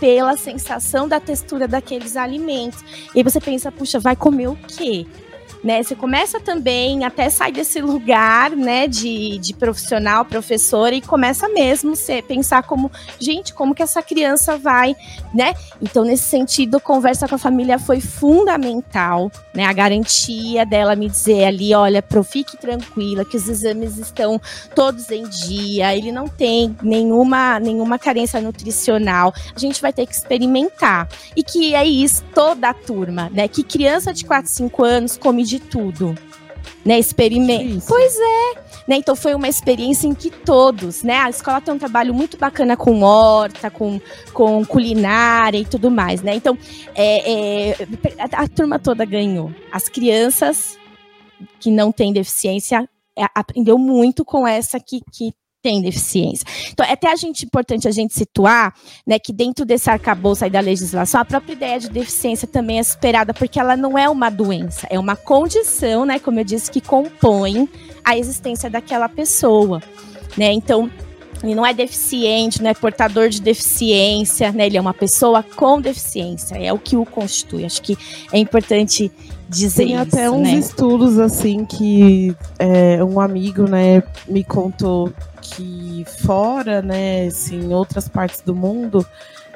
pela 0.00 0.36
sensação 0.36 1.06
da 1.06 1.20
textura 1.20 1.68
daqueles 1.68 2.16
alimentos. 2.16 2.82
E 3.14 3.22
você 3.22 3.38
pensa, 3.38 3.70
puxa, 3.70 4.00
vai 4.00 4.16
comer 4.16 4.48
o 4.48 4.56
quê? 4.56 5.06
Né? 5.62 5.82
Você 5.82 5.94
começa 5.94 6.40
também 6.40 7.04
até 7.04 7.28
sair 7.28 7.52
desse 7.52 7.80
lugar, 7.80 8.50
né, 8.50 8.86
de, 8.86 9.38
de 9.38 9.54
profissional, 9.54 10.24
professora 10.24 10.94
e 10.94 11.00
começa 11.00 11.48
mesmo 11.48 11.94
você 11.94 12.22
pensar 12.22 12.62
como, 12.62 12.90
gente, 13.18 13.52
como 13.52 13.74
que 13.74 13.82
essa 13.82 14.02
criança 14.02 14.56
vai, 14.56 14.96
né? 15.34 15.54
Então, 15.80 16.04
nesse 16.04 16.24
sentido, 16.24 16.80
conversa 16.80 17.28
com 17.28 17.34
a 17.34 17.38
família 17.38 17.78
foi 17.78 18.00
fundamental, 18.00 19.30
né? 19.54 19.66
A 19.66 19.72
garantia 19.72 20.64
dela 20.64 20.96
me 20.96 21.08
dizer 21.08 21.44
ali, 21.44 21.74
olha, 21.74 22.02
pro, 22.02 22.22
fique 22.22 22.56
tranquila, 22.56 23.24
que 23.24 23.36
os 23.36 23.48
exames 23.48 23.98
estão 23.98 24.40
todos 24.74 25.10
em 25.10 25.24
dia, 25.28 25.94
ele 25.96 26.12
não 26.12 26.28
tem 26.28 26.76
nenhuma, 26.82 27.58
nenhuma 27.60 27.98
carência 27.98 28.40
nutricional. 28.40 29.32
A 29.54 29.58
gente 29.58 29.80
vai 29.80 29.92
ter 29.92 30.06
que 30.06 30.14
experimentar. 30.14 31.08
E 31.36 31.42
que 31.42 31.74
é 31.74 31.84
isso, 31.84 32.22
toda 32.34 32.70
a 32.70 32.74
turma, 32.74 33.30
né? 33.32 33.48
Que 33.48 33.62
criança 33.62 34.12
de 34.12 34.24
4, 34.24 34.50
5 34.50 34.84
anos 34.84 35.16
come 35.16 35.44
de 35.50 35.58
tudo. 35.58 36.14
Né, 36.84 36.98
experimento. 36.98 37.84
Pois 37.86 38.14
é. 38.16 38.60
Né, 38.86 38.96
então 38.96 39.14
foi 39.14 39.34
uma 39.34 39.48
experiência 39.48 40.06
em 40.06 40.14
que 40.14 40.30
todos, 40.30 41.02
né? 41.02 41.16
A 41.18 41.30
escola 41.30 41.60
tem 41.60 41.72
um 41.72 41.78
trabalho 41.78 42.14
muito 42.14 42.36
bacana 42.38 42.76
com 42.76 43.02
horta, 43.02 43.70
com, 43.70 44.00
com 44.32 44.64
culinária 44.64 45.58
e 45.58 45.64
tudo 45.64 45.90
mais, 45.90 46.22
né? 46.22 46.34
Então 46.34 46.56
é, 46.94 47.70
é, 47.70 47.76
a, 48.18 48.44
a 48.44 48.48
turma 48.48 48.78
toda 48.78 49.04
ganhou. 49.04 49.52
As 49.70 49.88
crianças 49.88 50.78
que 51.58 51.70
não 51.70 51.92
têm 51.92 52.12
deficiência 52.12 52.88
é, 53.18 53.24
aprendeu 53.34 53.78
muito 53.78 54.24
com 54.24 54.46
essa 54.46 54.80
que, 54.80 55.00
que 55.12 55.32
tem 55.62 55.80
deficiência. 55.82 56.44
Então, 56.72 56.84
é 56.86 56.92
até 56.92 57.10
a 57.10 57.16
gente 57.16 57.44
importante 57.44 57.86
a 57.86 57.90
gente 57.90 58.14
situar, 58.14 58.72
né, 59.06 59.18
que 59.18 59.32
dentro 59.32 59.64
desse 59.64 59.90
arcabouço 59.90 60.44
aí 60.44 60.50
da 60.50 60.60
legislação, 60.60 61.20
a 61.20 61.24
própria 61.24 61.52
ideia 61.52 61.78
de 61.78 61.88
deficiência 61.88 62.48
também 62.48 62.78
é 62.78 62.82
superada, 62.82 63.34
porque 63.34 63.58
ela 63.58 63.76
não 63.76 63.98
é 63.98 64.08
uma 64.08 64.30
doença, 64.30 64.86
é 64.90 64.98
uma 64.98 65.16
condição, 65.16 66.04
né, 66.04 66.18
como 66.18 66.40
eu 66.40 66.44
disse, 66.44 66.70
que 66.70 66.80
compõe 66.80 67.68
a 68.04 68.16
existência 68.16 68.70
daquela 68.70 69.08
pessoa, 69.08 69.82
né? 70.36 70.52
Então, 70.52 70.90
ele 71.42 71.54
não 71.54 71.64
é 71.64 71.72
deficiente, 71.72 72.62
não 72.62 72.70
é 72.70 72.74
portador 72.74 73.28
de 73.28 73.40
deficiência, 73.40 74.52
né? 74.52 74.66
Ele 74.66 74.76
é 74.76 74.80
uma 74.80 74.92
pessoa 74.92 75.42
com 75.42 75.80
deficiência, 75.80 76.56
é 76.56 76.72
o 76.72 76.78
que 76.78 76.96
o 76.96 77.06
constitui. 77.06 77.64
Acho 77.64 77.80
que 77.80 77.96
é 78.30 78.38
importante 78.38 79.10
dizer 79.48 79.86
Tem 79.86 79.94
isso, 79.94 80.02
até 80.02 80.30
uns 80.30 80.42
né? 80.42 80.52
estudos 80.52 81.18
assim 81.18 81.64
que 81.64 82.34
é, 82.58 83.02
um 83.02 83.18
amigo, 83.18 83.68
né, 83.68 84.02
me 84.28 84.44
contou 84.44 85.12
que 85.50 86.04
fora, 86.24 86.82
né, 86.82 87.26
assim, 87.26 87.60
em 87.60 87.74
outras 87.74 88.08
partes 88.08 88.40
do 88.40 88.54
mundo, 88.54 89.04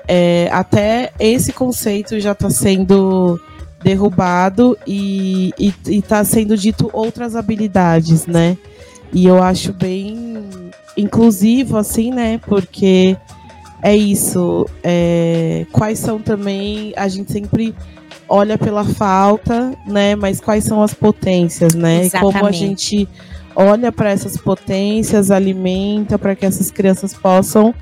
é, 0.07 0.49
até 0.53 1.13
esse 1.19 1.53
conceito 1.53 2.19
já 2.21 2.33
está 2.33 2.51
sendo 2.51 3.41
derrubado 3.83 4.77
e 4.87 5.53
está 5.87 6.25
sendo 6.25 6.57
dito 6.57 6.89
outras 6.93 7.37
habilidades, 7.37 8.27
né? 8.27 8.57
E 9.13 9.27
eu 9.27 9.43
acho 9.43 9.73
bem 9.73 10.45
inclusivo, 10.97 11.77
assim, 11.77 12.11
né? 12.11 12.41
Porque 12.47 13.17
é 13.83 13.95
isso. 13.95 14.67
É, 14.83 15.67
quais 15.71 15.99
são 15.99 16.19
também. 16.19 16.93
A 16.97 17.07
gente 17.09 17.31
sempre 17.31 17.75
olha 18.29 18.57
pela 18.57 18.85
falta, 18.85 19.73
né? 19.87 20.17
Mas 20.17 20.41
quais 20.41 20.65
são 20.65 20.83
as 20.83 20.95
potências, 20.95 21.75
né? 21.75 22.07
Exatamente. 22.07 22.17
E 22.17 22.33
como 22.33 22.47
a 22.47 22.53
gente 22.53 23.09
olha 23.57 23.91
para 23.93 24.11
essas 24.11 24.37
potências, 24.37 25.31
alimenta 25.31 26.19
para 26.19 26.35
que 26.35 26.45
essas 26.47 26.71
crianças 26.71 27.15
possam 27.15 27.75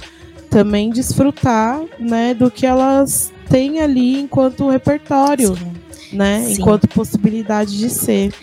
também 0.50 0.90
desfrutar, 0.90 1.80
né, 1.98 2.34
do 2.34 2.50
que 2.50 2.66
elas 2.66 3.32
têm 3.48 3.80
ali 3.80 4.20
enquanto 4.20 4.68
repertório. 4.68 5.56
Sim. 5.56 5.72
Né, 6.12 6.42
Sim. 6.44 6.52
enquanto 6.60 6.86
possibilidade 6.88 7.78
de 7.78 7.88
ser. 7.88 8.34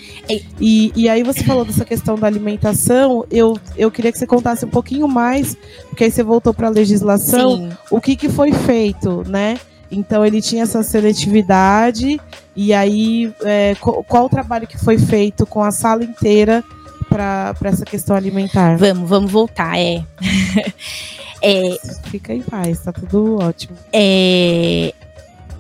E- 0.60 0.92
E, 0.96 1.08
aí 1.08 1.22
você 1.22 1.44
falou 1.44 1.64
dessa 1.64 1.86
questão 1.86 2.16
da 2.16 2.26
alimentação, 2.26 3.24
eu, 3.30 3.56
eu 3.78 3.92
queria 3.92 4.12
que 4.12 4.18
você 4.18 4.26
contasse 4.26 4.66
um 4.66 4.70
pouquinho 4.70 5.08
mais, 5.08 5.56
porque 5.88 6.04
aí 6.06 6.10
você 6.12 6.24
voltou 6.24 6.52
para 6.52 6.66
a 6.66 6.72
legislação, 6.72 7.58
Sim. 7.58 7.70
o 7.92 8.02
que, 8.02 8.16
que 8.16 8.28
foi 8.28 8.52
feito, 8.52 9.24
né? 9.28 9.60
Então 9.92 10.26
ele 10.26 10.42
tinha 10.42 10.64
essa 10.64 10.82
seletividade, 10.82 12.20
e 12.56 12.74
aí 12.74 13.32
é, 13.44 13.76
qual, 13.80 14.04
qual 14.04 14.26
o 14.26 14.30
trabalho 14.30 14.68
que 14.68 14.78
foi 14.78 14.98
feito 14.98 15.46
com 15.46 15.64
a 15.64 15.70
sala 15.72 16.04
inteira 16.04 16.64
para 17.10 17.56
essa 17.64 17.84
questão 17.84 18.16
alimentar? 18.16 18.78
Vamos, 18.78 19.10
vamos 19.10 19.32
voltar. 19.32 19.78
É. 19.78 20.04
é, 21.42 21.78
Fica 22.06 22.34
em 22.34 22.42
paz, 22.42 22.80
tá 22.80 22.92
tudo 22.94 23.40
ótimo. 23.40 23.76
é, 23.92 24.94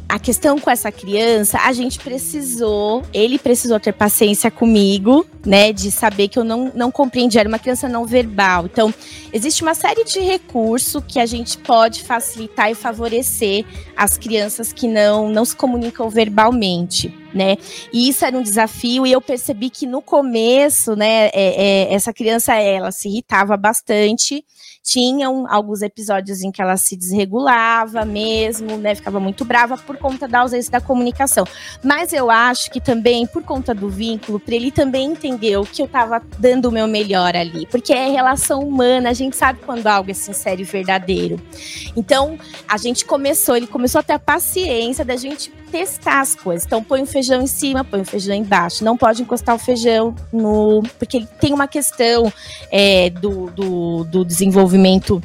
a 0.10 0.18
questão 0.18 0.58
com 0.58 0.72
essa 0.72 0.92
criança, 0.92 1.60
a 1.60 1.72
gente 1.72 2.00
precisou, 2.00 3.04
ele 3.14 3.38
precisou 3.38 3.80
ter 3.80 3.94
paciência 3.94 4.50
comigo, 4.50 5.24
né, 5.46 5.72
de 5.72 5.92
saber 5.92 6.28
que 6.28 6.40
eu 6.40 6.44
não, 6.44 6.72
não 6.74 6.90
compreendia, 6.90 7.42
era 7.42 7.48
uma 7.48 7.60
criança 7.60 7.88
não 7.88 8.08
verbal. 8.08 8.66
Então, 8.66 8.92
existe 9.32 9.62
uma 9.62 9.76
série 9.76 10.04
de 10.04 10.20
recursos 10.20 11.04
que 11.08 11.20
a 11.20 11.28
gente 11.28 11.60
pode 11.60 12.02
facilitar 12.02 12.72
e 12.72 12.76
favorecer 12.76 13.64
as 13.96 14.18
crianças 14.18 14.74
que 14.74 14.88
não, 14.88 15.30
não 15.30 15.46
se 15.46 15.56
comunicam 15.56 16.10
verbalmente. 16.10 17.16
Né? 17.32 17.58
E 17.94 18.10
isso 18.10 18.26
era 18.26 18.36
um 18.36 18.42
desafio, 18.42 19.06
e 19.06 19.12
eu 19.12 19.22
percebi 19.22 19.70
que 19.70 19.86
no 19.86 20.02
começo, 20.02 20.96
né, 20.96 21.28
é, 21.28 21.34
é, 21.36 21.94
essa 21.94 22.12
criança 22.12 22.56
ela 22.56 22.92
se 22.92 23.08
irritava 23.08 23.56
bastante, 23.56 24.44
tinham 24.90 25.46
alguns 25.48 25.84
episódios 25.84 26.42
em 26.42 26.52
que 26.52 26.60
ela 26.60 26.76
se 26.76 26.98
desregulava 26.98 28.04
mesmo, 28.06 28.76
né? 28.76 28.96
Ficava 28.96 29.20
muito 29.20 29.46
brava 29.46 29.78
por 29.78 29.98
conta 29.98 30.28
da 30.28 30.40
ausência 30.40 30.72
da 30.72 30.82
comunicação. 30.82 31.46
Mas 31.84 32.12
eu 32.12 32.32
acho 32.32 32.72
que 32.72 32.82
também, 32.82 33.28
por 33.28 33.44
conta 33.44 33.72
do 33.76 33.88
vínculo, 33.88 34.40
para 34.40 34.56
ele 34.56 34.72
também 34.72 35.12
entendeu 35.12 35.62
que 35.62 35.84
eu 35.84 35.86
estava 35.86 36.20
dando 36.40 36.70
o 36.70 36.72
meu 36.72 36.88
melhor 36.88 37.36
ali. 37.36 37.68
Porque 37.68 37.94
é 37.94 38.10
relação 38.10 38.62
humana, 38.62 39.12
a 39.12 39.14
gente 39.14 39.36
sabe 39.36 39.60
quando 39.64 39.86
algo 39.86 40.10
é 40.10 40.14
sincero 40.16 40.60
e 40.60 40.64
verdadeiro. 40.64 41.40
Então, 41.96 42.40
a 42.68 42.78
gente 42.78 43.06
começou, 43.06 43.56
ele 43.56 43.68
começou 43.68 44.00
a 44.00 44.04
ter 44.04 44.14
a 44.14 44.20
paciência 44.20 45.06
da 45.06 45.16
gente 45.16 45.52
testar 45.72 46.22
as 46.22 46.36
coisas. 46.36 46.66
Então, 46.66 46.84
põe 46.84 47.02
o 47.02 47.06
feijão 47.06 47.42
em 47.42 47.48
cima, 47.48 47.84
põe 47.84 48.02
o 48.02 48.06
feijão 48.06 48.36
embaixo. 48.36 48.84
Não 48.84 48.98
pode 48.98 49.22
encostar 49.22 49.56
o 49.56 49.60
feijão 49.60 50.16
no. 50.32 50.84
Porque 50.98 51.18
ele 51.18 51.28
tem 51.40 51.54
uma 51.54 51.68
questão 51.68 52.32
é, 52.72 53.10
do, 53.10 53.50
do, 53.52 54.04
do 54.06 54.26
desenvolvimento. 54.26 55.22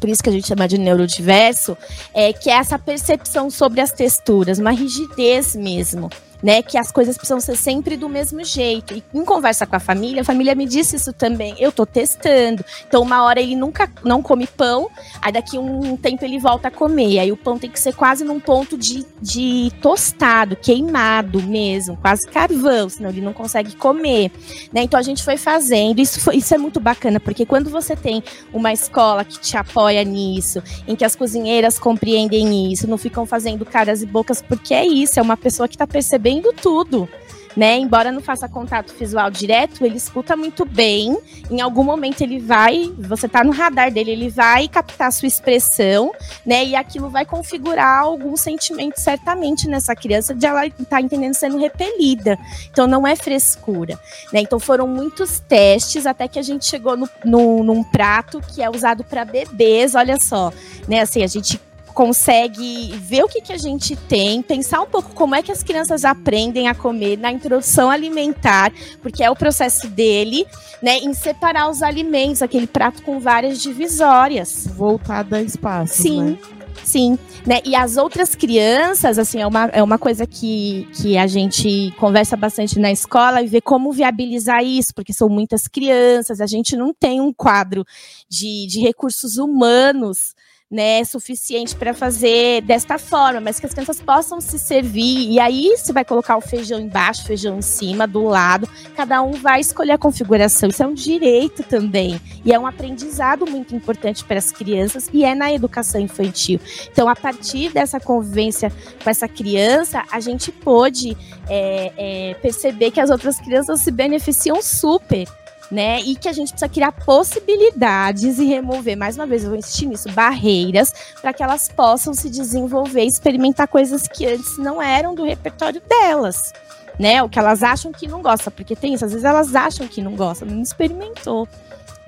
Por 0.00 0.08
isso 0.08 0.22
que 0.22 0.28
a 0.28 0.32
gente 0.32 0.46
chama 0.46 0.68
de 0.68 0.78
neurodiverso, 0.78 1.76
é 2.14 2.32
que 2.32 2.48
é 2.48 2.54
essa 2.54 2.78
percepção 2.78 3.50
sobre 3.50 3.80
as 3.80 3.90
texturas, 3.90 4.58
uma 4.58 4.70
rigidez 4.70 5.56
mesmo. 5.56 6.08
Né, 6.40 6.62
que 6.62 6.78
as 6.78 6.92
coisas 6.92 7.16
precisam 7.16 7.40
ser 7.40 7.56
sempre 7.56 7.96
do 7.96 8.08
mesmo 8.08 8.44
jeito. 8.44 8.94
E 8.94 9.02
em 9.12 9.24
conversa 9.24 9.66
com 9.66 9.74
a 9.74 9.80
família, 9.80 10.22
a 10.22 10.24
família 10.24 10.54
me 10.54 10.66
disse 10.66 10.94
isso 10.94 11.12
também. 11.12 11.56
Eu 11.58 11.72
tô 11.72 11.84
testando. 11.84 12.64
Então, 12.86 13.02
uma 13.02 13.24
hora 13.24 13.40
ele 13.40 13.56
nunca 13.56 13.90
não 14.04 14.22
come 14.22 14.46
pão, 14.46 14.88
aí 15.20 15.32
daqui 15.32 15.58
um 15.58 15.96
tempo 15.96 16.24
ele 16.24 16.38
volta 16.38 16.68
a 16.68 16.70
comer. 16.70 17.18
Aí 17.18 17.32
o 17.32 17.36
pão 17.36 17.58
tem 17.58 17.68
que 17.68 17.80
ser 17.80 17.92
quase 17.92 18.22
num 18.22 18.38
ponto 18.38 18.78
de, 18.78 19.04
de 19.20 19.72
tostado, 19.82 20.54
queimado 20.54 21.42
mesmo, 21.42 21.96
quase 21.96 22.28
carvão, 22.28 22.88
senão 22.88 23.10
ele 23.10 23.20
não 23.20 23.32
consegue 23.32 23.74
comer. 23.74 24.30
Né? 24.72 24.82
Então 24.82 25.00
a 25.00 25.02
gente 25.02 25.24
foi 25.24 25.36
fazendo. 25.36 25.98
Isso, 25.98 26.20
foi- 26.20 26.36
isso 26.36 26.54
é 26.54 26.58
muito 26.58 26.78
bacana, 26.78 27.18
porque 27.18 27.44
quando 27.44 27.68
você 27.68 27.96
tem 27.96 28.22
uma 28.52 28.72
escola 28.72 29.24
que 29.24 29.40
te 29.40 29.56
apoia 29.56 30.04
nisso, 30.04 30.62
em 30.86 30.94
que 30.94 31.04
as 31.04 31.16
cozinheiras 31.16 31.80
compreendem 31.80 32.72
isso, 32.72 32.86
não 32.88 32.96
ficam 32.96 33.26
fazendo 33.26 33.64
caras 33.66 34.02
e 34.02 34.06
bocas, 34.06 34.40
porque 34.40 34.72
é 34.72 34.86
isso, 34.86 35.18
é 35.18 35.22
uma 35.22 35.36
pessoa 35.36 35.66
que 35.66 35.74
está 35.74 35.86
percebendo 35.86 36.27
tudo. 36.52 37.08
Né? 37.56 37.76
Embora 37.76 38.12
não 38.12 38.20
faça 38.20 38.48
contato 38.48 38.94
visual 38.96 39.28
direto, 39.32 39.84
ele 39.84 39.96
escuta 39.96 40.36
muito 40.36 40.64
bem. 40.64 41.18
Em 41.50 41.60
algum 41.60 41.82
momento 41.82 42.20
ele 42.20 42.38
vai, 42.38 42.92
você 42.96 43.26
tá 43.28 43.42
no 43.42 43.50
radar 43.50 43.90
dele, 43.90 44.12
ele 44.12 44.28
vai 44.28 44.68
captar 44.68 45.10
sua 45.10 45.26
expressão, 45.26 46.12
né? 46.46 46.64
E 46.64 46.76
aquilo 46.76 47.10
vai 47.10 47.24
configurar 47.26 48.02
algum 48.02 48.36
sentimento 48.36 49.00
certamente 49.00 49.66
nessa 49.66 49.96
criança 49.96 50.32
de 50.36 50.46
ela 50.46 50.66
estar 50.66 51.00
entendendo 51.00 51.34
sendo 51.34 51.58
repelida. 51.58 52.38
Então 52.70 52.86
não 52.86 53.04
é 53.04 53.16
frescura, 53.16 53.98
né? 54.32 54.40
Então 54.40 54.60
foram 54.60 54.86
muitos 54.86 55.40
testes 55.40 56.06
até 56.06 56.28
que 56.28 56.38
a 56.38 56.42
gente 56.42 56.64
chegou 56.64 56.96
no, 56.96 57.08
no- 57.24 57.64
num 57.64 57.82
prato 57.82 58.40
que 58.54 58.62
é 58.62 58.70
usado 58.70 59.02
para 59.02 59.24
bebês. 59.24 59.96
Olha 59.96 60.16
só, 60.20 60.52
né? 60.86 61.00
Assim, 61.00 61.24
a 61.24 61.26
gente 61.26 61.60
consegue 61.98 62.92
ver 62.96 63.24
o 63.24 63.28
que, 63.28 63.40
que 63.40 63.52
a 63.52 63.58
gente 63.58 63.96
tem, 63.96 64.40
pensar 64.40 64.80
um 64.80 64.86
pouco 64.86 65.12
como 65.16 65.34
é 65.34 65.42
que 65.42 65.50
as 65.50 65.64
crianças 65.64 66.04
aprendem 66.04 66.68
a 66.68 66.74
comer 66.74 67.18
na 67.18 67.32
introdução 67.32 67.90
alimentar, 67.90 68.72
porque 69.02 69.20
é 69.20 69.28
o 69.28 69.34
processo 69.34 69.88
dele, 69.88 70.46
né? 70.80 70.98
Em 70.98 71.12
separar 71.12 71.68
os 71.68 71.82
alimentos, 71.82 72.40
aquele 72.40 72.68
prato 72.68 73.02
com 73.02 73.18
várias 73.18 73.60
divisórias. 73.60 74.68
Voltada 74.76 75.38
a 75.38 75.42
espaço. 75.42 76.02
Sim. 76.02 76.22
Né? 76.22 76.38
Sim, 76.84 77.18
né? 77.44 77.60
E 77.64 77.74
as 77.74 77.96
outras 77.96 78.36
crianças, 78.36 79.18
assim, 79.18 79.40
é 79.40 79.46
uma, 79.48 79.64
é 79.72 79.82
uma 79.82 79.98
coisa 79.98 80.24
que, 80.24 80.88
que 80.92 81.18
a 81.18 81.26
gente 81.26 81.92
conversa 81.98 82.36
bastante 82.36 82.78
na 82.78 82.92
escola 82.92 83.42
e 83.42 83.48
vê 83.48 83.60
como 83.60 83.90
viabilizar 83.90 84.62
isso, 84.62 84.94
porque 84.94 85.12
são 85.12 85.28
muitas 85.28 85.66
crianças, 85.66 86.40
a 86.40 86.46
gente 86.46 86.76
não 86.76 86.94
tem 86.94 87.20
um 87.20 87.32
quadro 87.32 87.84
de, 88.30 88.68
de 88.68 88.78
recursos 88.78 89.36
humanos. 89.36 90.36
Né, 90.70 91.02
suficiente 91.02 91.74
para 91.74 91.94
fazer 91.94 92.60
desta 92.60 92.98
forma, 92.98 93.40
mas 93.40 93.58
que 93.58 93.64
as 93.64 93.72
crianças 93.72 94.02
possam 94.02 94.38
se 94.38 94.58
servir. 94.58 95.30
E 95.30 95.40
aí 95.40 95.74
você 95.74 95.94
vai 95.94 96.04
colocar 96.04 96.36
o 96.36 96.42
feijão 96.42 96.78
embaixo, 96.78 97.22
o 97.22 97.26
feijão 97.26 97.56
em 97.58 97.62
cima, 97.62 98.06
do 98.06 98.22
lado. 98.24 98.68
Cada 98.94 99.22
um 99.22 99.32
vai 99.32 99.62
escolher 99.62 99.92
a 99.92 99.98
configuração. 99.98 100.68
Isso 100.68 100.82
é 100.82 100.86
um 100.86 100.92
direito 100.92 101.62
também. 101.62 102.20
E 102.44 102.52
é 102.52 102.58
um 102.58 102.66
aprendizado 102.66 103.46
muito 103.46 103.74
importante 103.74 104.22
para 104.24 104.36
as 104.36 104.52
crianças 104.52 105.08
e 105.10 105.24
é 105.24 105.34
na 105.34 105.50
educação 105.50 106.02
infantil. 106.02 106.60
Então, 106.92 107.08
a 107.08 107.16
partir 107.16 107.70
dessa 107.72 107.98
convivência 107.98 108.70
com 109.02 109.08
essa 109.08 109.26
criança, 109.26 110.04
a 110.12 110.20
gente 110.20 110.52
pôde 110.52 111.16
é, 111.48 111.92
é, 111.96 112.34
perceber 112.42 112.90
que 112.90 113.00
as 113.00 113.08
outras 113.08 113.40
crianças 113.40 113.80
se 113.80 113.90
beneficiam 113.90 114.60
super. 114.60 115.26
Né? 115.70 116.00
E 116.00 116.16
que 116.16 116.28
a 116.28 116.32
gente 116.32 116.50
precisa 116.50 116.68
criar 116.68 116.92
possibilidades 116.92 118.38
e 118.38 118.44
remover, 118.46 118.96
mais 118.96 119.16
uma 119.16 119.26
vez, 119.26 119.44
eu 119.44 119.50
vou 119.50 119.58
insistir 119.58 119.84
nisso, 119.84 120.10
barreiras 120.12 120.94
para 121.20 121.30
que 121.34 121.42
elas 121.42 121.68
possam 121.68 122.14
se 122.14 122.30
desenvolver 122.30 123.04
e 123.04 123.06
experimentar 123.06 123.68
coisas 123.68 124.08
que 124.08 124.24
antes 124.24 124.56
não 124.56 124.80
eram 124.80 125.14
do 125.14 125.24
repertório 125.24 125.82
delas. 125.86 126.54
Né? 126.98 127.22
O 127.22 127.28
que 127.28 127.38
elas 127.38 127.62
acham 127.62 127.92
que 127.92 128.08
não 128.08 128.22
gosta, 128.22 128.50
porque 128.50 128.74
tem 128.74 128.94
isso, 128.94 129.04
às 129.04 129.12
vezes 129.12 129.26
elas 129.26 129.54
acham 129.54 129.86
que 129.86 130.00
não 130.00 130.16
gosta, 130.16 130.46
não 130.46 130.62
experimentou, 130.62 131.46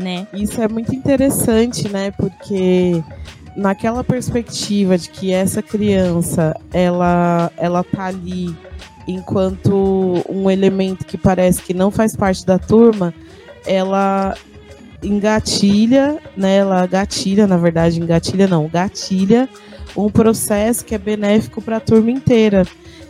né? 0.01 0.27
Isso 0.33 0.61
é 0.61 0.67
muito 0.67 0.95
interessante, 0.95 1.87
né? 1.89 2.11
Porque 2.13 3.05
naquela 3.55 4.03
perspectiva 4.03 4.97
de 4.97 5.11
que 5.11 5.33
essa 5.33 5.63
criança 5.63 6.57
ela 6.73 7.53
ela 7.57 7.85
tá 7.85 8.07
ali 8.07 8.57
enquanto 9.07 10.23
um 10.29 10.51
elemento 10.51 11.05
que 11.05 11.19
parece 11.19 11.63
que 11.63 11.75
não 11.75 11.91
faz 11.91 12.17
parte 12.17 12.47
da 12.47 12.59
turma, 12.59 13.13
ela 13.67 14.35
engatilha, 15.03 16.19
né? 16.37 16.57
Ela 16.57 16.87
gatilha, 16.87 17.47
na 17.47 17.57
verdade, 17.57 18.01
engatilha 18.01 18.47
não, 18.47 18.69
gatilha 18.69 19.49
um 19.97 20.11
processo 20.11 20.85
que 20.85 20.95
é 20.95 20.99
benéfico 20.99 21.61
para 21.61 21.79
a 21.79 21.81
turma 21.81 22.11
inteira. 22.11 22.67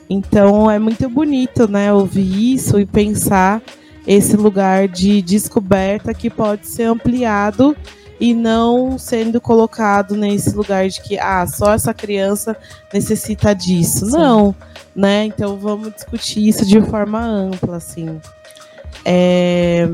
Então 0.09 0.71
é 0.71 0.79
muito 0.79 1.09
bonito, 1.09 1.71
né, 1.71 1.93
ouvir 1.93 2.55
isso 2.55 2.81
e 2.81 2.87
pensar 2.87 3.63
esse 4.07 4.37
lugar 4.37 4.89
de 4.89 5.23
descoberta 5.23 6.13
que 6.13 6.29
pode 6.29 6.67
ser 6.67 6.85
ampliado 6.85 7.77
e 8.19 8.35
não 8.35 8.99
sendo 8.99 9.41
colocado 9.41 10.17
nesse 10.17 10.55
lugar 10.55 10.89
de 10.89 11.01
que 11.01 11.19
ah, 11.19 11.47
só 11.47 11.73
essa 11.75 11.95
criança 11.95 12.57
necessita 12.93 13.55
disso. 13.55 14.07
Sim. 14.07 14.19
Não, 14.19 14.55
né? 14.95 15.25
Então 15.25 15.57
vamos 15.57 15.95
discutir 15.95 16.47
isso 16.47 16.67
de 16.67 16.81
forma 16.83 17.21
ampla, 17.21 17.77
assim. 17.77 18.21
É... 19.05 19.89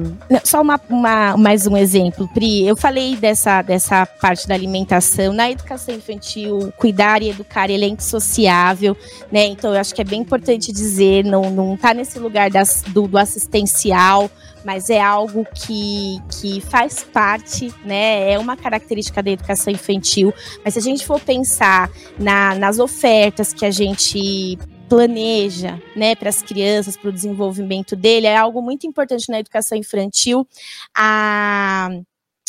Só 0.44 0.60
uma, 0.60 0.80
uma, 0.88 1.36
mais 1.36 1.66
um 1.66 1.76
exemplo, 1.76 2.28
Pri. 2.28 2.66
Eu 2.66 2.76
falei 2.76 3.16
dessa, 3.16 3.62
dessa 3.62 4.06
parte 4.06 4.46
da 4.48 4.54
alimentação. 4.54 5.32
Na 5.32 5.50
educação 5.50 5.94
infantil, 5.94 6.72
cuidar 6.76 7.22
e 7.22 7.30
educar 7.30 7.70
ele 7.70 7.84
é 7.84 7.96
sociável, 7.98 8.96
né? 9.30 9.46
Então, 9.46 9.72
eu 9.72 9.80
acho 9.80 9.94
que 9.94 10.00
é 10.00 10.04
bem 10.04 10.20
importante 10.20 10.72
dizer, 10.72 11.24
não, 11.24 11.50
não 11.50 11.76
tá 11.76 11.94
nesse 11.94 12.18
lugar 12.18 12.50
das, 12.50 12.82
do, 12.88 13.06
do 13.06 13.18
assistencial, 13.18 14.30
mas 14.64 14.90
é 14.90 15.00
algo 15.00 15.46
que, 15.54 16.20
que 16.28 16.60
faz 16.60 17.04
parte, 17.04 17.72
né? 17.84 18.32
É 18.32 18.38
uma 18.38 18.56
característica 18.56 19.22
da 19.22 19.30
educação 19.30 19.72
infantil. 19.72 20.34
Mas 20.64 20.74
se 20.74 20.80
a 20.80 20.82
gente 20.82 21.06
for 21.06 21.20
pensar 21.20 21.88
na, 22.18 22.54
nas 22.56 22.78
ofertas 22.80 23.52
que 23.52 23.64
a 23.64 23.70
gente 23.70 24.58
planeja, 24.88 25.80
né, 25.94 26.14
para 26.14 26.28
as 26.28 26.42
crianças, 26.42 26.96
para 26.96 27.10
o 27.10 27.12
desenvolvimento 27.12 27.96
dele, 27.96 28.26
é 28.26 28.36
algo 28.36 28.62
muito 28.62 28.86
importante 28.86 29.30
na 29.30 29.40
educação 29.40 29.76
infantil. 29.76 30.46
A 30.96 31.90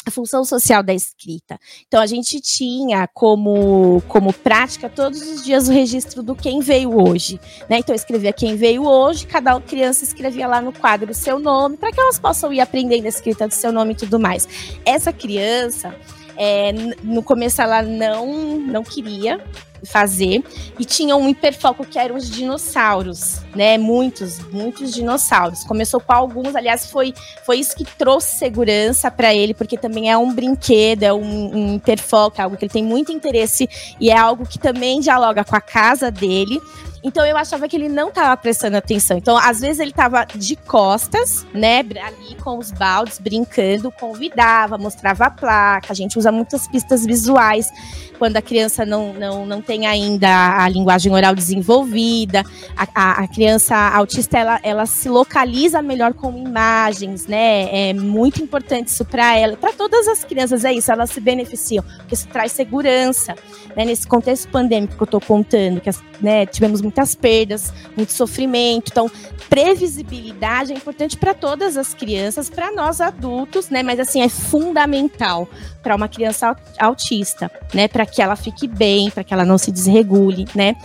a 0.07 0.11
função 0.11 0.45
social 0.45 0.81
da 0.81 0.93
escrita. 0.93 1.59
Então 1.85 2.01
a 2.01 2.07
gente 2.07 2.39
tinha 2.39 3.07
como, 3.13 4.01
como 4.07 4.31
prática 4.31 4.89
todos 4.89 5.21
os 5.21 5.43
dias 5.43 5.67
o 5.67 5.71
registro 5.71 6.23
do 6.23 6.33
quem 6.33 6.61
veio 6.61 6.97
hoje, 6.97 7.39
né? 7.69 7.79
Então 7.79 7.93
eu 7.93 7.97
escrevia 7.97 8.31
quem 8.31 8.55
veio 8.55 8.87
hoje, 8.87 9.27
cada 9.27 9.59
criança 9.59 10.05
escrevia 10.05 10.47
lá 10.47 10.61
no 10.61 10.71
quadro 10.71 11.11
o 11.11 11.13
seu 11.13 11.39
nome, 11.39 11.75
para 11.75 11.91
que 11.91 11.99
elas 11.99 12.17
possam 12.17 12.53
ir 12.53 12.61
aprendendo 12.61 13.05
a 13.05 13.09
escrita 13.09 13.47
do 13.47 13.53
seu 13.53 13.71
nome 13.71 13.93
e 13.93 13.95
tudo 13.97 14.17
mais. 14.17 14.47
Essa 14.85 15.11
criança 15.11 15.93
é, 16.37 16.71
no 17.03 17.21
começo 17.21 17.61
ela 17.61 17.81
não 17.81 18.57
não 18.59 18.83
queria 18.83 19.43
fazer 19.83 20.43
e 20.79 20.85
tinha 20.85 21.15
um 21.15 21.29
hiperfoco 21.29 21.85
que 21.85 21.97
eram 21.97 22.15
os 22.15 22.29
dinossauros, 22.29 23.41
né? 23.55 23.77
Muitos, 23.77 24.39
muitos 24.51 24.93
dinossauros. 24.93 25.63
Começou 25.63 25.99
com 25.99 26.13
alguns, 26.13 26.55
aliás, 26.55 26.89
foi 26.89 27.13
foi 27.45 27.59
isso 27.59 27.75
que 27.75 27.85
trouxe 27.85 28.37
segurança 28.37 29.09
para 29.09 29.33
ele, 29.33 29.53
porque 29.53 29.77
também 29.77 30.11
é 30.11 30.17
um 30.17 30.33
brinquedo, 30.33 31.03
é 31.03 31.13
um, 31.13 31.55
um 31.55 31.75
hiperfoco, 31.75 32.39
é 32.39 32.43
algo 32.43 32.57
que 32.57 32.65
ele 32.65 32.73
tem 32.73 32.83
muito 32.83 33.11
interesse 33.11 33.69
e 33.99 34.09
é 34.09 34.17
algo 34.17 34.45
que 34.45 34.59
também 34.59 34.99
dialoga 34.99 35.43
com 35.43 35.55
a 35.55 35.61
casa 35.61 36.11
dele. 36.11 36.59
Então 37.03 37.25
eu 37.25 37.37
achava 37.37 37.67
que 37.67 37.75
ele 37.75 37.87
não 37.87 38.09
estava 38.09 38.35
prestando 38.35 38.75
atenção. 38.75 39.17
Então, 39.17 39.37
às 39.37 39.61
vezes 39.61 39.79
ele 39.79 39.91
estava 39.91 40.25
de 40.25 40.55
costas, 40.55 41.45
né, 41.53 41.79
ali 41.79 42.35
com 42.43 42.57
os 42.57 42.71
baldes, 42.71 43.19
brincando, 43.19 43.91
convidava, 43.91 44.77
mostrava 44.77 45.25
a 45.25 45.31
placa. 45.31 45.87
A 45.91 45.95
gente 45.95 46.17
usa 46.17 46.31
muitas 46.31 46.67
pistas 46.67 47.05
visuais 47.05 47.71
quando 48.17 48.35
a 48.35 48.41
criança 48.41 48.85
não, 48.85 49.13
não, 49.13 49.45
não 49.45 49.61
tem 49.67 49.85
ainda 49.85 50.63
a 50.63 50.69
linguagem 50.69 51.13
oral 51.13 51.35
desenvolvida. 51.35 52.43
A, 52.75 52.87
a, 52.95 53.11
a 53.23 53.27
criança 53.27 53.75
autista, 53.75 54.37
ela, 54.37 54.59
ela 54.63 54.85
se 54.85 55.09
localiza 55.09 55.81
melhor 55.81 56.13
com 56.13 56.35
imagens, 56.37 57.27
né? 57.27 57.89
É 57.89 57.93
muito 57.93 58.41
importante 58.41 58.87
isso 58.87 59.03
para 59.03 59.37
ela. 59.37 59.57
Para 59.57 59.73
todas 59.73 60.07
as 60.07 60.23
crianças 60.23 60.63
é 60.63 60.73
isso, 60.73 60.91
elas 60.91 61.11
se 61.11 61.19
beneficiam, 61.19 61.83
porque 61.97 62.15
isso 62.15 62.27
traz 62.29 62.53
segurança. 62.53 63.35
Né? 63.75 63.85
Nesse 63.85 64.07
contexto 64.07 64.47
pandêmico 64.47 64.95
que 64.95 65.03
eu 65.03 65.05
estou 65.05 65.21
contando, 65.21 65.81
que 65.81 65.89
né, 66.21 66.45
tivemos 66.45 66.81
muitas 66.81 67.13
perdas, 67.13 67.73
muito 67.95 68.13
sofrimento. 68.13 68.89
Então, 68.91 69.11
previsibilidade 69.49 70.73
é 70.73 70.75
importante 70.75 71.17
para 71.17 71.33
todas 71.33 71.77
as 71.77 71.93
crianças, 71.93 72.49
para 72.49 72.71
nós 72.71 73.01
adultos, 73.01 73.69
né? 73.69 73.83
Mas 73.83 73.99
assim, 73.99 74.21
é 74.21 74.29
fundamental 74.29 75.47
para 75.81 75.95
uma 75.95 76.07
criança 76.07 76.55
autista, 76.77 77.49
né? 77.73 77.87
Para 77.87 78.05
que 78.05 78.21
ela 78.21 78.35
fique 78.35 78.67
bem, 78.67 79.09
para 79.09 79.23
que 79.23 79.33
ela 79.33 79.45
não 79.45 79.56
se 79.57 79.71
desregule, 79.71 80.45
né? 80.55 80.75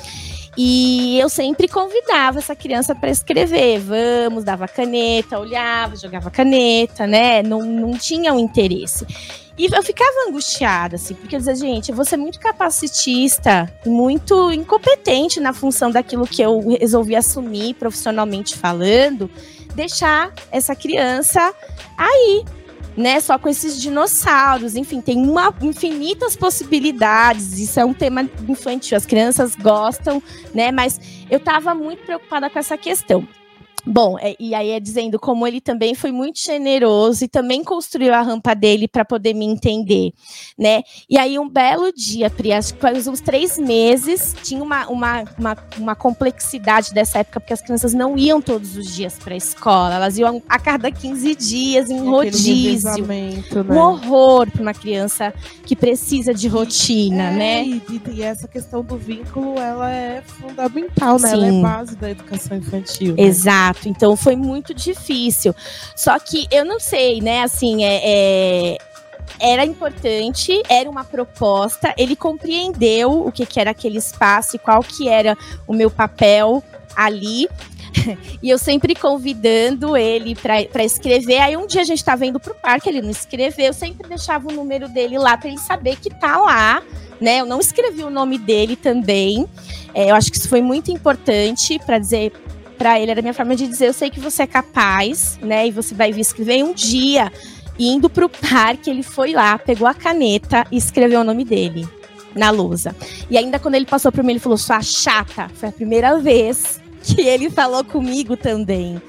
E 0.57 1.19
eu 1.19 1.31
sempre 1.31 1.67
convidava 1.67 2.39
essa 2.39 2.55
criança 2.55 2.95
para 2.95 3.11
escrever. 3.11 3.81
Vamos, 3.81 4.45
dava 4.45 4.69
caneta, 4.69 5.39
olhava, 5.39 5.97
jogava 5.97 6.31
caneta, 6.31 7.07
né? 7.07 7.43
Não, 7.43 7.63
não 7.63 7.93
tinha 7.93 8.33
o 8.35 8.37
um 8.37 8.39
interesse. 8.39 9.07
E 9.57 9.67
eu 9.67 9.83
ficava 9.83 10.29
angustiada, 10.29 10.97
assim, 10.97 11.15
porque 11.15 11.37
eu 11.37 11.39
dizia, 11.39 11.55
gente, 11.55 11.91
eu 11.91 11.95
vou 11.95 12.05
ser 12.05 12.17
muito 12.17 12.41
capacitista, 12.41 13.73
muito 13.85 14.51
incompetente 14.51 15.41
na 15.41 15.53
função 15.53 15.91
daquilo 15.91 16.27
que 16.27 16.41
eu 16.41 16.77
resolvi 16.81 17.15
assumir 17.15 17.75
profissionalmente 17.75 18.57
falando, 18.57 19.31
deixar 19.75 20.33
essa 20.51 20.75
criança 20.75 21.55
aí, 21.97 22.45
né, 22.97 23.21
só 23.21 23.39
com 23.39 23.49
esses 23.49 23.81
dinossauros, 23.81 24.75
enfim, 24.75 25.01
tem 25.01 25.19
uma 25.19 25.55
infinitas 25.61 26.37
possibilidades. 26.37 27.59
Isso 27.59 27.81
é 27.81 27.85
um 27.85 27.95
tema 27.95 28.29
infantil, 28.49 28.97
as 28.97 29.07
crianças 29.07 29.55
gostam, 29.55 30.23
né? 30.55 30.71
Mas 30.71 31.01
eu 31.31 31.39
estava 31.39 31.75
muito 31.75 32.05
preocupada 32.05 32.51
com 32.51 32.59
essa 32.59 32.77
questão. 32.77 33.27
Bom, 33.85 34.17
é, 34.19 34.37
e 34.39 34.55
aí 34.55 34.71
é 34.71 34.79
dizendo 34.79 35.19
como 35.19 35.47
ele 35.47 35.61
também 35.61 35.95
foi 35.95 36.13
muito 36.13 36.39
generoso 36.41 37.25
e 37.25 37.29
também 37.29 37.65
construiu 37.65 38.15
a 38.15 38.23
rampa 38.23 38.55
dele 38.55 38.87
para 38.87 39.05
poder 39.05 39.35
me 39.35 39.45
entender, 39.45 40.13
né? 40.57 40.83
E 41.11 41.19
aí 41.19 41.37
um 41.37 41.49
belo 41.49 41.93
dia, 41.93 42.31
Pri, 42.31 42.53
acho 42.53 42.75
que 42.75 42.81
faz 42.81 43.09
uns 43.09 43.21
três 43.21 43.59
meses, 43.59 44.37
tinha 44.45 44.63
uma, 44.63 44.87
uma, 44.87 45.25
uma, 45.37 45.57
uma, 45.77 45.95
complexidade 45.97 46.95
dessa 46.95 47.19
época, 47.19 47.41
porque 47.41 47.53
as 47.53 47.61
crianças 47.61 47.93
não 47.93 48.17
iam 48.17 48.41
todos 48.41 48.77
os 48.77 48.95
dias 48.95 49.19
para 49.19 49.35
a 49.35 49.37
escola, 49.37 49.97
elas 49.97 50.17
iam 50.17 50.41
a 50.49 50.59
cada 50.61 50.91
15 50.91 51.35
dias 51.35 51.91
em 51.91 52.09
rodízio. 52.09 53.05
Né? 53.05 53.43
Um 53.69 53.79
horror 53.79 54.49
para 54.49 54.63
uma 54.63 54.75
criança 54.75 55.35
que 55.67 55.75
precisa 55.75 56.33
de 56.33 56.47
rotina, 56.47 57.31
é, 57.31 57.37
né? 57.37 57.65
E, 57.65 57.83
e, 58.15 58.23
essa 58.23 58.47
questão 58.47 58.83
do 58.83 58.97
vínculo, 58.97 59.59
ela 59.59 59.91
é 59.91 60.23
fundamental, 60.23 61.19
né? 61.19 61.29
Sim. 61.29 61.35
Ela 61.35 61.47
é 61.47 61.63
base 61.63 61.97
da 61.97 62.11
educação 62.11 62.57
infantil. 62.57 63.15
Né? 63.17 63.72
Então 63.87 64.17
foi 64.17 64.37
muito 64.37 64.75
difícil. 64.75 65.55
Só 65.97 66.19
que 66.19 66.47
eu 66.51 66.65
não 66.65 66.81
sei, 66.81 67.21
né? 67.21 67.43
Assim, 67.43 67.85
é, 67.85 68.01
é 68.05 68.79
era 69.41 69.65
importante, 69.65 70.63
era 70.69 70.89
uma 70.89 71.05
proposta, 71.05 71.95
ele 71.97 72.15
compreendeu 72.15 73.27
o 73.27 73.33
que, 73.33 73.47
que 73.47 73.59
era 73.59 73.71
aquele 73.71 73.99
espaço 73.99 74.57
e 74.57 74.59
qual 74.59 74.83
que 74.83 75.09
era 75.09 75.37
o 75.67 75.73
meu 75.73 75.91
papel 75.91 76.63
ali. 76.95 77.49
e 78.43 78.49
eu 78.49 78.59
sempre 78.59 78.95
convidando 78.95 79.97
ele 79.97 80.35
para 80.35 80.85
escrever. 80.85 81.41
Aí 81.41 81.57
um 81.57 81.67
dia 81.67 81.83
a 81.83 81.85
gente 81.85 81.99
estava 81.99 82.25
indo 82.25 82.41
pro 82.41 82.55
parque, 82.55 82.89
ele 82.89 83.03
não 83.03 83.11
escreveu, 83.11 83.67
eu 83.67 83.73
sempre 83.73 84.09
deixava 84.09 84.49
o 84.49 84.53
número 84.53 84.89
dele 84.89 85.19
lá 85.19 85.37
para 85.37 85.49
ele 85.49 85.59
saber 85.59 85.97
que 85.97 86.11
tá 86.11 86.39
lá, 86.39 86.83
né? 87.21 87.41
Eu 87.41 87.47
não 87.47 87.61
escrevi 87.61 88.03
o 88.05 88.11
nome 88.11 88.39
dele 88.39 88.77
também. 88.77 89.47
É, 89.95 90.11
eu 90.11 90.15
acho 90.15 90.31
que 90.31 90.37
isso 90.37 90.49
foi 90.49 90.63
muito 90.63 90.91
importante 90.91 91.79
para 91.85 91.99
dizer 91.99 92.33
para 92.83 92.99
ele, 92.99 93.13
era 93.13 93.23
minha 93.23 93.33
forma 93.33 93.55
de 93.55 93.69
dizer, 93.69 93.87
eu 93.87 93.93
sei 93.93 94.11
que 94.11 94.19
você 94.19 94.43
é 94.43 94.47
capaz, 94.47 95.39
né? 95.41 95.69
E 95.69 95.71
você 95.71 95.95
vai 95.95 96.11
escrever 96.11 96.65
um 96.65 96.75
dia. 96.75 97.33
Indo 97.79 98.11
pro 98.11 98.29
parque, 98.29 98.91
ele 98.91 99.05
foi 99.05 99.33
lá, 99.33 99.57
pegou 99.57 99.87
a 99.87 99.95
caneta 99.95 100.67
e 100.69 100.79
escreveu 100.79 101.21
o 101.21 101.25
nome 101.25 101.45
dele 101.45 101.89
na 102.35 102.51
lousa. 102.51 102.95
E 103.31 103.39
ainda 103.39 103.61
quando 103.61 103.77
ele 103.77 103.87
passou 103.87 104.11
por 104.11 104.25
mim, 104.25 104.33
ele 104.33 104.41
falou: 104.41 104.59
"Sua 104.59 104.83
chata". 104.83 105.49
Foi 105.55 105.69
a 105.69 105.73
primeira 105.73 106.19
vez 106.19 106.81
que 107.05 107.21
ele 107.21 107.51
falou 107.51 107.85
comigo 107.85 108.37
também. 108.37 109.01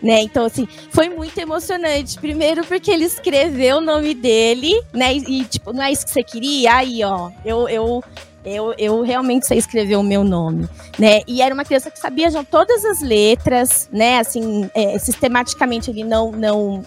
Né? 0.00 0.20
Então, 0.20 0.44
assim, 0.44 0.68
foi 0.90 1.08
muito 1.08 1.36
emocionante. 1.36 2.20
Primeiro, 2.20 2.64
porque 2.64 2.92
ele 2.92 3.06
escreveu 3.06 3.78
o 3.78 3.80
nome 3.80 4.14
dele, 4.14 4.80
né? 4.92 5.16
E, 5.16 5.44
tipo, 5.44 5.72
não 5.72 5.82
é 5.82 5.90
isso 5.90 6.04
que 6.04 6.12
você 6.12 6.22
queria? 6.22 6.76
Aí, 6.76 7.02
ó, 7.02 7.30
eu, 7.44 7.68
eu 7.68 8.04
eu, 8.46 8.74
eu 8.78 9.02
realmente 9.02 9.46
sei 9.46 9.58
escrever 9.58 9.96
o 9.96 10.02
meu 10.02 10.22
nome, 10.22 10.68
né? 10.98 11.20
E 11.26 11.42
era 11.42 11.52
uma 11.52 11.64
criança 11.64 11.90
que 11.90 11.98
sabia 11.98 12.30
já 12.30 12.44
todas 12.44 12.84
as 12.84 13.02
letras, 13.02 13.88
né? 13.92 14.20
Assim, 14.20 14.70
é, 14.72 14.98
sistematicamente 14.98 15.90
ele 15.90 16.04
não, 16.04 16.30
não 16.30 16.84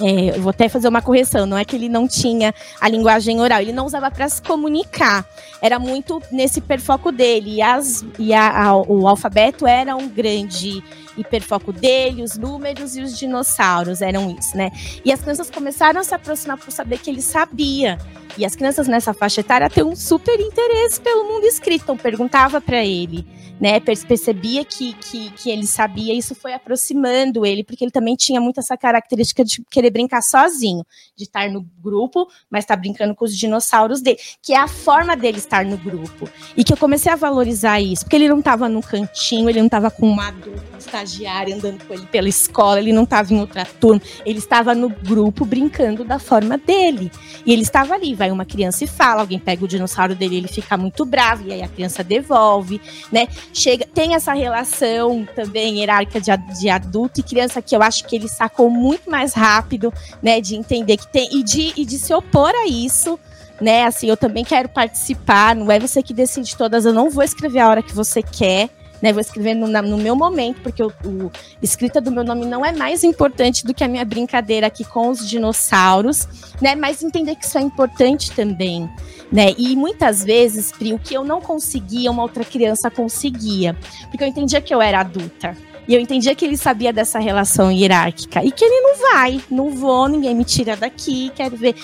é, 0.00 0.36
eu 0.36 0.42
vou 0.42 0.50
até 0.50 0.68
fazer 0.68 0.88
uma 0.88 1.02
correção, 1.02 1.46
não 1.46 1.58
é 1.58 1.64
que 1.64 1.76
ele 1.76 1.88
não 1.88 2.08
tinha 2.08 2.54
a 2.80 2.88
linguagem 2.88 3.40
oral, 3.40 3.60
ele 3.60 3.72
não 3.72 3.86
usava 3.86 4.10
para 4.10 4.28
se 4.28 4.40
comunicar. 4.42 5.24
Era 5.60 5.78
muito 5.78 6.22
nesse 6.30 6.58
hiperfoco 6.58 7.12
dele. 7.12 7.56
E, 7.56 7.62
as, 7.62 8.04
e 8.18 8.32
a, 8.32 8.66
a, 8.66 8.76
o 8.76 9.06
alfabeto 9.06 9.66
era 9.66 9.94
um 9.96 10.08
grande 10.08 10.82
hiperfoco 11.16 11.72
dele, 11.72 12.22
os 12.22 12.36
números 12.36 12.96
e 12.96 13.02
os 13.02 13.18
dinossauros 13.18 14.00
eram 14.00 14.30
isso, 14.30 14.56
né? 14.56 14.70
E 15.04 15.12
as 15.12 15.20
crianças 15.20 15.50
começaram 15.50 16.00
a 16.00 16.04
se 16.04 16.14
aproximar 16.14 16.56
por 16.56 16.70
saber 16.70 16.98
que 16.98 17.10
ele 17.10 17.22
sabia. 17.22 17.98
E 18.38 18.44
as 18.44 18.54
crianças 18.54 18.88
nessa 18.88 19.12
faixa 19.12 19.40
etária 19.40 19.68
têm 19.68 19.84
um 19.84 19.96
super 19.96 20.38
interesse 20.38 21.00
pelo 21.00 21.24
mundo 21.24 21.44
escrito, 21.44 21.82
então 21.82 21.96
perguntava 21.96 22.60
para 22.60 22.84
ele, 22.84 23.26
né? 23.60 23.78
Percebia 23.80 24.64
que, 24.64 24.94
que, 24.94 25.30
que 25.30 25.50
ele 25.50 25.66
sabia, 25.66 26.14
isso 26.14 26.34
foi 26.34 26.54
aproximando 26.54 27.44
ele, 27.44 27.62
porque 27.62 27.84
ele 27.84 27.90
também 27.90 28.16
tinha 28.16 28.40
muito 28.40 28.60
essa 28.60 28.76
característica 28.76 29.44
de 29.44 29.62
querer 29.70 29.90
brincar 29.90 30.22
sozinho, 30.22 30.84
de 31.14 31.24
estar 31.24 31.50
no 31.50 31.62
grupo, 31.82 32.26
mas 32.50 32.64
estar 32.64 32.76
tá 32.76 32.80
brincando 32.80 33.14
com 33.14 33.24
os 33.24 33.36
dinossauros 33.36 34.00
dele, 34.00 34.18
que 34.42 34.54
é 34.54 34.58
a 34.58 34.68
forma 34.68 35.16
dele 35.16 35.38
estar 35.38 35.64
no 35.64 35.76
grupo. 35.76 36.28
E 36.56 36.64
que 36.64 36.72
eu 36.72 36.76
comecei 36.76 37.12
a 37.12 37.16
valorizar 37.16 37.80
isso, 37.80 38.04
porque 38.04 38.16
ele 38.16 38.28
não 38.28 38.38
estava 38.38 38.68
no 38.68 38.80
cantinho, 38.80 39.48
ele 39.50 39.58
não 39.58 39.66
estava 39.66 39.90
com 39.90 40.08
uma 40.08 40.28
adulta, 40.28 40.62
um 40.74 40.78
estagiário 40.78 41.54
andando 41.54 41.84
com 41.84 41.92
ele 41.92 42.06
pela 42.06 42.28
escola, 42.28 42.78
ele 42.78 42.92
não 42.92 43.02
estava 43.02 43.34
em 43.34 43.40
outra 43.40 43.64
turma, 43.64 44.00
ele 44.24 44.38
estava 44.38 44.74
no 44.74 44.88
grupo 44.88 45.44
brincando 45.44 46.04
da 46.04 46.18
forma 46.18 46.56
dele. 46.56 47.10
E 47.44 47.52
ele 47.52 47.62
estava 47.62 47.94
ali 47.94 48.14
vai 48.20 48.30
uma 48.30 48.44
criança 48.44 48.84
e 48.84 48.86
fala, 48.86 49.22
alguém 49.22 49.38
pega 49.38 49.64
o 49.64 49.68
dinossauro 49.68 50.14
dele, 50.14 50.36
ele 50.36 50.48
fica 50.48 50.76
muito 50.76 51.06
bravo, 51.06 51.48
e 51.48 51.52
aí 51.54 51.62
a 51.62 51.68
criança 51.68 52.04
devolve, 52.04 52.78
né? 53.10 53.26
Chega, 53.54 53.86
tem 53.86 54.14
essa 54.14 54.34
relação 54.34 55.26
também 55.34 55.78
hierárquica 55.78 56.20
de, 56.20 56.60
de 56.60 56.68
adulto 56.68 57.20
e 57.20 57.22
criança 57.22 57.62
que 57.62 57.74
eu 57.74 57.82
acho 57.82 58.06
que 58.06 58.14
ele 58.14 58.28
sacou 58.28 58.68
muito 58.68 59.10
mais 59.10 59.32
rápido, 59.32 59.90
né? 60.22 60.38
De 60.38 60.54
entender 60.54 60.98
que 60.98 61.10
tem, 61.10 61.30
e 61.32 61.42
de, 61.42 61.72
e 61.74 61.86
de 61.86 61.98
se 61.98 62.12
opor 62.12 62.52
a 62.54 62.68
isso, 62.68 63.18
né? 63.58 63.84
Assim, 63.84 64.06
eu 64.08 64.18
também 64.18 64.44
quero 64.44 64.68
participar, 64.68 65.56
não 65.56 65.72
é 65.72 65.80
você 65.80 66.02
que 66.02 66.12
decide 66.12 66.54
todas, 66.54 66.84
eu 66.84 66.92
não 66.92 67.08
vou 67.08 67.24
escrever 67.24 67.60
a 67.60 67.68
hora 67.70 67.82
que 67.82 67.94
você 67.94 68.22
quer, 68.22 68.68
né? 69.02 69.12
Vou 69.12 69.20
escrever 69.20 69.54
no, 69.54 69.66
no 69.66 69.98
meu 69.98 70.14
momento, 70.14 70.60
porque 70.62 70.82
o, 70.82 70.92
o, 71.04 71.30
escrita 71.62 72.00
do 72.00 72.10
meu 72.10 72.24
nome 72.24 72.46
não 72.46 72.64
é 72.64 72.72
mais 72.72 73.04
importante 73.04 73.64
do 73.64 73.74
que 73.74 73.84
a 73.84 73.88
minha 73.88 74.04
brincadeira 74.04 74.66
aqui 74.66 74.84
com 74.84 75.08
os 75.08 75.28
dinossauros, 75.28 76.26
né? 76.60 76.74
Mas 76.74 77.02
entender 77.02 77.36
que 77.36 77.44
isso 77.44 77.58
é 77.58 77.62
importante 77.62 78.30
também, 78.32 78.88
né? 79.30 79.54
E 79.56 79.74
muitas 79.76 80.24
vezes, 80.24 80.72
Pri, 80.72 80.92
o 80.92 80.98
que 80.98 81.14
eu 81.14 81.24
não 81.24 81.40
conseguia, 81.40 82.10
uma 82.10 82.22
outra 82.22 82.44
criança 82.44 82.90
conseguia, 82.90 83.76
porque 84.10 84.22
eu 84.22 84.28
entendia 84.28 84.60
que 84.60 84.74
eu 84.74 84.80
era 84.80 85.00
adulta. 85.00 85.56
E 85.88 85.94
eu 85.94 86.00
entendia 86.00 86.34
que 86.34 86.44
ele 86.44 86.56
sabia 86.56 86.92
dessa 86.92 87.18
relação 87.18 87.70
hierárquica 87.72 88.44
e 88.44 88.52
que 88.52 88.64
ele 88.64 88.80
não 88.80 89.12
vai, 89.12 89.40
não 89.50 89.70
vou, 89.70 90.08
ninguém 90.08 90.34
me 90.34 90.44
tira 90.44 90.76
daqui, 90.76 91.32
quero 91.34 91.56
ver. 91.56 91.74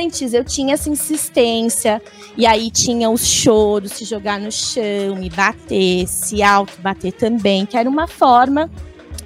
Antes 0.00 0.32
eu 0.32 0.44
tinha 0.44 0.74
essa 0.74 0.90
insistência, 0.90 2.02
e 2.36 2.46
aí 2.46 2.70
tinha 2.70 3.08
os 3.10 3.24
choros, 3.26 3.92
se 3.92 4.04
jogar 4.04 4.40
no 4.40 4.50
chão, 4.50 5.16
me 5.16 5.30
bater, 5.30 6.06
se 6.08 6.42
auto 6.42 6.80
bater 6.80 7.12
também, 7.12 7.64
que 7.64 7.76
era 7.76 7.88
uma 7.88 8.08
forma 8.08 8.70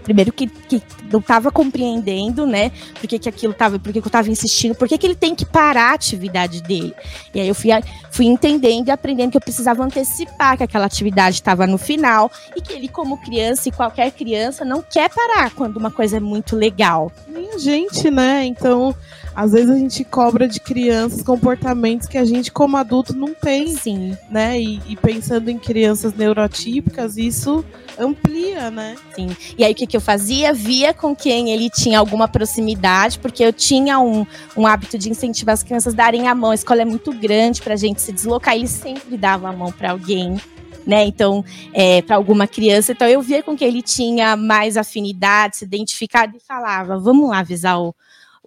primeiro 0.08 0.32
que, 0.32 0.46
que 0.46 0.82
não 1.12 1.20
estava 1.20 1.52
compreendendo, 1.52 2.46
né? 2.46 2.72
Por 2.98 3.06
que, 3.06 3.18
que 3.18 3.28
aquilo 3.28 3.52
estava, 3.52 3.78
por 3.78 3.92
que, 3.92 4.00
que 4.00 4.06
eu 4.06 4.08
estava 4.08 4.30
insistindo, 4.30 4.74
por 4.74 4.88
que, 4.88 4.96
que 4.96 5.06
ele 5.06 5.14
tem 5.14 5.34
que 5.34 5.44
parar 5.44 5.90
a 5.90 5.94
atividade 5.94 6.62
dele. 6.62 6.94
E 7.34 7.40
aí 7.40 7.46
eu 7.46 7.54
fui, 7.54 7.68
fui 8.10 8.24
entendendo 8.24 8.88
e 8.88 8.90
aprendendo 8.90 9.32
que 9.32 9.36
eu 9.36 9.40
precisava 9.40 9.84
antecipar 9.84 10.56
que 10.56 10.62
aquela 10.62 10.86
atividade 10.86 11.36
estava 11.36 11.66
no 11.66 11.76
final 11.76 12.32
e 12.56 12.62
que 12.62 12.72
ele, 12.72 12.88
como 12.88 13.18
criança 13.18 13.68
e 13.68 13.72
qualquer 13.72 14.10
criança, 14.12 14.64
não 14.64 14.80
quer 14.80 15.10
parar 15.10 15.50
quando 15.50 15.76
uma 15.76 15.90
coisa 15.90 16.16
é 16.16 16.20
muito 16.20 16.56
legal. 16.56 17.12
Nem 17.28 17.58
gente, 17.58 18.10
né? 18.10 18.46
Então, 18.46 18.94
às 19.38 19.52
vezes 19.52 19.70
a 19.70 19.78
gente 19.78 20.02
cobra 20.02 20.48
de 20.48 20.58
crianças 20.58 21.22
comportamentos 21.22 22.08
que 22.08 22.18
a 22.18 22.24
gente, 22.24 22.50
como 22.50 22.76
adulto, 22.76 23.14
não 23.14 23.32
tem. 23.32 23.68
Sim. 23.68 24.16
Né? 24.28 24.60
E, 24.60 24.82
e 24.88 24.96
pensando 24.96 25.48
em 25.48 25.56
crianças 25.56 26.12
neurotípicas, 26.12 27.16
isso 27.16 27.64
amplia, 27.96 28.68
né? 28.68 28.96
Sim. 29.14 29.28
E 29.56 29.62
aí 29.64 29.70
o 29.70 29.76
que, 29.76 29.86
que 29.86 29.96
eu 29.96 30.00
fazia? 30.00 30.52
Via 30.52 30.92
com 30.92 31.14
quem 31.14 31.52
ele 31.52 31.70
tinha 31.70 32.00
alguma 32.00 32.26
proximidade, 32.26 33.20
porque 33.20 33.44
eu 33.44 33.52
tinha 33.52 34.00
um, 34.00 34.26
um 34.56 34.66
hábito 34.66 34.98
de 34.98 35.08
incentivar 35.08 35.52
as 35.52 35.62
crianças 35.62 35.94
a 35.94 35.96
darem 35.96 36.26
a 36.26 36.34
mão. 36.34 36.50
A 36.50 36.56
escola 36.56 36.82
é 36.82 36.84
muito 36.84 37.12
grande 37.12 37.62
para 37.62 37.74
a 37.74 37.76
gente 37.76 38.02
se 38.02 38.10
deslocar, 38.10 38.56
ele 38.56 38.66
sempre 38.66 39.16
dava 39.16 39.50
a 39.50 39.52
mão 39.52 39.70
para 39.70 39.92
alguém. 39.92 40.36
Né? 40.84 41.04
Então, 41.04 41.44
é, 41.72 42.02
para 42.02 42.16
alguma 42.16 42.48
criança, 42.48 42.90
então 42.90 43.06
eu 43.06 43.22
via 43.22 43.40
com 43.44 43.56
que 43.56 43.64
ele 43.64 43.82
tinha 43.82 44.34
mais 44.34 44.76
afinidade, 44.76 45.58
se 45.58 45.64
identificado 45.64 46.36
e 46.36 46.40
falava: 46.40 46.98
vamos 46.98 47.28
lá 47.28 47.38
avisar 47.38 47.80
o, 47.80 47.94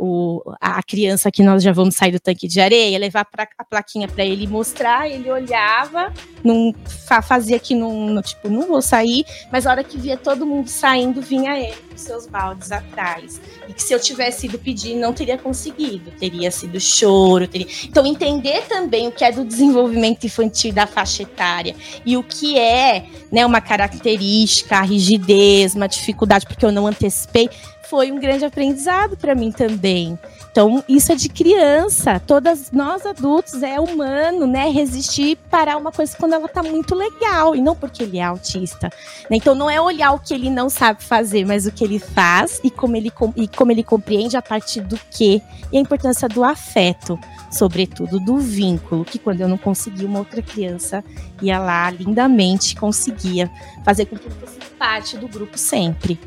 o, 0.03 0.41
a 0.59 0.81
criança 0.81 1.29
que 1.29 1.43
nós 1.43 1.61
já 1.61 1.71
vamos 1.71 1.93
sair 1.93 2.11
do 2.11 2.19
tanque 2.19 2.47
de 2.47 2.59
areia, 2.59 2.97
levar 2.97 3.23
pra, 3.23 3.47
a 3.55 3.63
plaquinha 3.63 4.07
para 4.07 4.25
ele 4.25 4.47
mostrar, 4.47 5.07
ele 5.07 5.29
olhava, 5.29 6.11
não 6.43 6.73
fazia 7.21 7.59
que 7.59 7.75
não, 7.75 8.19
tipo, 8.23 8.49
não 8.49 8.67
vou 8.67 8.81
sair, 8.81 9.23
mas 9.51 9.67
a 9.67 9.71
hora 9.71 9.83
que 9.83 9.99
via 9.99 10.17
todo 10.17 10.43
mundo 10.43 10.67
saindo, 10.69 11.21
vinha 11.21 11.55
ele 11.55 11.77
com 11.87 11.95
seus 11.95 12.25
baldes 12.25 12.71
atrás. 12.71 13.39
E 13.69 13.73
que 13.73 13.83
se 13.83 13.93
eu 13.93 13.99
tivesse 13.99 14.47
ido 14.47 14.57
pedir, 14.57 14.95
não 14.95 15.13
teria 15.13 15.37
conseguido, 15.37 16.09
teria 16.19 16.49
sido 16.49 16.79
choro, 16.79 17.47
teria... 17.47 17.67
Então 17.83 18.03
entender 18.03 18.63
também 18.67 19.07
o 19.07 19.11
que 19.11 19.23
é 19.23 19.31
do 19.31 19.45
desenvolvimento 19.45 20.23
infantil 20.25 20.73
da 20.73 20.87
faixa 20.87 21.21
etária 21.21 21.75
e 22.03 22.17
o 22.17 22.23
que 22.23 22.57
é, 22.57 23.05
né, 23.31 23.45
uma 23.45 23.61
característica, 23.61 24.77
a 24.77 24.81
rigidez, 24.81 25.75
uma 25.75 25.87
dificuldade 25.87 26.47
porque 26.47 26.65
eu 26.65 26.71
não 26.71 26.87
antecipei, 26.87 27.47
foi 27.91 28.09
um 28.09 28.17
grande 28.17 28.45
aprendizado 28.45 29.17
para 29.17 29.35
mim 29.35 29.51
também. 29.51 30.17
Então, 30.49 30.81
isso 30.87 31.11
é 31.11 31.15
de 31.15 31.27
criança. 31.27 32.21
Todas 32.21 32.71
nós 32.71 33.05
adultos 33.05 33.61
é 33.63 33.81
humano, 33.81 34.47
né? 34.47 34.69
Resistir 34.69 35.37
parar 35.49 35.75
uma 35.75 35.91
coisa 35.91 36.15
quando 36.17 36.31
ela 36.31 36.47
tá 36.47 36.63
muito 36.63 36.95
legal 36.95 37.53
e 37.53 37.61
não 37.61 37.75
porque 37.75 38.03
ele 38.03 38.17
é 38.17 38.23
autista. 38.23 38.89
Né? 39.29 39.35
Então, 39.35 39.53
não 39.53 39.69
é 39.69 39.79
olhar 39.81 40.13
o 40.13 40.19
que 40.19 40.33
ele 40.33 40.49
não 40.49 40.69
sabe 40.69 41.03
fazer, 41.03 41.45
mas 41.45 41.65
o 41.65 41.71
que 41.71 41.83
ele 41.83 41.99
faz 41.99 42.61
e 42.63 42.71
como 42.71 42.95
ele, 42.95 43.11
e 43.35 43.47
como 43.49 43.73
ele 43.73 43.83
compreende 43.83 44.37
a 44.37 44.41
partir 44.41 44.79
do 44.79 44.97
que 45.09 45.41
e 45.69 45.77
a 45.77 45.81
importância 45.81 46.29
do 46.29 46.45
afeto, 46.45 47.19
sobretudo 47.51 48.21
do 48.21 48.37
vínculo, 48.37 49.03
que 49.03 49.19
quando 49.19 49.41
eu 49.41 49.49
não 49.49 49.57
conseguia, 49.57 50.07
uma 50.07 50.19
outra 50.19 50.41
criança 50.41 51.03
ia 51.41 51.59
lá 51.59 51.89
lindamente 51.91 52.73
conseguia 52.73 53.51
fazer 53.83 54.05
com 54.05 54.15
que 54.15 54.27
eu 54.27 54.31
fosse 54.31 54.59
parte 54.79 55.17
do 55.17 55.27
grupo 55.27 55.57
sempre, 55.57 56.17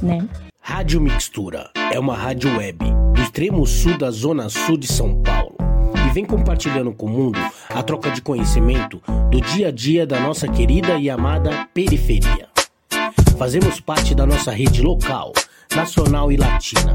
né? 0.00 0.28
Rádio 0.70 1.00
Mixtura 1.00 1.70
é 1.90 1.98
uma 1.98 2.14
rádio 2.14 2.54
web 2.58 2.78
do 3.14 3.22
extremo 3.22 3.66
sul 3.66 3.96
da 3.96 4.10
zona 4.10 4.50
sul 4.50 4.76
de 4.76 4.86
São 4.86 5.22
Paulo 5.22 5.56
e 6.06 6.12
vem 6.12 6.26
compartilhando 6.26 6.92
com 6.92 7.06
o 7.06 7.08
mundo 7.08 7.38
a 7.70 7.82
troca 7.82 8.10
de 8.10 8.20
conhecimento 8.20 9.00
do 9.30 9.40
dia 9.40 9.68
a 9.68 9.70
dia 9.70 10.06
da 10.06 10.20
nossa 10.20 10.46
querida 10.46 10.96
e 10.96 11.08
amada 11.08 11.66
periferia. 11.72 12.50
Fazemos 13.38 13.80
parte 13.80 14.14
da 14.14 14.26
nossa 14.26 14.50
rede 14.50 14.82
local, 14.82 15.32
nacional 15.74 16.30
e 16.30 16.36
latina. 16.36 16.94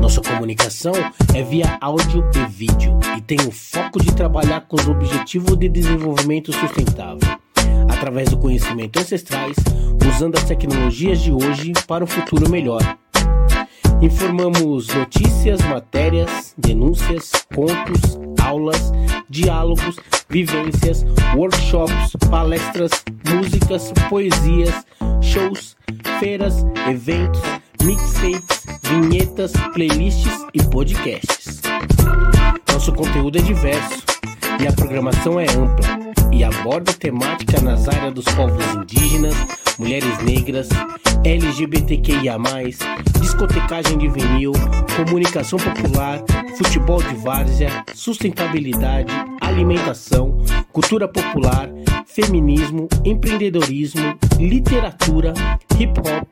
Nossa 0.00 0.22
comunicação 0.22 0.94
é 1.34 1.42
via 1.42 1.76
áudio 1.82 2.24
e 2.34 2.50
vídeo 2.50 2.98
e 3.14 3.20
tem 3.20 3.36
o 3.46 3.50
foco 3.50 4.02
de 4.02 4.14
trabalhar 4.14 4.62
com 4.62 4.76
os 4.76 4.88
objetivos 4.88 5.58
de 5.58 5.68
desenvolvimento 5.68 6.50
sustentável 6.50 7.38
através 7.88 8.28
do 8.28 8.36
conhecimento 8.36 8.98
ancestrais, 8.98 9.56
usando 10.14 10.36
as 10.36 10.44
tecnologias 10.44 11.20
de 11.20 11.32
hoje 11.32 11.72
para 11.86 12.04
um 12.04 12.06
futuro 12.06 12.48
melhor. 12.48 12.82
Informamos 14.00 14.88
notícias, 14.88 15.60
matérias, 15.62 16.54
denúncias, 16.58 17.30
contos, 17.54 18.18
aulas, 18.42 18.92
diálogos, 19.30 19.96
vivências, 20.28 21.06
workshops, 21.36 22.16
palestras, 22.28 22.90
músicas, 23.32 23.92
poesias, 24.08 24.84
shows, 25.20 25.76
feiras, 26.18 26.66
eventos, 26.90 27.40
mixtapes, 27.84 28.66
vinhetas, 28.82 29.52
playlists 29.72 30.46
e 30.52 30.62
podcasts. 30.64 31.62
Nosso 32.72 32.92
conteúdo 32.92 33.38
é 33.38 33.42
diverso 33.42 34.02
e 34.60 34.66
a 34.66 34.72
programação 34.72 35.38
é 35.38 35.44
ampla 35.44 36.21
e 36.32 36.42
aborda 36.42 36.92
temática 36.92 37.60
nas 37.60 37.88
áreas 37.88 38.14
dos 38.14 38.24
povos 38.24 38.64
indígenas, 38.74 39.34
mulheres 39.78 40.18
negras, 40.24 40.68
LGBTQIA, 41.24 42.36
discotecagem 43.20 43.98
de 43.98 44.08
vinil, 44.08 44.52
comunicação 44.96 45.58
popular, 45.58 46.22
futebol 46.56 47.02
de 47.02 47.14
várzea, 47.16 47.84
sustentabilidade, 47.94 49.12
alimentação, 49.40 50.38
cultura 50.72 51.06
popular, 51.06 51.68
feminismo, 52.06 52.88
empreendedorismo, 53.04 54.18
literatura, 54.38 55.34
hip 55.78 55.98
hop, 56.00 56.28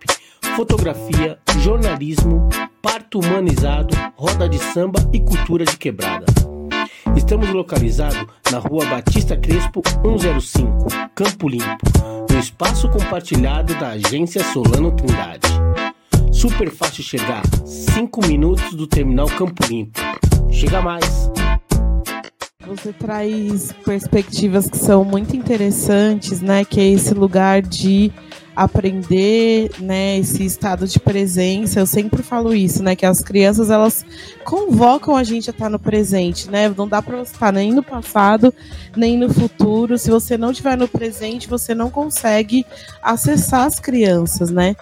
fotografia, 0.56 1.38
jornalismo, 1.60 2.48
parto 2.82 3.18
humanizado, 3.18 3.94
roda 4.16 4.48
de 4.48 4.58
samba 4.58 5.00
e 5.12 5.20
cultura 5.20 5.64
de 5.64 5.76
quebrada. 5.76 6.39
Estamos 7.16 7.50
localizados 7.50 8.26
na 8.50 8.58
rua 8.58 8.84
Batista 8.86 9.36
Crespo 9.36 9.82
105, 10.02 10.86
Campo 11.14 11.48
Limpo, 11.48 11.78
no 12.30 12.38
espaço 12.38 12.88
compartilhado 12.88 13.74
da 13.74 13.90
agência 13.90 14.42
Solano 14.52 14.92
Trindade. 14.92 15.48
Super 16.32 16.70
fácil 16.70 17.02
chegar, 17.02 17.42
5 17.64 18.26
minutos 18.26 18.74
do 18.74 18.86
terminal 18.86 19.26
Campo 19.26 19.64
Limpo. 19.66 20.00
Chega 20.50 20.80
mais! 20.80 21.30
Você 22.66 22.92
traz 22.92 23.72
perspectivas 23.84 24.68
que 24.68 24.76
são 24.76 25.02
muito 25.04 25.34
interessantes, 25.34 26.40
né? 26.42 26.64
Que 26.64 26.80
é 26.80 26.88
esse 26.88 27.14
lugar 27.14 27.62
de 27.62 28.12
aprender, 28.54 29.70
né, 29.78 30.18
esse 30.18 30.44
estado 30.44 30.86
de 30.86 31.00
presença. 31.00 31.80
Eu 31.80 31.86
sempre 31.86 32.22
falo 32.22 32.52
isso, 32.52 32.82
né, 32.82 32.94
que 32.94 33.06
as 33.06 33.22
crianças 33.22 33.70
elas 33.70 34.04
convocam 34.44 35.16
a 35.16 35.24
gente 35.24 35.48
a 35.48 35.52
estar 35.52 35.70
no 35.70 35.78
presente, 35.78 36.50
né? 36.50 36.68
Não 36.76 36.86
dá 36.86 37.00
para 37.00 37.16
você 37.16 37.32
estar 37.32 37.52
nem 37.52 37.72
no 37.72 37.82
passado, 37.82 38.52
nem 38.94 39.16
no 39.16 39.32
futuro. 39.32 39.96
Se 39.96 40.10
você 40.10 40.36
não 40.36 40.50
estiver 40.50 40.76
no 40.76 40.86
presente, 40.86 41.48
você 41.48 41.74
não 41.74 41.90
consegue 41.90 42.66
acessar 43.02 43.66
as 43.66 43.80
crianças, 43.80 44.50
né? 44.50 44.76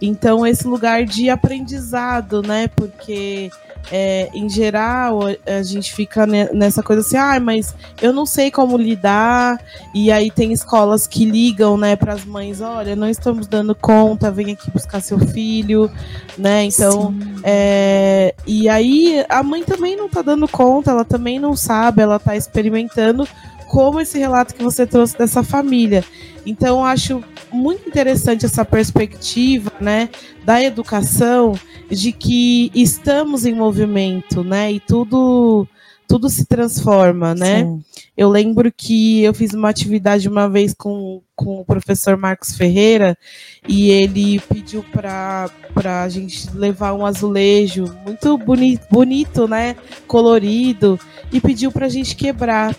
Então 0.00 0.46
esse 0.46 0.66
lugar 0.68 1.04
de 1.04 1.28
aprendizado, 1.28 2.42
né? 2.42 2.68
Porque 2.68 3.50
é, 3.90 4.30
em 4.34 4.48
geral, 4.48 5.20
a 5.46 5.62
gente 5.62 5.92
fica 5.92 6.26
nessa 6.26 6.82
coisa 6.82 7.02
assim, 7.02 7.16
ah, 7.16 7.38
mas 7.38 7.74
eu 8.00 8.12
não 8.12 8.24
sei 8.26 8.50
como 8.50 8.76
lidar. 8.76 9.60
E 9.94 10.10
aí 10.10 10.30
tem 10.30 10.52
escolas 10.52 11.06
que 11.06 11.24
ligam, 11.24 11.76
né, 11.76 11.96
para 11.96 12.14
as 12.14 12.24
mães, 12.24 12.60
olha, 12.60 12.96
não 12.96 13.08
estamos 13.08 13.46
dando 13.46 13.74
conta, 13.74 14.30
vem 14.30 14.52
aqui 14.52 14.70
buscar 14.70 15.00
seu 15.00 15.18
filho, 15.18 15.90
né? 16.36 16.64
Então, 16.64 17.14
é, 17.42 18.34
e 18.46 18.68
aí 18.68 19.24
a 19.28 19.42
mãe 19.42 19.62
também 19.62 19.96
não 19.96 20.06
está 20.06 20.22
dando 20.22 20.48
conta, 20.48 20.90
ela 20.90 21.04
também 21.04 21.38
não 21.38 21.56
sabe, 21.56 22.02
ela 22.02 22.16
está 22.16 22.36
experimentando 22.36 23.28
como 23.68 24.00
esse 24.00 24.18
relato 24.18 24.54
que 24.54 24.62
você 24.62 24.86
trouxe 24.86 25.16
dessa 25.18 25.42
família. 25.42 26.04
Então, 26.46 26.84
acho 26.84 27.22
muito 27.52 27.88
interessante 27.88 28.44
essa 28.44 28.64
perspectiva, 28.64 29.72
né, 29.80 30.08
da 30.44 30.62
educação, 30.62 31.58
de 31.90 32.12
que 32.12 32.70
estamos 32.74 33.44
em 33.46 33.54
movimento, 33.54 34.42
né, 34.42 34.72
e 34.72 34.80
tudo 34.80 35.66
tudo 36.06 36.28
se 36.28 36.44
transforma, 36.44 37.34
né? 37.34 37.64
Sim. 37.64 37.82
Eu 38.16 38.28
lembro 38.28 38.70
que 38.70 39.22
eu 39.22 39.34
fiz 39.34 39.52
uma 39.52 39.70
atividade 39.70 40.28
uma 40.28 40.48
vez 40.48 40.74
com, 40.74 41.22
com 41.34 41.60
o 41.60 41.64
professor 41.64 42.16
Marcos 42.16 42.56
Ferreira 42.56 43.16
e 43.66 43.90
ele 43.90 44.38
pediu 44.40 44.84
para 44.92 45.50
a 45.74 46.08
gente 46.08 46.48
levar 46.54 46.92
um 46.92 47.04
azulejo 47.04 47.84
muito 48.04 48.36
bonito, 48.38 48.86
bonito, 48.90 49.48
né? 49.48 49.76
Colorido, 50.06 51.00
e 51.32 51.40
pediu 51.40 51.72
para 51.72 51.86
a 51.86 51.90
gente 51.90 52.14
quebrar. 52.14 52.76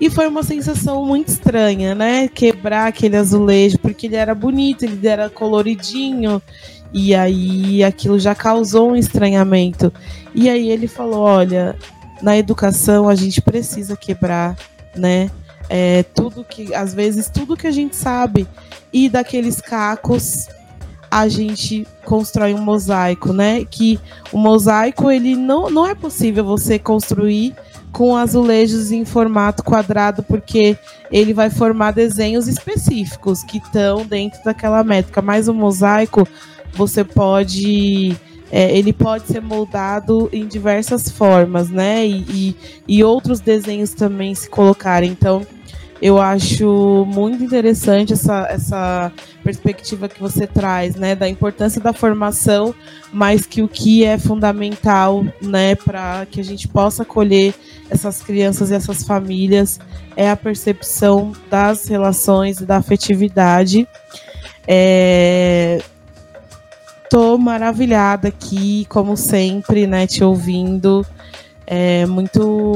E 0.00 0.08
foi 0.08 0.28
uma 0.28 0.42
sensação 0.42 1.04
muito 1.04 1.28
estranha, 1.28 1.94
né? 1.94 2.28
Quebrar 2.28 2.86
aquele 2.86 3.16
azulejo, 3.16 3.78
porque 3.78 4.06
ele 4.06 4.16
era 4.16 4.34
bonito, 4.34 4.84
ele 4.84 5.06
era 5.06 5.28
coloridinho. 5.28 6.40
E 6.92 7.14
aí 7.14 7.82
aquilo 7.82 8.18
já 8.18 8.34
causou 8.34 8.92
um 8.92 8.96
estranhamento. 8.96 9.92
E 10.34 10.48
aí 10.48 10.70
ele 10.70 10.86
falou: 10.86 11.22
olha, 11.22 11.76
na 12.22 12.36
educação 12.36 13.08
a 13.08 13.14
gente 13.14 13.40
precisa 13.42 13.96
quebrar, 13.96 14.56
né? 14.96 15.30
É, 15.68 16.02
tudo 16.02 16.44
que, 16.44 16.74
às 16.74 16.94
vezes, 16.94 17.28
tudo 17.28 17.56
que 17.56 17.66
a 17.66 17.72
gente 17.72 17.96
sabe. 17.96 18.46
E 18.92 19.08
daqueles 19.08 19.60
cacos 19.60 20.48
a 21.10 21.26
gente 21.28 21.86
constrói 22.04 22.54
um 22.54 22.62
mosaico, 22.62 23.32
né? 23.32 23.64
Que 23.64 23.98
o 24.32 24.38
mosaico 24.38 25.10
ele 25.10 25.34
não, 25.36 25.70
não 25.70 25.86
é 25.86 25.94
possível 25.94 26.44
você 26.44 26.78
construir 26.78 27.54
com 27.92 28.16
azulejos 28.16 28.92
em 28.92 29.04
formato 29.04 29.62
quadrado, 29.62 30.22
porque 30.22 30.76
ele 31.10 31.32
vai 31.32 31.50
formar 31.50 31.92
desenhos 31.92 32.46
específicos 32.48 33.42
que 33.42 33.58
estão 33.58 34.04
dentro 34.04 34.42
daquela 34.44 34.82
métrica. 34.84 35.22
Mas 35.22 35.48
o 35.48 35.54
mosaico 35.54 36.26
você 36.72 37.02
pode. 37.04 38.16
É, 38.50 38.76
ele 38.76 38.94
pode 38.94 39.26
ser 39.26 39.42
moldado 39.42 40.30
em 40.32 40.46
diversas 40.46 41.10
formas, 41.10 41.68
né? 41.68 42.06
E, 42.06 42.24
e, 42.30 42.56
e 42.88 43.04
outros 43.04 43.40
desenhos 43.40 43.90
também 43.90 44.34
se 44.34 44.48
colocarem. 44.48 45.10
Então, 45.10 45.46
eu 46.00 46.20
acho 46.20 47.04
muito 47.06 47.42
interessante 47.42 48.12
essa, 48.12 48.46
essa 48.48 49.12
perspectiva 49.42 50.08
que 50.08 50.20
você 50.20 50.46
traz, 50.46 50.94
né, 50.94 51.14
da 51.14 51.28
importância 51.28 51.80
da 51.80 51.92
formação, 51.92 52.74
mas 53.12 53.46
que 53.46 53.62
o 53.62 53.68
que 53.68 54.04
é 54.04 54.16
fundamental, 54.16 55.24
né, 55.42 55.74
para 55.74 56.26
que 56.30 56.40
a 56.40 56.44
gente 56.44 56.68
possa 56.68 57.02
acolher 57.02 57.54
essas 57.90 58.22
crianças 58.22 58.70
e 58.70 58.74
essas 58.74 59.02
famílias 59.02 59.80
é 60.16 60.30
a 60.30 60.36
percepção 60.36 61.32
das 61.50 61.86
relações 61.86 62.60
e 62.60 62.66
da 62.66 62.76
afetividade. 62.76 63.88
É... 64.66 65.82
Tô 67.10 67.38
maravilhada 67.38 68.28
aqui, 68.28 68.84
como 68.90 69.16
sempre, 69.16 69.86
né, 69.86 70.06
te 70.06 70.22
ouvindo. 70.22 71.04
É 71.66 72.04
muito 72.06 72.74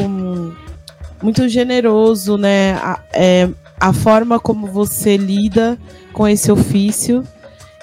muito 1.23 1.49
generoso, 1.49 2.37
né? 2.37 2.75
A, 2.75 3.01
é, 3.12 3.49
a 3.81 3.93
forma 3.93 4.39
como 4.39 4.66
você 4.66 5.16
lida 5.16 5.79
com 6.12 6.27
esse 6.27 6.51
ofício. 6.51 7.27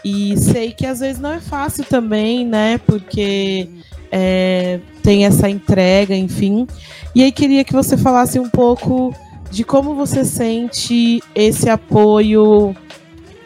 E 0.03 0.37
sei 0.37 0.71
que 0.71 0.85
às 0.85 0.99
vezes 0.99 1.19
não 1.19 1.31
é 1.31 1.39
fácil 1.39 1.83
também, 1.83 2.45
né? 2.45 2.79
Porque 2.85 3.67
é, 4.11 4.79
tem 5.03 5.25
essa 5.25 5.49
entrega, 5.49 6.15
enfim. 6.15 6.67
E 7.13 7.23
aí 7.23 7.31
queria 7.31 7.63
que 7.63 7.73
você 7.73 7.97
falasse 7.97 8.39
um 8.39 8.49
pouco 8.49 9.13
de 9.51 9.63
como 9.63 9.95
você 9.95 10.23
sente 10.23 11.21
esse 11.33 11.69
apoio 11.69 12.75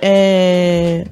é, 0.01 1.05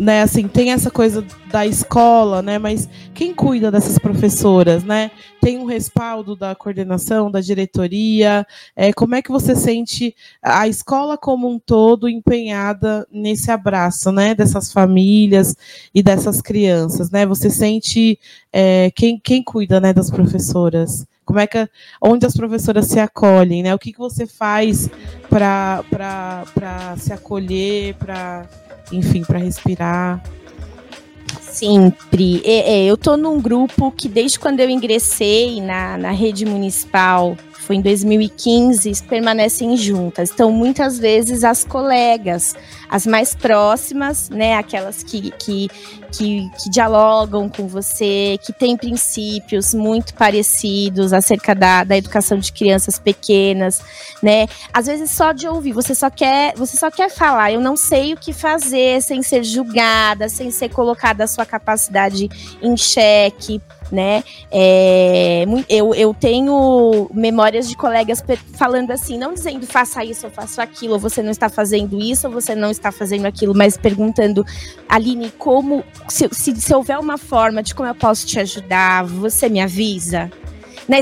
né, 0.00 0.22
assim, 0.22 0.48
tem 0.48 0.72
essa 0.72 0.90
coisa 0.90 1.22
da 1.52 1.66
escola, 1.66 2.40
né, 2.40 2.58
mas 2.58 2.88
quem 3.12 3.34
cuida 3.34 3.70
dessas 3.70 3.98
professoras, 3.98 4.82
né? 4.82 5.10
Tem 5.42 5.58
um 5.58 5.66
respaldo 5.66 6.34
da 6.34 6.54
coordenação, 6.54 7.30
da 7.30 7.42
diretoria, 7.42 8.46
é, 8.74 8.94
como 8.94 9.14
é 9.14 9.20
que 9.20 9.30
você 9.30 9.54
sente 9.54 10.16
a 10.42 10.66
escola 10.66 11.18
como 11.18 11.46
um 11.46 11.58
todo 11.58 12.08
empenhada 12.08 13.06
nesse 13.12 13.50
abraço, 13.50 14.10
né, 14.10 14.34
dessas 14.34 14.72
famílias 14.72 15.54
e 15.94 16.02
dessas 16.02 16.40
crianças, 16.40 17.10
né? 17.10 17.26
Você 17.26 17.50
sente 17.50 18.18
é, 18.50 18.90
quem, 18.96 19.20
quem 19.22 19.42
cuida, 19.44 19.80
né, 19.80 19.92
das 19.92 20.10
professoras? 20.10 21.06
Como 21.26 21.38
é 21.38 21.46
que 21.46 21.68
onde 22.00 22.24
as 22.24 22.34
professoras 22.34 22.86
se 22.86 22.98
acolhem, 22.98 23.62
né? 23.62 23.74
O 23.74 23.78
que, 23.78 23.92
que 23.92 23.98
você 23.98 24.26
faz 24.26 24.88
para 25.28 25.84
se 26.96 27.12
acolher, 27.12 27.94
para 27.96 28.48
enfim, 28.92 29.22
para 29.22 29.38
respirar. 29.38 30.22
Sempre. 31.40 32.42
É, 32.44 32.72
é, 32.72 32.84
eu 32.84 32.96
tô 32.96 33.16
num 33.16 33.40
grupo 33.40 33.92
que 33.92 34.08
desde 34.08 34.38
quando 34.38 34.60
eu 34.60 34.70
ingressei 34.70 35.60
na, 35.60 35.98
na 35.98 36.10
rede 36.10 36.44
municipal 36.46 37.36
foi 37.70 37.76
em 37.76 37.82
2015, 37.82 39.04
permanecem 39.04 39.76
juntas. 39.76 40.32
Então, 40.32 40.50
muitas 40.50 40.98
vezes 40.98 41.44
as 41.44 41.62
colegas, 41.62 42.56
as 42.88 43.06
mais 43.06 43.32
próximas, 43.32 44.28
né, 44.28 44.56
aquelas 44.56 45.04
que, 45.04 45.30
que, 45.30 45.68
que, 46.10 46.50
que 46.50 46.68
dialogam 46.68 47.48
com 47.48 47.68
você, 47.68 48.40
que 48.44 48.52
têm 48.52 48.76
princípios 48.76 49.72
muito 49.72 50.14
parecidos 50.14 51.12
acerca 51.12 51.54
da, 51.54 51.84
da 51.84 51.96
educação 51.96 52.38
de 52.38 52.52
crianças 52.52 52.98
pequenas, 52.98 53.80
né? 54.20 54.48
Às 54.72 54.86
vezes 54.86 55.12
só 55.12 55.30
de 55.30 55.46
ouvir, 55.46 55.72
você 55.72 55.94
só 55.94 56.10
quer, 56.10 56.54
você 56.56 56.76
só 56.76 56.90
quer 56.90 57.08
falar, 57.08 57.52
eu 57.52 57.60
não 57.60 57.76
sei 57.76 58.14
o 58.14 58.16
que 58.16 58.32
fazer 58.32 59.00
sem 59.00 59.22
ser 59.22 59.44
julgada, 59.44 60.28
sem 60.28 60.50
ser 60.50 60.70
colocada 60.70 61.22
a 61.22 61.28
sua 61.28 61.46
capacidade 61.46 62.28
em 62.60 62.76
xeque 62.76 63.62
né? 63.90 64.22
É, 64.50 65.44
eu, 65.68 65.94
eu 65.94 66.14
tenho 66.14 67.10
memórias 67.12 67.68
de 67.68 67.76
colegas 67.76 68.22
falando 68.56 68.90
assim, 68.90 69.18
não 69.18 69.34
dizendo 69.34 69.66
faça 69.66 70.04
isso 70.04 70.26
ou 70.26 70.32
faça 70.32 70.62
aquilo, 70.62 70.98
você 70.98 71.22
não 71.22 71.30
está 71.30 71.48
fazendo 71.48 71.98
isso 71.98 72.26
ou 72.26 72.32
você 72.32 72.54
não 72.54 72.70
está 72.70 72.92
fazendo 72.92 73.26
aquilo, 73.26 73.54
mas 73.54 73.76
perguntando, 73.76 74.44
Aline, 74.88 75.30
como, 75.38 75.84
se, 76.08 76.28
se, 76.32 76.54
se 76.60 76.74
houver 76.74 76.98
uma 76.98 77.18
forma 77.18 77.62
de 77.62 77.74
como 77.74 77.88
eu 77.88 77.94
posso 77.94 78.26
te 78.26 78.38
ajudar, 78.38 79.04
você 79.04 79.48
me 79.48 79.60
avisa? 79.60 80.30
Né, 80.88 81.00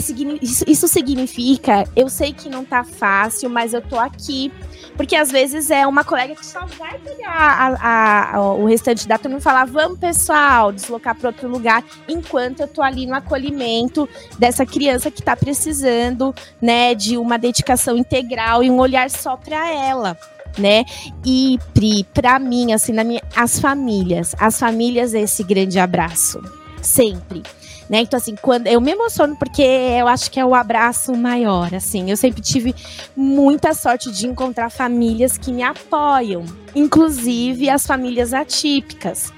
isso 0.67 0.87
significa, 0.87 1.85
eu 1.97 2.11
sei 2.11 2.33
que 2.35 2.49
não 2.49 2.63
tá 2.63 2.85
fácil, 2.85 3.49
mas 3.49 3.73
eu 3.73 3.81
tô 3.81 3.99
aqui 3.99 4.53
porque 4.99 5.15
às 5.15 5.31
vezes 5.31 5.71
é 5.71 5.87
uma 5.87 6.03
colega 6.03 6.35
que 6.35 6.45
só 6.45 6.67
vai 6.67 6.99
pegar 6.99 7.31
a, 7.31 8.35
a, 8.35 8.43
o 8.55 8.67
restante 8.67 9.07
da 9.07 9.17
turma 9.17 9.39
e 9.39 9.41
falar: 9.41 9.65
vamos, 9.65 9.97
pessoal, 9.97 10.73
deslocar 10.73 11.15
para 11.15 11.29
outro 11.29 11.49
lugar, 11.49 11.85
enquanto 12.09 12.61
eu 12.61 12.69
tô 12.69 12.83
ali 12.83 13.07
no 13.07 13.15
acolhimento 13.15 14.09
dessa 14.37 14.67
criança 14.67 15.09
que 15.09 15.21
está 15.21 15.37
precisando, 15.37 16.35
né, 16.61 16.97
de 16.97 17.17
uma 17.17 17.39
dedicação 17.39 17.97
integral 17.97 18.65
e 18.65 18.71
um 18.71 18.79
olhar 18.81 19.09
só 19.09 19.37
para 19.37 19.73
ela 19.73 20.19
né? 20.59 20.85
E 21.25 21.57
Pri, 21.73 22.03
para 22.13 22.37
mim, 22.41 22.73
assim, 22.73 22.93
na 22.93 23.05
minha, 23.05 23.23
as 23.37 23.61
famílias, 23.61 24.35
as 24.41 24.59
famílias 24.59 25.15
é 25.15 25.21
esse 25.21 25.45
grande 25.45 25.79
abraço, 25.79 26.41
sempre. 26.83 27.45
Né? 27.89 28.01
Então, 28.03 28.19
assim, 28.19 28.35
quando 28.41 28.67
eu 28.67 28.81
me 28.81 28.91
emociono 28.91 29.35
porque 29.37 29.63
eu 29.63 30.07
acho 30.07 30.31
que 30.31 30.39
é 30.39 30.45
o 30.45 30.55
abraço 30.55 31.15
maior, 31.17 31.75
assim. 31.75 32.11
Eu 32.11 32.17
sempre 32.17 32.43
tive 32.43 32.75
muita 33.17 33.73
sorte 33.73 34.11
de 34.13 34.27
encontrar 34.27 34.71
famílias 34.71 35.39
que 35.39 35.51
me 35.51 35.63
apoiam, 35.63 36.45
inclusive 36.75 37.71
as 37.71 37.87
famílias 37.87 38.35
atípicas 38.35 39.33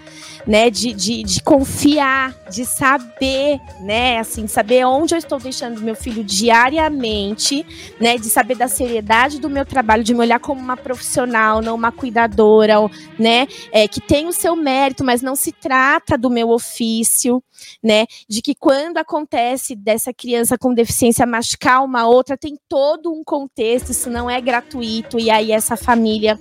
né? 0.47 0.71
De, 0.71 0.93
de, 0.93 1.23
de 1.23 1.43
confiar, 1.43 2.35
de 2.51 2.65
saber, 2.65 3.61
né? 3.81 4.19
Assim, 4.19 4.47
saber 4.47 4.85
onde 4.85 5.15
eu 5.15 5.19
estou 5.19 5.39
deixando 5.39 5.81
meu 5.81 5.95
filho 5.95 6.25
diariamente, 6.25 7.65
né? 8.01 8.17
De 8.17 8.27
saber 8.27 8.57
da 8.57 8.69
seriedade 8.69 9.41
do 9.41 9.51
meu 9.51 9.65
trabalho, 9.65 10.05
de 10.05 10.15
me 10.15 10.21
olhar 10.21 10.41
como 10.41 10.61
uma 10.61 10.77
profissional, 10.77 11.63
não 11.63 11.75
uma 11.75 11.93
cuidadora, 11.93 12.75
né? 13.19 13.47
É, 13.73 13.87
que 13.87 14.01
tem 14.01 14.27
o 14.27 14.33
seu 14.33 14.57
mérito, 14.57 15.05
mas 15.05 15.23
não 15.23 15.35
se 15.35 15.53
trata 15.53 16.17
do 16.17 16.31
meu 16.31 16.51
ofício, 16.51 17.43
né? 17.83 18.07
De 18.29 18.43
que 18.43 18.55
quando 18.55 18.99
acontece 18.99 19.75
dessa 19.75 20.13
criança 20.13 20.59
com 20.59 20.75
deficiência 20.75 21.27
machucar 21.27 21.85
uma 21.85 22.07
outra, 22.07 22.37
tem 22.37 22.59
todo 22.69 23.13
um 23.13 23.23
contexto, 23.25 23.91
isso 23.91 24.11
não 24.11 24.29
é 24.29 24.41
gratuito, 24.41 25.19
e 25.19 25.31
aí 25.31 25.53
essa 25.53 25.77
família 25.77 26.39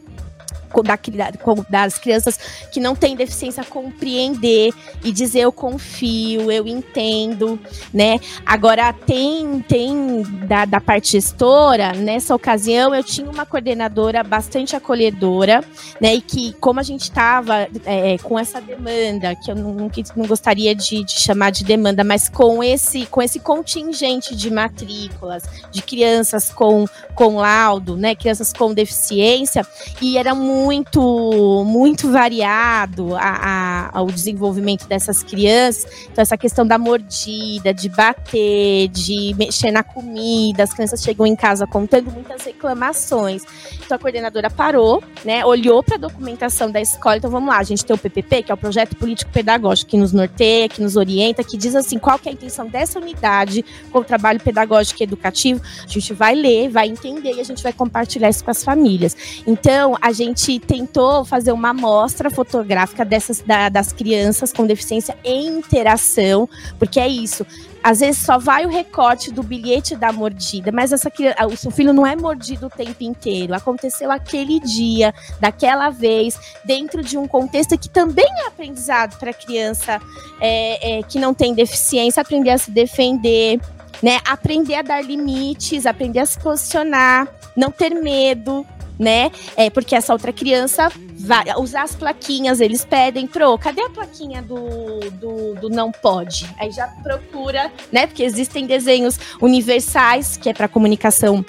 das 1.70 1.98
crianças 1.98 2.40
que 2.72 2.80
não 2.80 2.96
têm 2.96 3.16
deficiência 3.16 3.64
compreender 3.64 4.74
e 5.04 5.12
dizer 5.12 5.42
eu 5.42 5.52
confio, 5.52 6.52
eu 6.52 6.68
entendo, 6.68 7.60
né? 7.94 8.20
Agora 8.46 8.94
tem 8.94 9.60
tem 9.68 10.24
da, 10.48 10.66
da 10.66 10.80
parte 10.82 11.12
gestora, 11.14 11.94
nessa 11.94 12.36
ocasião 12.36 12.94
eu 12.94 13.04
tinha 13.04 13.30
uma 13.30 13.46
coordenadora 13.46 14.24
bastante 14.24 14.76
acolhedora, 14.76 15.64
né? 16.00 16.16
E 16.16 16.22
que 16.22 16.54
como 16.54 16.80
a 16.80 16.84
gente 16.84 17.04
estava 17.04 17.68
é, 17.86 18.18
com 18.20 18.38
essa 18.38 18.62
demanda, 18.62 19.36
que 19.36 19.52
eu 19.52 19.56
não, 19.56 19.90
não 20.16 20.26
gostaria 20.26 20.76
de, 20.76 21.04
de 21.04 21.20
chamar 21.20 21.52
de 21.52 21.64
demanda, 21.64 22.04
mas 22.04 22.30
com 22.30 22.64
esse 22.64 23.06
com 23.08 23.22
esse 23.22 23.40
contingente 23.40 24.36
de 24.36 24.52
matrículas 24.52 25.44
de 25.72 25.82
crianças 25.82 26.50
com 26.50 26.86
com 27.16 27.38
laudo, 27.38 27.98
né? 27.98 28.16
Crianças 28.16 28.54
com 28.54 28.74
deficiência 28.74 29.66
e 30.02 30.18
era 30.18 30.34
muito 30.34 30.59
muito 30.66 32.12
variado 32.12 33.16
a, 33.16 33.90
a, 33.94 34.02
o 34.02 34.12
desenvolvimento 34.12 34.88
dessas 34.88 35.24
crianças. 35.24 35.86
Então, 36.12 36.22
essa 36.22 36.38
questão 36.38 36.66
da 36.66 36.78
mordida, 36.78 37.74
de 37.74 37.90
bater, 37.90 38.88
de 38.90 39.36
mexer 39.38 39.72
na 39.72 39.84
comida, 39.84 40.64
as 40.64 40.74
crianças 40.74 41.02
chegam 41.02 41.26
em 41.26 41.36
casa 41.36 41.68
contando 41.68 42.12
muitas 42.12 42.44
reclamações. 42.44 43.44
Então, 43.84 43.96
a 43.96 44.00
coordenadora 44.00 44.50
parou, 44.50 45.04
né, 45.24 45.46
olhou 45.46 45.84
para 45.84 45.96
a 45.96 46.00
documentação 46.00 46.72
da 46.72 46.82
escola. 46.82 47.18
Então, 47.18 47.30
vamos 47.30 47.50
lá, 47.50 47.58
a 47.58 47.64
gente 47.64 47.86
tem 47.86 47.96
o 47.96 48.00
PPP, 48.00 48.44
que 48.44 48.52
é 48.52 48.54
o 48.54 48.58
Projeto 48.58 48.96
Político 48.96 49.32
Pedagógico, 49.32 49.92
que 49.92 49.98
nos 49.98 50.14
norteia, 50.14 50.70
que 50.70 50.82
nos 50.82 50.96
orienta, 50.96 51.44
que 51.44 51.58
diz 51.58 51.76
assim 51.76 51.98
qual 51.98 52.18
que 52.18 52.30
é 52.30 52.32
a 52.32 52.34
intenção 52.34 52.68
dessa 52.68 53.00
unidade 53.00 53.64
com 53.92 54.00
o 54.00 54.04
trabalho 54.04 54.40
pedagógico 54.40 55.02
e 55.02 55.04
educativo. 55.04 55.62
A 55.84 55.88
gente 55.88 56.14
vai 56.14 56.36
ler, 56.36 56.70
vai 56.70 56.88
entender 56.88 57.34
e 57.34 57.40
a 57.40 57.44
gente 57.44 57.62
vai 57.64 57.74
compartilhar 57.74 58.30
isso 58.30 58.44
com 58.44 58.52
as 58.52 58.64
famílias. 58.64 59.16
Então, 59.46 59.98
a 60.02 60.12
gente 60.12 60.49
tentou 60.58 61.26
fazer 61.26 61.52
uma 61.52 61.72
amostra 61.72 62.30
fotográfica 62.30 63.04
dessas 63.04 63.42
da, 63.42 63.68
das 63.68 63.92
crianças 63.92 64.54
com 64.54 64.66
deficiência 64.66 65.18
em 65.22 65.48
interação, 65.48 66.48
porque 66.80 66.98
é 66.98 67.10
isso. 67.10 67.46
Às 67.84 68.00
vezes 68.00 68.22
só 68.22 68.38
vai 68.38 68.66
o 68.66 68.70
recorte 68.70 69.32
do 69.32 69.44
bilhete 69.44 69.96
da 69.96 70.12
mordida, 70.12 70.72
mas 70.72 70.94
essa 70.94 71.10
criança, 71.10 71.46
o 71.46 71.58
seu 71.58 71.72
filho 71.72 71.94
não 71.94 72.06
é 72.06 72.16
mordido 72.16 72.68
o 72.68 72.70
tempo 72.70 73.04
inteiro. 73.04 73.54
Aconteceu 73.54 74.12
aquele 74.12 74.60
dia, 74.60 75.14
daquela 75.40 75.90
vez, 75.90 76.38
dentro 76.64 77.04
de 77.04 77.18
um 77.18 77.28
contexto 77.28 77.78
que 77.78 77.90
também 77.90 78.28
é 78.44 78.48
aprendizado 78.48 79.18
para 79.18 79.34
criança 79.34 80.00
é, 80.40 81.00
é, 81.00 81.04
que 81.04 81.20
não 81.20 81.34
tem 81.34 81.54
deficiência, 81.54 82.22
aprender 82.22 82.52
a 82.52 82.58
se 82.58 82.72
defender, 82.72 83.60
né? 84.02 84.20
Aprender 84.26 84.76
a 84.76 84.82
dar 84.82 85.02
limites, 85.02 85.86
aprender 85.86 86.20
a 86.20 86.26
se 86.26 86.40
posicionar, 86.40 87.28
não 87.56 87.72
ter 87.72 87.92
medo, 87.92 88.66
né? 89.00 89.32
É 89.56 89.70
porque 89.70 89.96
essa 89.96 90.12
outra 90.12 90.34
criança 90.34 90.92
vai 91.16 91.46
usar 91.58 91.84
as 91.84 91.96
plaquinhas, 91.96 92.60
eles 92.60 92.84
pedem, 92.84 93.26
pro, 93.26 93.58
cadê 93.58 93.82
a 93.82 93.90
plaquinha 93.90 94.42
do, 94.42 95.00
do, 95.12 95.56
do 95.56 95.70
não 95.70 95.92
pode? 95.92 96.46
Aí 96.60 96.70
já 96.72 96.88
procura, 96.88 97.72
né? 97.92 98.06
Porque 98.06 98.24
existem 98.24 98.68
desenhos 98.68 99.18
universais, 99.42 100.36
que 100.36 100.50
é 100.50 100.54
para 100.54 100.68
comunicação 100.68 101.46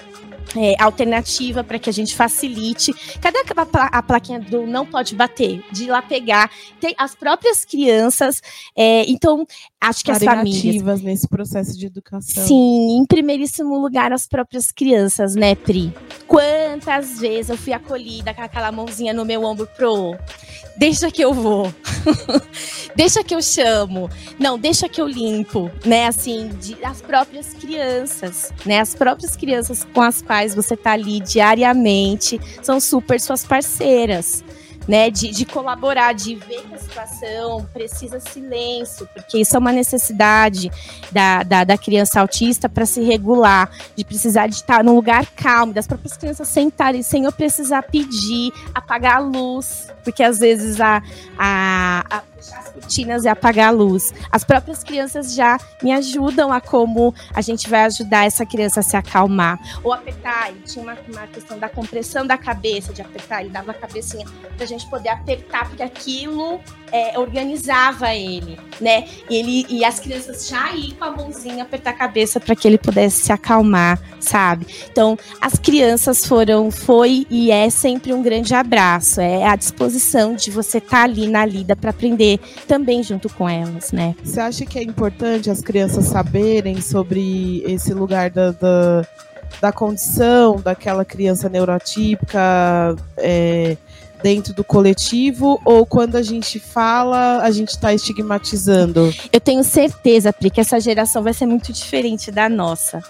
é, 0.57 0.75
alternativa 0.83 1.63
para 1.63 1.79
que 1.79 1.91
a 1.91 1.93
gente 1.93 2.15
facilite. 2.15 2.93
Cadê 3.21 3.39
a, 3.39 3.99
a, 3.99 4.03
plaquinha 4.03 4.41
do 4.41 4.67
não 4.67 4.87
pode 4.87 5.15
bater? 5.15 5.63
De 5.71 5.85
ir 5.85 5.91
lá 5.91 6.03
pegar. 6.03 6.51
Tem 6.81 6.95
as 6.99 7.15
próprias 7.15 7.65
crianças. 7.65 8.43
É, 8.77 9.05
então, 9.09 9.47
acho 9.81 10.05
que 10.05 10.11
as 10.11 10.23
famílias. 10.23 11.01
nesse 11.01 11.29
processo 11.29 11.79
de 11.79 11.87
educação. 11.87 12.45
Sim, 12.45 12.99
em 12.99 13.05
primeiríssimo 13.07 13.79
lugar, 13.79 14.13
as 14.13 14.27
próprias 14.27 14.71
crianças, 14.71 15.35
né, 15.35 15.55
Pri? 15.55 15.93
Quantas 16.27 17.21
vezes 17.21 17.51
eu 17.51 17.57
fui 17.57 17.73
acolhida 17.73 18.35
com 18.35 18.43
aquela 18.43 18.71
mãozinha 18.71 19.13
no 19.13 19.25
meu 19.25 19.45
ombro 19.45 19.67
pro. 19.77 20.17
Deixa 20.77 21.11
que 21.11 21.23
eu 21.23 21.33
vou. 21.33 21.73
deixa 22.95 23.23
que 23.23 23.35
eu 23.35 23.43
chamo. 23.43 24.09
Não, 24.39 24.59
deixa 24.59 24.89
que 24.89 25.01
eu 25.01 25.07
limpo, 25.07 25.71
né? 25.85 26.07
Assim, 26.07 26.49
de, 26.61 26.77
as 26.85 27.01
próprias 27.01 27.53
crianças, 27.55 28.53
né? 28.65 28.81
As 28.81 28.95
próprias 28.95 29.37
crianças 29.37 29.87
com 29.93 30.01
as 30.01 30.23
quais 30.23 30.51
quais 30.51 30.55
você 30.55 30.75
está 30.75 30.93
ali 30.93 31.21
diariamente, 31.21 32.41
são 32.63 32.81
super 32.81 33.21
suas 33.21 33.45
parceiras. 33.45 34.43
Né, 34.91 35.09
de, 35.09 35.31
de, 35.31 35.47
colaborar, 35.47 36.13
de 36.13 36.35
ver 36.35 36.63
que 36.63 36.75
a 36.75 36.79
situação 36.79 37.65
precisa 37.73 38.19
silêncio, 38.19 39.09
porque 39.15 39.39
isso 39.39 39.55
é 39.55 39.59
uma 39.61 39.71
necessidade 39.71 40.69
da, 41.13 41.45
da, 41.45 41.63
da 41.63 41.79
criança 41.79 42.21
autista 42.21 42.69
para 42.69 42.85
se 42.85 43.01
regular, 43.01 43.71
de 43.95 44.05
precisar 44.05 44.49
de 44.49 44.57
estar 44.57 44.83
num 44.83 44.97
lugar 44.97 45.27
calmo, 45.27 45.73
das 45.73 45.87
próprias 45.87 46.17
crianças 46.17 46.49
sentarem 46.49 47.05
sem 47.05 47.25
eu 47.25 47.31
precisar 47.31 47.83
pedir, 47.85 48.53
apagar 48.75 49.19
a 49.19 49.21
luz, 49.21 49.87
porque 50.03 50.25
às 50.25 50.41
vezes 50.41 50.81
a, 50.81 51.01
a, 51.39 52.05
a 52.11 52.23
cortinas 52.81 53.25
e 53.25 53.29
apagar 53.29 53.69
a 53.69 53.71
luz. 53.71 54.13
As 54.31 54.43
próprias 54.43 54.83
crianças 54.83 55.35
já 55.35 55.59
me 55.83 55.93
ajudam 55.93 56.53
a 56.53 56.61
como 56.61 57.15
a 57.35 57.41
gente 57.41 57.69
vai 57.69 57.85
ajudar 57.85 58.27
essa 58.27 58.47
criança 58.47 58.81
a 58.81 58.83
se 58.83 58.97
acalmar. 58.97 59.59
Ou 59.85 59.93
apertar, 59.93 60.51
e 60.53 60.61
tinha 60.63 60.83
uma, 60.83 60.97
uma 61.09 61.27
questão 61.27 61.59
da 61.59 61.69
compressão 61.69 62.27
da 62.27 62.39
cabeça, 62.39 62.93
de 62.93 63.03
apertar, 63.03 63.43
ele 63.43 63.51
dava 63.51 63.73
a 63.73 63.75
cabecinha 63.75 64.27
pra 64.57 64.67
gente 64.67 64.89
poder 64.89 65.11
apertar, 65.11 65.69
porque 65.69 65.83
aquilo 65.83 66.61
é, 66.93 67.19
organizava 67.19 68.15
ele, 68.15 68.59
né? 68.81 69.05
E, 69.29 69.37
ele, 69.37 69.67
e 69.69 69.85
as 69.85 70.01
crianças 70.01 70.47
já 70.49 70.75
iam 70.75 70.97
com 70.97 71.05
a 71.05 71.11
mãozinha 71.11 71.63
apertar 71.63 71.91
a 71.91 71.95
cabeça 71.95 72.41
para 72.41 72.55
que 72.57 72.67
ele 72.67 72.79
pudesse 72.79 73.23
se 73.23 73.33
acalmar, 73.33 74.01
sabe? 74.19 74.67
Então, 74.91 75.19
as 75.41 75.55
crianças 75.55 76.25
foram, 76.25 76.71
foi 76.71 77.27
e 77.31 77.51
é 77.51 77.71
sempre 77.71 78.13
um 78.13 78.23
grande 78.23 78.55
abraço, 78.55 79.21
é 79.21 79.47
a 79.47 79.57
disposição 79.57 80.35
de 80.35 80.51
você 80.51 80.79
estar 80.79 80.91
tá 80.99 81.03
ali 81.05 81.29
na 81.29 81.45
lida 81.45 81.77
para 81.77 81.91
aprender 81.91 82.39
também 82.67 83.03
junto 83.03 83.29
com 83.29 83.49
elas, 83.49 83.93
né? 83.93 84.15
Você 84.23 84.41
acha 84.41 84.67
que 84.67 84.79
é 84.79 84.83
importante 84.83 85.51
as 85.51 85.61
crianças 85.61 86.07
saberem 86.07 86.81
sobre 86.81 87.63
esse 87.67 87.93
lugar 87.95 88.31
da, 88.31 88.53
da, 88.53 89.07
da 89.61 89.73
condição 89.73 90.57
daquela 90.57 91.05
criança 91.05 91.49
neurotípica? 91.49 92.97
É, 93.17 93.77
dentro 94.23 94.53
do 94.53 94.65
coletivo 94.65 95.61
ou 95.65 95.85
quando 95.87 96.17
a 96.17 96.23
gente 96.23 96.59
fala, 96.59 97.43
a 97.43 97.51
gente 97.51 97.71
está 97.71 97.93
estigmatizando? 97.93 99.13
Eu 99.33 99.41
tenho 99.41 99.65
certeza, 99.65 100.33
Pri, 100.33 100.51
que 100.51 100.61
essa 100.61 100.81
geração 100.81 101.23
vai 101.23 101.33
ser 101.33 101.47
muito 101.47 101.73
diferente 101.73 102.31
da 102.31 102.49
nossa. 102.49 103.03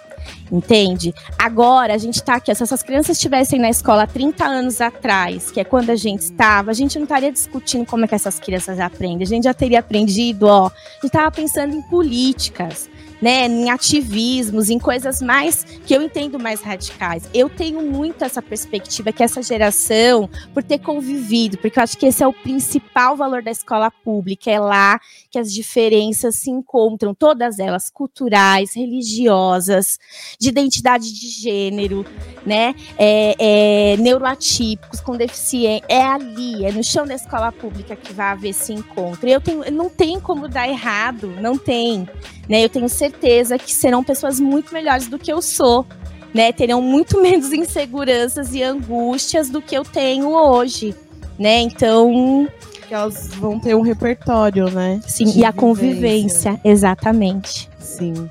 Entende? 0.50 1.14
Agora 1.38 1.94
a 1.94 1.98
gente 1.98 2.16
está 2.16 2.34
aqui. 2.34 2.54
Se 2.54 2.62
essas 2.62 2.82
crianças 2.82 3.16
estivessem 3.16 3.58
na 3.58 3.70
escola 3.70 4.06
30 4.06 4.44
anos 4.44 4.80
atrás, 4.80 5.50
que 5.50 5.60
é 5.60 5.64
quando 5.64 5.90
a 5.90 5.96
gente 5.96 6.22
estava, 6.22 6.70
a 6.70 6.74
gente 6.74 6.98
não 6.98 7.04
estaria 7.04 7.32
discutindo 7.32 7.86
como 7.86 8.04
é 8.04 8.08
que 8.08 8.14
essas 8.14 8.38
crianças 8.38 8.80
aprendem. 8.80 9.22
A 9.22 9.26
gente 9.26 9.44
já 9.44 9.54
teria 9.54 9.78
aprendido, 9.78 10.46
ó. 10.46 10.66
A 10.66 10.70
gente 10.94 11.06
estava 11.06 11.30
pensando 11.30 11.74
em 11.74 11.82
políticas 11.82 12.88
né, 13.20 13.46
em 13.46 13.70
ativismos, 13.70 14.70
em 14.70 14.78
coisas 14.78 15.20
mais 15.20 15.64
que 15.84 15.94
eu 15.94 16.02
entendo 16.02 16.38
mais 16.38 16.60
radicais. 16.60 17.28
Eu 17.34 17.48
tenho 17.48 17.82
muito 17.82 18.24
essa 18.24 18.40
perspectiva 18.40 19.12
que 19.12 19.22
essa 19.22 19.42
geração, 19.42 20.28
por 20.54 20.62
ter 20.62 20.78
convivido, 20.78 21.58
porque 21.58 21.78
eu 21.78 21.82
acho 21.82 21.98
que 21.98 22.06
esse 22.06 22.22
é 22.22 22.26
o 22.26 22.32
principal 22.32 23.16
valor 23.16 23.42
da 23.42 23.50
escola 23.50 23.90
pública, 23.90 24.50
é 24.50 24.58
lá 24.58 25.00
que 25.30 25.38
as 25.38 25.52
diferenças 25.52 26.34
se 26.36 26.50
encontram, 26.50 27.14
todas 27.14 27.58
elas 27.58 27.88
culturais, 27.88 28.74
religiosas, 28.74 29.98
de 30.38 30.48
identidade 30.48 31.12
de 31.12 31.28
gênero, 31.28 32.04
né, 32.44 32.74
é, 32.98 33.36
é, 33.38 33.96
neuroatípicos, 33.98 35.00
com 35.00 35.16
deficiência, 35.16 35.84
é 35.88 36.02
ali, 36.02 36.64
é 36.64 36.72
no 36.72 36.82
chão 36.82 37.06
da 37.06 37.14
escola 37.14 37.52
pública 37.52 37.94
que 37.94 38.12
vai 38.12 38.28
haver 38.28 38.50
esse 38.50 38.72
encontro. 38.72 39.28
Eu 39.28 39.40
tenho, 39.40 39.70
não 39.70 39.88
tem 39.88 40.18
como 40.18 40.48
dar 40.48 40.68
errado, 40.68 41.28
não 41.40 41.56
tem. 41.56 42.08
Né? 42.48 42.64
Eu 42.64 42.68
tenho 42.68 42.88
certeza 42.88 43.58
que 43.58 43.72
serão 43.72 44.02
pessoas 44.02 44.40
muito 44.40 44.72
melhores 44.72 45.06
do 45.06 45.18
que 45.18 45.32
eu 45.32 45.40
sou. 45.40 45.86
Né, 46.32 46.52
terão 46.52 46.80
muito 46.80 47.18
menos 47.22 47.52
inseguranças 47.52 48.54
e 48.54 48.62
angústias 48.62 49.50
do 49.50 49.60
que 49.60 49.76
eu 49.76 49.82
tenho 49.82 50.28
hoje, 50.28 50.94
né? 51.36 51.58
Então, 51.60 52.46
que 52.90 52.94
elas 52.94 53.28
vão 53.36 53.60
ter 53.60 53.76
um 53.76 53.82
repertório, 53.82 54.68
né? 54.68 55.00
Sim, 55.06 55.32
e 55.36 55.44
a 55.44 55.52
convivência, 55.52 56.60
exatamente. 56.64 57.70
Sim. 57.78 58.28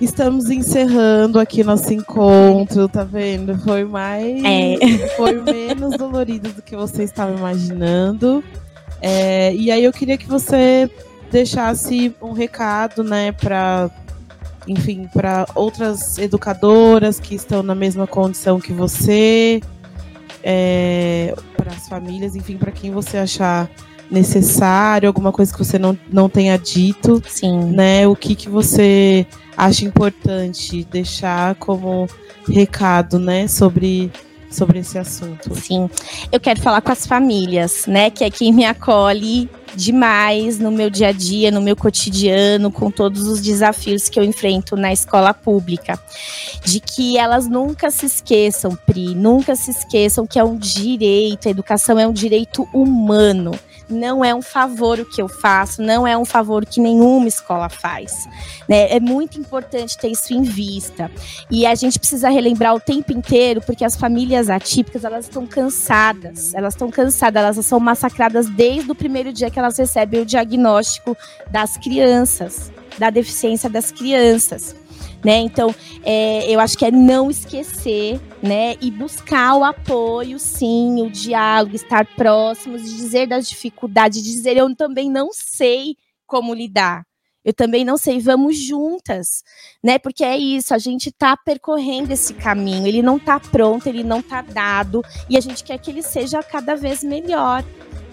Estamos 0.00 0.48
encerrando 0.48 1.38
aqui 1.38 1.62
nosso 1.62 1.92
encontro, 1.92 2.88
tá 2.88 3.04
vendo? 3.04 3.58
Foi 3.58 3.84
mais. 3.84 4.42
É. 4.42 5.08
Foi 5.14 5.42
menos 5.42 5.94
dolorido 5.98 6.48
do 6.48 6.62
que 6.62 6.74
você 6.74 7.02
estava 7.02 7.36
imaginando. 7.36 8.42
É, 9.02 9.54
e 9.54 9.70
aí 9.70 9.84
eu 9.84 9.92
queria 9.92 10.16
que 10.16 10.26
você 10.26 10.90
deixasse 11.30 12.14
um 12.22 12.32
recado, 12.32 13.04
né, 13.04 13.30
para 13.30 13.90
enfim, 14.66 15.06
para 15.12 15.46
outras 15.54 16.16
educadoras 16.16 17.20
que 17.20 17.34
estão 17.34 17.62
na 17.62 17.74
mesma 17.74 18.06
condição 18.06 18.58
que 18.58 18.72
você, 18.72 19.60
é, 20.42 21.34
para 21.60 21.72
as 21.72 21.88
famílias, 21.88 22.34
enfim, 22.34 22.56
para 22.56 22.72
quem 22.72 22.90
você 22.90 23.18
achar 23.18 23.70
necessário, 24.10 25.06
alguma 25.08 25.30
coisa 25.30 25.52
que 25.52 25.58
você 25.58 25.78
não, 25.78 25.96
não 26.10 26.28
tenha 26.28 26.56
dito, 26.56 27.22
Sim. 27.28 27.70
né? 27.70 28.06
O 28.08 28.16
que, 28.16 28.34
que 28.34 28.48
você 28.48 29.26
acha 29.56 29.84
importante 29.84 30.84
deixar 30.84 31.54
como 31.56 32.08
recado, 32.48 33.18
né, 33.18 33.46
sobre 33.46 34.10
sobre 34.50 34.80
esse 34.80 34.98
assunto. 34.98 35.54
Sim, 35.54 35.88
eu 36.32 36.40
quero 36.40 36.60
falar 36.60 36.80
com 36.80 36.90
as 36.90 37.06
famílias, 37.06 37.86
né? 37.86 38.10
Que 38.10 38.24
é 38.24 38.30
quem 38.30 38.52
me 38.52 38.64
acolhe 38.64 39.48
demais 39.74 40.58
no 40.58 40.70
meu 40.70 40.90
dia 40.90 41.08
a 41.08 41.12
dia, 41.12 41.50
no 41.50 41.60
meu 41.60 41.76
cotidiano, 41.76 42.70
com 42.70 42.90
todos 42.90 43.26
os 43.26 43.40
desafios 43.40 44.08
que 44.08 44.18
eu 44.18 44.24
enfrento 44.24 44.76
na 44.76 44.92
escola 44.92 45.32
pública. 45.32 45.98
De 46.64 46.80
que 46.80 47.16
elas 47.18 47.48
nunca 47.48 47.90
se 47.90 48.06
esqueçam, 48.06 48.76
Pri, 48.86 49.14
nunca 49.14 49.54
se 49.56 49.70
esqueçam 49.70 50.26
que 50.26 50.38
é 50.38 50.44
um 50.44 50.56
direito, 50.56 51.48
a 51.48 51.50
educação 51.50 51.98
é 51.98 52.06
um 52.06 52.12
direito 52.12 52.68
humano 52.72 53.52
não 53.90 54.24
é 54.24 54.34
um 54.34 54.42
favor 54.42 55.00
o 55.00 55.04
que 55.04 55.20
eu 55.20 55.28
faço, 55.28 55.82
não 55.82 56.06
é 56.06 56.16
um 56.16 56.24
favor 56.24 56.64
que 56.64 56.80
nenhuma 56.80 57.28
escola 57.28 57.68
faz. 57.68 58.28
Né? 58.68 58.94
É 58.94 59.00
muito 59.00 59.38
importante 59.38 59.98
ter 59.98 60.08
isso 60.08 60.32
em 60.32 60.42
vista. 60.42 61.10
E 61.50 61.66
a 61.66 61.74
gente 61.74 61.98
precisa 61.98 62.28
relembrar 62.28 62.74
o 62.74 62.80
tempo 62.80 63.12
inteiro, 63.12 63.60
porque 63.60 63.84
as 63.84 63.96
famílias 63.96 64.48
atípicas, 64.48 65.04
elas 65.04 65.26
estão 65.26 65.46
cansadas, 65.46 66.54
elas 66.54 66.74
estão 66.74 66.90
cansadas, 66.90 67.42
elas 67.42 67.66
são 67.66 67.80
massacradas 67.80 68.48
desde 68.48 68.90
o 68.90 68.94
primeiro 68.94 69.32
dia 69.32 69.50
que 69.50 69.58
elas 69.58 69.76
recebem 69.76 70.20
o 70.20 70.26
diagnóstico 70.26 71.16
das 71.50 71.76
crianças, 71.76 72.70
da 72.98 73.10
deficiência 73.10 73.68
das 73.68 73.90
crianças 73.90 74.74
né? 75.24 75.38
Então, 75.38 75.74
é, 76.02 76.50
eu 76.50 76.60
acho 76.60 76.76
que 76.76 76.84
é 76.84 76.90
não 76.90 77.30
esquecer, 77.30 78.20
né? 78.42 78.76
E 78.80 78.90
buscar 78.90 79.56
o 79.56 79.64
apoio, 79.64 80.38
sim, 80.38 81.02
o 81.02 81.10
diálogo, 81.10 81.76
estar 81.76 82.06
próximos, 82.16 82.82
dizer 82.82 83.26
das 83.26 83.48
dificuldades, 83.48 84.22
dizer 84.22 84.56
eu 84.56 84.74
também 84.74 85.10
não 85.10 85.30
sei 85.32 85.96
como 86.26 86.54
lidar. 86.54 87.04
Eu 87.42 87.54
também 87.54 87.86
não 87.86 87.96
sei, 87.96 88.20
vamos 88.20 88.58
juntas, 88.58 89.42
né? 89.82 89.98
Porque 89.98 90.22
é 90.22 90.36
isso, 90.36 90.74
a 90.74 90.78
gente 90.78 91.08
está 91.08 91.34
percorrendo 91.38 92.12
esse 92.12 92.34
caminho, 92.34 92.86
ele 92.86 93.00
não 93.00 93.16
está 93.16 93.40
pronto, 93.40 93.88
ele 93.88 94.04
não 94.04 94.20
está 94.20 94.42
dado, 94.42 95.02
e 95.28 95.38
a 95.38 95.40
gente 95.40 95.64
quer 95.64 95.78
que 95.78 95.90
ele 95.90 96.02
seja 96.02 96.42
cada 96.42 96.76
vez 96.76 97.02
melhor 97.02 97.64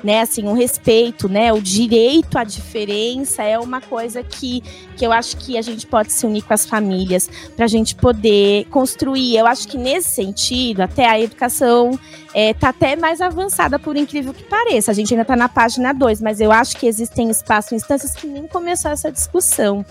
né? 0.04 0.22
Assim, 0.22 0.48
o 0.48 0.54
respeito, 0.54 1.28
né? 1.28 1.52
O 1.54 1.62
direito 1.62 2.38
à 2.38 2.44
diferença 2.44 3.44
é 3.44 3.58
uma 3.58 3.82
coisa 3.82 4.24
que, 4.24 4.62
que 4.96 5.06
eu 5.06 5.12
acho 5.12 5.38
que 5.38 5.58
a 5.58 5.62
gente 5.62 5.86
pode 5.86 6.12
se 6.12 6.26
unir 6.26 6.44
com 6.44 6.54
as 6.54 6.66
famílias 6.66 7.30
para 7.56 7.66
a 7.66 7.68
gente 7.68 7.96
poder 7.96 8.66
construir. 8.66 9.38
Eu 9.38 9.48
acho 9.48 9.68
que 9.68 9.78
nesse 9.78 10.10
sentido, 10.10 10.82
até 10.82 11.08
a 11.08 11.20
educação 11.20 11.98
é, 12.34 12.54
tá 12.54 12.70
até 12.70 12.96
mais 12.96 13.22
avançada, 13.22 13.80
por 13.80 13.96
incrível 13.96 14.34
que 14.34 14.44
pareça. 14.44 14.92
A 14.92 14.94
gente 14.94 15.14
ainda 15.14 15.24
está 15.24 15.36
na 15.36 15.50
página 15.50 15.94
2, 15.94 16.22
mas 16.22 16.40
eu 16.40 16.52
acho 16.52 16.78
que 16.78 16.88
existem 16.88 17.30
espaços, 17.30 17.72
instâncias 17.72 18.14
que 18.14 18.28
nem 18.28 18.48
começou 18.48 18.92
essa 18.92 19.12
discussão 19.12 19.86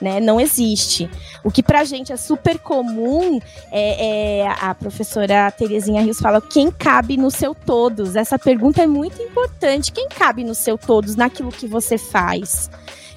né? 0.00 0.20
Não 0.20 0.40
existe. 0.40 1.08
O 1.42 1.50
que 1.50 1.62
para 1.62 1.80
a 1.80 1.84
gente 1.84 2.12
é 2.12 2.16
super 2.16 2.58
comum 2.58 3.40
é, 3.70 4.40
é, 4.40 4.48
a 4.60 4.74
professora 4.74 5.50
Terezinha 5.50 6.02
Rios 6.02 6.18
fala 6.18 6.40
quem 6.40 6.70
cabe 6.70 7.16
no 7.16 7.30
seu 7.30 7.54
todos. 7.54 8.16
Essa 8.16 8.38
pergunta 8.38 8.82
é 8.82 8.86
muito 8.86 9.20
importante. 9.22 9.92
Quem 9.92 10.08
cabe 10.08 10.44
no 10.44 10.54
seu 10.54 10.76
todos 10.76 11.16
naquilo 11.16 11.50
que 11.50 11.66
você 11.66 11.98
faz? 11.98 12.70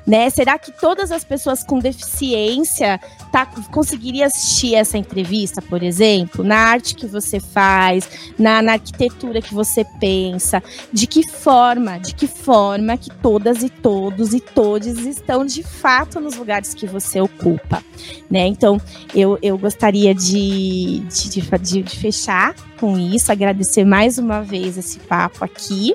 Né? 0.05 0.29
Será 0.29 0.57
que 0.57 0.71
todas 0.71 1.11
as 1.11 1.23
pessoas 1.23 1.63
com 1.63 1.79
deficiência 1.79 2.99
tá, 3.31 3.45
conseguiriam 3.45 4.25
assistir 4.27 4.75
essa 4.75 4.97
entrevista, 4.97 5.61
por 5.61 5.83
exemplo? 5.83 6.43
Na 6.43 6.57
arte 6.57 6.95
que 6.95 7.05
você 7.05 7.39
faz, 7.39 8.09
na, 8.37 8.61
na 8.61 8.73
arquitetura 8.73 9.41
que 9.41 9.53
você 9.53 9.85
pensa, 9.99 10.61
de 10.91 11.07
que 11.07 11.27
forma, 11.27 11.99
de 11.99 12.15
que 12.15 12.27
forma 12.27 12.97
que 12.97 13.09
todas 13.21 13.63
e 13.63 13.69
todos 13.69 14.33
e 14.33 14.39
todes 14.39 14.99
estão 14.99 15.45
de 15.45 15.63
fato 15.63 16.19
nos 16.19 16.35
lugares 16.35 16.73
que 16.73 16.87
você 16.87 17.21
ocupa, 17.21 17.83
né? 18.29 18.47
Então, 18.47 18.79
eu, 19.13 19.37
eu 19.41 19.57
gostaria 19.57 20.13
de, 20.15 20.99
de, 20.99 21.41
de, 21.41 21.83
de 21.83 21.97
fechar 21.97 22.55
com 22.79 22.97
isso, 22.97 23.31
agradecer 23.31 23.85
mais 23.85 24.17
uma 24.17 24.41
vez 24.41 24.77
esse 24.77 24.99
papo 24.99 25.43
aqui. 25.43 25.93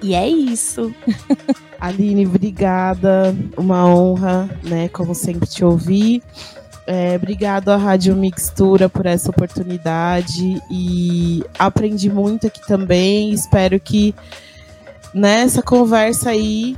E 0.00 0.14
é 0.14 0.28
isso. 0.28 0.94
Aline, 1.80 2.26
obrigada. 2.26 3.34
Uma 3.56 3.86
honra, 3.86 4.48
né? 4.62 4.88
Como 4.88 5.14
sempre, 5.14 5.48
te 5.48 5.64
ouvir. 5.64 6.22
É, 6.86 7.16
obrigado 7.16 7.68
à 7.68 7.76
Rádio 7.76 8.16
Mixtura 8.16 8.88
por 8.88 9.04
essa 9.04 9.28
oportunidade 9.28 10.58
e 10.70 11.44
aprendi 11.58 12.08
muito 12.10 12.46
aqui 12.46 12.66
também. 12.66 13.30
Espero 13.30 13.78
que 13.78 14.14
nessa 15.12 15.62
conversa 15.62 16.30
aí 16.30 16.74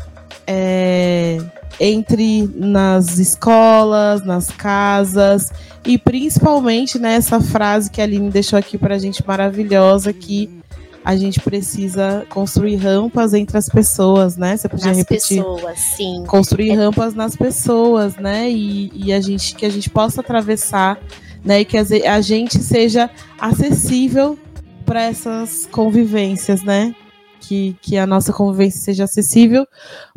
é, 0.46 1.38
entre 1.78 2.50
nas 2.56 3.18
escolas, 3.18 4.24
nas 4.24 4.50
casas 4.50 5.52
e 5.84 5.96
principalmente 5.96 6.98
nessa 6.98 7.40
frase 7.40 7.88
que 7.88 8.00
a 8.00 8.04
Aline 8.04 8.30
deixou 8.30 8.58
aqui 8.58 8.76
para 8.76 8.96
a 8.96 8.98
gente 8.98 9.24
maravilhosa 9.24 10.12
que 10.12 10.59
a 11.04 11.16
gente 11.16 11.40
precisa 11.40 12.26
construir 12.28 12.76
rampas 12.76 13.32
entre 13.32 13.56
as 13.56 13.68
pessoas, 13.68 14.36
né? 14.36 14.56
Você 14.56 14.68
podia 14.68 14.88
nas 14.88 14.98
repetir? 14.98 15.42
pessoas, 15.42 15.78
sim. 15.78 16.24
Construir 16.26 16.70
é... 16.70 16.74
rampas 16.74 17.14
nas 17.14 17.34
pessoas, 17.34 18.16
né? 18.16 18.50
E, 18.50 18.90
e, 18.94 19.12
a 19.12 19.20
gente 19.20 19.54
que 19.54 19.64
a 19.64 19.70
gente 19.70 19.88
possa 19.88 20.20
atravessar, 20.20 21.00
né? 21.44 21.60
E 21.60 21.64
que 21.64 21.76
a 21.78 22.20
gente 22.20 22.58
seja 22.58 23.10
acessível 23.38 24.38
para 24.84 25.02
essas 25.02 25.66
convivências, 25.66 26.62
né? 26.62 26.94
Que, 27.40 27.76
que 27.80 27.96
a 27.96 28.06
nossa 28.06 28.32
convivência 28.32 28.80
seja 28.80 29.04
acessível. 29.04 29.66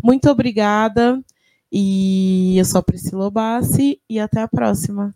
Muito 0.04 0.30
obrigada. 0.30 1.20
E 1.72 2.58
eu 2.58 2.66
sou 2.66 2.80
a 2.80 2.84
Priscila 2.84 3.32
Bassi 3.32 4.00
e 4.10 4.20
até 4.20 4.42
a 4.42 4.48
próxima. 4.48 5.16